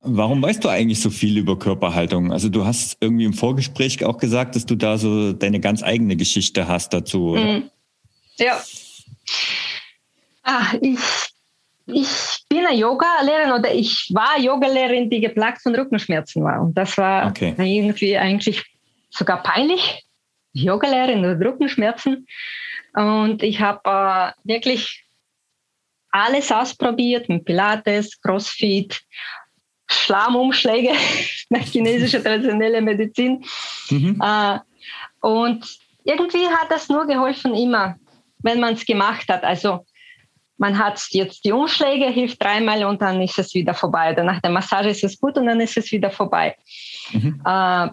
Warum 0.00 0.40
weißt 0.40 0.62
du 0.62 0.68
eigentlich 0.68 1.00
so 1.00 1.10
viel 1.10 1.38
über 1.38 1.58
Körperhaltung? 1.58 2.32
Also 2.32 2.48
du 2.48 2.64
hast 2.64 2.96
irgendwie 3.00 3.24
im 3.24 3.32
Vorgespräch 3.32 4.04
auch 4.04 4.18
gesagt, 4.18 4.54
dass 4.54 4.64
du 4.64 4.76
da 4.76 4.96
so 4.96 5.32
deine 5.32 5.60
ganz 5.60 5.82
eigene 5.82 6.16
Geschichte 6.16 6.68
hast 6.68 6.92
dazu. 6.92 7.30
Oder? 7.30 7.44
Mhm. 7.44 7.70
Ja. 8.38 8.62
Ah, 10.44 10.66
ich 10.80 10.98
ich 11.90 12.44
bin 12.48 12.66
eine 12.66 12.76
Yoga-Lehrerin 12.76 13.52
oder 13.52 13.74
ich 13.74 14.10
war 14.12 14.38
Yoga-Lehrerin, 14.38 15.08
die 15.08 15.20
geplagt 15.20 15.62
von 15.62 15.74
Rückenschmerzen 15.74 16.44
war. 16.44 16.60
Und 16.60 16.76
das 16.76 16.98
war 16.98 17.28
okay. 17.28 17.54
irgendwie 17.56 18.16
eigentlich 18.16 18.64
sogar 19.10 19.42
peinlich. 19.42 20.04
Yoga-Lehrerin 20.52 21.22
mit 21.22 21.46
Rückenschmerzen. 21.46 22.26
Und 22.94 23.42
ich 23.42 23.60
habe 23.60 23.80
äh, 23.84 24.32
wirklich 24.44 25.04
alles 26.10 26.52
ausprobiert 26.52 27.28
mit 27.28 27.44
Pilates, 27.44 28.20
Crossfit, 28.20 29.00
Schlammumschläge 29.90 30.92
nach 31.48 31.62
chinesischer 31.62 32.22
traditioneller 32.22 32.80
Medizin. 32.80 33.44
Mhm. 33.90 34.20
Äh, 34.22 34.58
und 35.20 35.78
irgendwie 36.04 36.46
hat 36.46 36.70
das 36.70 36.88
nur 36.88 37.06
geholfen, 37.06 37.54
immer, 37.54 37.96
wenn 38.38 38.60
man 38.60 38.74
es 38.74 38.86
gemacht 38.86 39.28
hat. 39.28 39.44
Also 39.44 39.84
man 40.58 40.78
hat 40.78 41.00
jetzt 41.10 41.44
die 41.44 41.52
Umschläge, 41.52 42.06
hilft 42.06 42.42
dreimal 42.42 42.84
und 42.84 43.00
dann 43.00 43.20
ist 43.22 43.38
es 43.38 43.54
wieder 43.54 43.74
vorbei. 43.74 44.12
Oder 44.12 44.24
nach 44.24 44.40
der 44.40 44.50
Massage 44.50 44.90
ist 44.90 45.04
es 45.04 45.18
gut 45.18 45.36
und 45.38 45.46
dann 45.46 45.60
ist 45.60 45.76
es 45.76 45.90
wieder 45.92 46.10
vorbei. 46.10 46.56
Mhm. 47.12 47.40
Äh, 47.44 47.88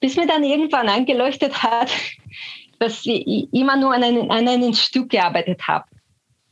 bis 0.00 0.16
mir 0.16 0.26
dann 0.26 0.44
irgendwann 0.44 0.88
angeleuchtet 0.88 1.62
hat, 1.62 1.90
dass 2.78 3.04
ich 3.04 3.52
immer 3.52 3.76
nur 3.76 3.92
an 3.92 4.02
einem, 4.02 4.30
an 4.30 4.48
einem 4.48 4.72
Stück 4.72 5.10
gearbeitet 5.10 5.66
habe. 5.68 5.84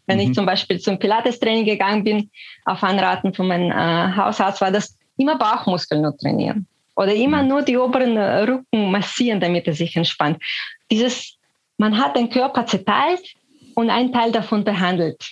Wenn 0.09 0.17
mhm. 0.17 0.25
ich 0.25 0.35
zum 0.35 0.47
Beispiel 0.47 0.81
zum 0.81 0.99
Pilates-Training 0.99 1.67
gegangen 1.67 2.03
bin, 2.03 2.31
auf 2.65 2.83
Anraten 2.83 3.33
von 3.33 3.47
meinem 3.47 3.71
äh, 3.71 4.17
Hausarzt, 4.17 4.61
war 4.61 4.73
das 4.73 4.97
immer 5.19 5.37
Bauchmuskeln 5.37 6.03
nur 6.03 6.17
trainieren. 6.17 6.67
Oder 6.97 7.15
immer 7.15 7.43
mhm. 7.43 7.49
nur 7.49 7.63
die 7.63 7.77
oberen 7.77 8.19
Rücken 8.19 8.91
massieren, 8.91 9.39
damit 9.39 9.67
er 9.69 9.75
sich 9.75 9.95
entspannt. 9.95 10.43
Dieses, 10.91 11.37
man 11.77 11.97
hat 11.97 12.17
den 12.17 12.31
Körper 12.31 12.67
zerteilt 12.67 13.35
und 13.75 13.91
ein 13.91 14.13
Teil 14.13 14.33
davon 14.33 14.65
behandelt. 14.65 15.23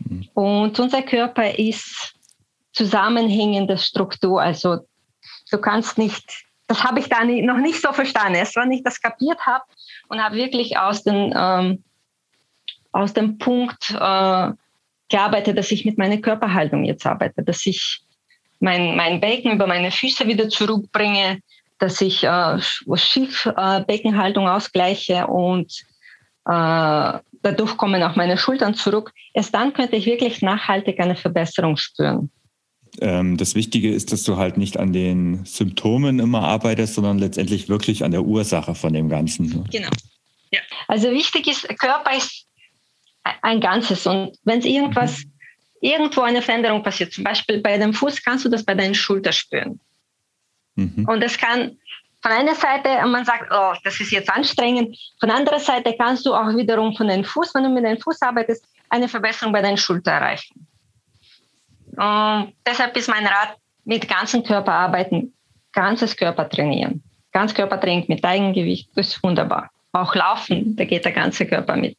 Mhm. 0.00 0.28
Und 0.34 0.80
unser 0.80 1.02
Körper 1.02 1.56
ist 1.56 2.14
zusammenhängende 2.72 3.76
Struktur. 3.76 4.40
Also 4.40 4.78
du 5.50 5.58
kannst 5.58 5.98
nicht, 5.98 6.24
das 6.66 6.82
habe 6.82 7.00
ich 7.00 7.08
da 7.08 7.24
nie, 7.24 7.42
noch 7.42 7.58
nicht 7.58 7.80
so 7.80 7.92
verstanden. 7.92 8.36
Erst 8.36 8.56
wenn 8.56 8.72
ich 8.72 8.82
das 8.82 9.00
kapiert 9.00 9.40
habe 9.46 9.64
und 10.08 10.22
habe 10.22 10.36
wirklich 10.36 10.78
aus, 10.78 11.02
den, 11.02 11.34
ähm, 11.36 11.84
aus 12.92 13.12
dem 13.12 13.38
Punkt 13.38 13.90
äh, 13.90 14.50
gearbeitet, 15.08 15.58
dass 15.58 15.70
ich 15.70 15.84
mit 15.84 15.98
meiner 15.98 16.18
Körperhaltung 16.18 16.84
jetzt 16.84 17.06
arbeite, 17.06 17.42
dass 17.42 17.66
ich 17.66 18.00
mein, 18.60 18.96
mein 18.96 19.20
Becken 19.20 19.52
über 19.52 19.66
meine 19.66 19.90
Füße 19.90 20.26
wieder 20.26 20.48
zurückbringe, 20.48 21.40
dass 21.78 22.00
ich 22.00 22.24
äh, 22.24 22.58
Schiffbeckenhaltung 22.60 24.46
äh, 24.46 24.50
ausgleiche 24.50 25.26
und 25.26 25.72
äh, 26.46 27.18
dadurch 27.42 27.76
kommen 27.76 28.02
auch 28.02 28.16
meine 28.16 28.36
Schultern 28.36 28.74
zurück. 28.74 29.12
Erst 29.32 29.54
dann 29.54 29.72
könnte 29.72 29.96
ich 29.96 30.06
wirklich 30.06 30.42
nachhaltig 30.42 31.00
eine 31.00 31.16
Verbesserung 31.16 31.76
spüren. 31.76 32.30
Ähm, 33.00 33.36
das 33.36 33.54
Wichtige 33.54 33.90
ist, 33.92 34.12
dass 34.12 34.24
du 34.24 34.36
halt 34.36 34.56
nicht 34.56 34.78
an 34.78 34.92
den 34.92 35.44
Symptomen 35.44 36.18
immer 36.18 36.42
arbeitest, 36.42 36.94
sondern 36.94 37.18
letztendlich 37.18 37.68
wirklich 37.68 38.04
an 38.04 38.10
der 38.10 38.22
Ursache 38.22 38.74
von 38.74 38.92
dem 38.92 39.08
Ganzen. 39.08 39.46
Ne? 39.46 39.64
Genau. 39.70 39.90
Ja. 40.52 40.60
Also 40.88 41.10
wichtig 41.10 41.46
ist, 41.46 41.68
Körper 41.78 42.16
ist 42.16 42.46
ein 43.22 43.60
Ganzes 43.60 44.06
und 44.06 44.36
wenn 44.44 44.60
es 44.60 44.64
irgendwas, 44.64 45.24
mhm. 45.24 45.30
irgendwo 45.80 46.22
eine 46.22 46.42
Veränderung 46.42 46.82
passiert, 46.82 47.12
zum 47.12 47.24
Beispiel 47.24 47.60
bei 47.60 47.76
dem 47.78 47.92
Fuß, 47.92 48.22
kannst 48.24 48.44
du 48.44 48.48
das 48.48 48.64
bei 48.64 48.74
deinen 48.74 48.94
Schultern 48.94 49.32
spüren. 49.32 49.80
Mhm. 50.76 51.06
Und 51.08 51.20
das 51.22 51.36
kann 51.36 51.76
von 52.22 52.32
einer 52.32 52.54
Seite, 52.54 52.88
man 53.06 53.24
sagt, 53.24 53.50
oh, 53.50 53.72
das 53.82 53.98
ist 54.00 54.10
jetzt 54.10 54.30
anstrengend. 54.30 54.96
Von 55.20 55.30
anderer 55.30 55.58
Seite 55.58 55.94
kannst 55.98 56.26
du 56.26 56.34
auch 56.34 56.54
wiederum 56.54 56.94
von 56.94 57.08
den 57.08 57.24
Fuß, 57.24 57.54
wenn 57.54 57.64
du 57.64 57.70
mit 57.70 57.84
deinem 57.84 57.98
Fuß 57.98 58.20
arbeitest, 58.20 58.64
eine 58.90 59.08
Verbesserung 59.08 59.52
bei 59.52 59.62
deinen 59.62 59.78
Schultern 59.78 60.22
erreichen. 60.22 60.66
Und 61.96 62.52
deshalb 62.66 62.96
ist 62.96 63.08
mein 63.08 63.26
Rat, 63.26 63.56
mit 63.84 64.06
ganzem 64.08 64.42
Körper 64.42 64.72
arbeiten, 64.72 65.32
ganzes 65.72 66.16
Körper 66.16 66.48
trainieren. 66.48 67.02
Ganzkörpertraining 67.32 68.06
mit 68.08 68.24
Eigengewicht, 68.24 68.90
das 68.94 69.08
ist 69.08 69.22
wunderbar. 69.22 69.70
Auch 69.92 70.14
Laufen, 70.14 70.76
da 70.76 70.84
geht 70.84 71.04
der 71.04 71.12
ganze 71.12 71.46
Körper 71.46 71.76
mit. 71.76 71.96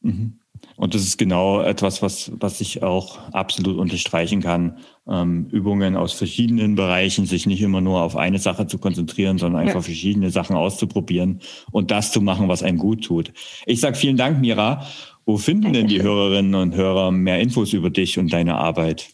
Mhm. 0.00 0.38
Und 0.76 0.94
das 0.94 1.02
ist 1.02 1.16
genau 1.16 1.62
etwas, 1.62 2.02
was, 2.02 2.30
was 2.34 2.60
ich 2.60 2.82
auch 2.82 3.18
absolut 3.32 3.78
unterstreichen 3.78 4.42
kann. 4.42 4.78
Ähm, 5.08 5.48
Übungen 5.50 5.96
aus 5.96 6.12
verschiedenen 6.12 6.74
Bereichen, 6.74 7.24
sich 7.26 7.46
nicht 7.46 7.62
immer 7.62 7.80
nur 7.80 8.02
auf 8.02 8.16
eine 8.16 8.38
Sache 8.38 8.66
zu 8.66 8.78
konzentrieren, 8.78 9.38
sondern 9.38 9.62
einfach 9.62 9.76
ja. 9.76 9.82
verschiedene 9.82 10.30
Sachen 10.30 10.54
auszuprobieren 10.54 11.40
und 11.70 11.90
das 11.90 12.12
zu 12.12 12.20
machen, 12.20 12.48
was 12.48 12.62
einem 12.62 12.78
gut 12.78 13.04
tut. 13.04 13.32
Ich 13.64 13.80
sage 13.80 13.96
vielen 13.96 14.16
Dank, 14.16 14.40
Mira. 14.40 14.86
Wo 15.24 15.38
finden 15.38 15.72
denn 15.72 15.88
die 15.88 16.02
Hörerinnen 16.02 16.54
und 16.54 16.76
Hörer 16.76 17.10
mehr 17.10 17.40
Infos 17.40 17.72
über 17.72 17.90
dich 17.90 18.16
und 18.18 18.32
deine 18.32 18.54
Arbeit? 18.56 19.08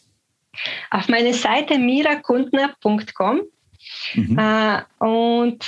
Auf 0.91 1.07
meine 1.07 1.33
Seite 1.33 1.79
mirakundner.com. 1.79 3.41
Mhm. 4.13 4.37
Äh, 4.37 4.81
und 4.99 5.65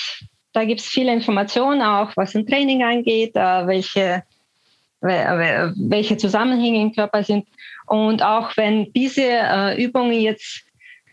da 0.53 0.65
gibt 0.65 0.81
es 0.81 0.87
viele 0.87 1.11
Informationen, 1.13 1.81
auch 1.81 2.11
was 2.15 2.35
ein 2.35 2.45
Training 2.45 2.83
angeht, 2.83 3.35
äh, 3.35 3.67
welche 3.67 4.23
welche 5.05 6.17
Zusammenhänge 6.17 6.81
im 6.81 6.93
Körper 6.93 7.23
sind. 7.23 7.47
Und 7.87 8.23
auch 8.23 8.55
wenn 8.57 8.91
diese 8.93 9.23
äh, 9.23 9.83
Übungen 9.83 10.19
jetzt 10.19 10.65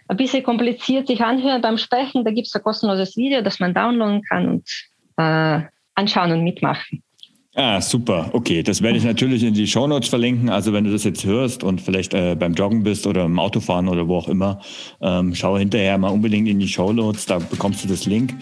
ein 0.09 0.17
bisschen 0.17 0.43
kompliziert 0.43 1.07
sich 1.07 1.21
anhören 1.21 1.63
beim 1.63 1.79
Sprechen, 1.79 2.25
da 2.25 2.31
gibt 2.31 2.49
es 2.49 2.55
ein 2.55 2.63
kostenloses 2.63 3.17
Video, 3.17 3.43
das 3.43 3.61
man 3.61 3.75
downloaden 3.75 4.23
kann 4.23 4.49
und 4.49 4.69
äh, 5.17 5.61
anschauen 5.95 6.33
und 6.33 6.45
mitmachen. 6.45 7.03
Ah, 7.55 7.83
super. 7.83 8.31
Okay, 8.33 8.63
das 8.63 8.81
werde 8.81 8.97
ich 8.97 9.05
natürlich 9.05 9.43
in 9.43 9.53
die 9.53 9.67
Show 9.67 9.87
Notes 9.87 10.09
verlinken. 10.09 10.49
Also 10.49 10.73
wenn 10.73 10.85
du 10.85 10.91
das 10.91 11.05
jetzt 11.05 11.27
hörst 11.27 11.63
und 11.63 11.83
vielleicht 11.83 12.15
äh, 12.15 12.35
beim 12.35 12.55
Joggen 12.55 12.83
bist 12.83 13.07
oder 13.07 13.27
im 13.27 13.39
Autofahren 13.39 13.89
oder 13.89 14.09
wo 14.09 14.17
auch 14.17 14.29
immer, 14.29 14.61
ähm, 15.03 15.35
schau 15.35 15.59
hinterher 15.59 15.99
mal 15.99 16.09
unbedingt 16.09 16.49
in 16.49 16.59
die 16.59 16.69
Show 16.69 16.95
Notes. 16.95 17.27
Da 17.27 17.39
bekommst 17.41 17.85
du 17.85 17.89
das 17.89 18.07
Link, 18.07 18.33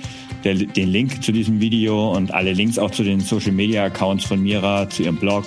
der, 0.45 0.55
den 0.55 0.89
Link 0.91 1.25
zu 1.25 1.33
diesem 1.33 1.61
Video 1.61 2.13
und 2.13 2.33
alle 2.33 2.53
Links 2.53 2.79
auch 2.79 2.93
zu 2.93 3.03
den 3.03 3.19
Social 3.19 3.51
Media 3.51 3.85
Accounts 3.85 4.27
von 4.27 4.41
Mira, 4.41 4.89
zu 4.89 5.03
ihrem 5.03 5.17
Blog. 5.17 5.45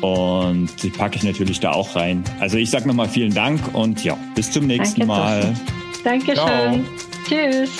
Und 0.00 0.70
die 0.82 0.90
packe 0.90 1.16
ich 1.16 1.22
natürlich 1.22 1.60
da 1.60 1.72
auch 1.72 1.94
rein. 1.94 2.24
Also 2.40 2.56
ich 2.56 2.70
sage 2.70 2.88
nochmal 2.88 3.08
vielen 3.08 3.34
Dank 3.34 3.60
und 3.72 4.02
ja, 4.02 4.16
bis 4.34 4.50
zum 4.50 4.66
nächsten 4.66 5.06
Danke, 5.06 5.12
Mal. 5.12 5.54
Dankeschön. 6.02 6.84
Tschüss. 7.28 7.70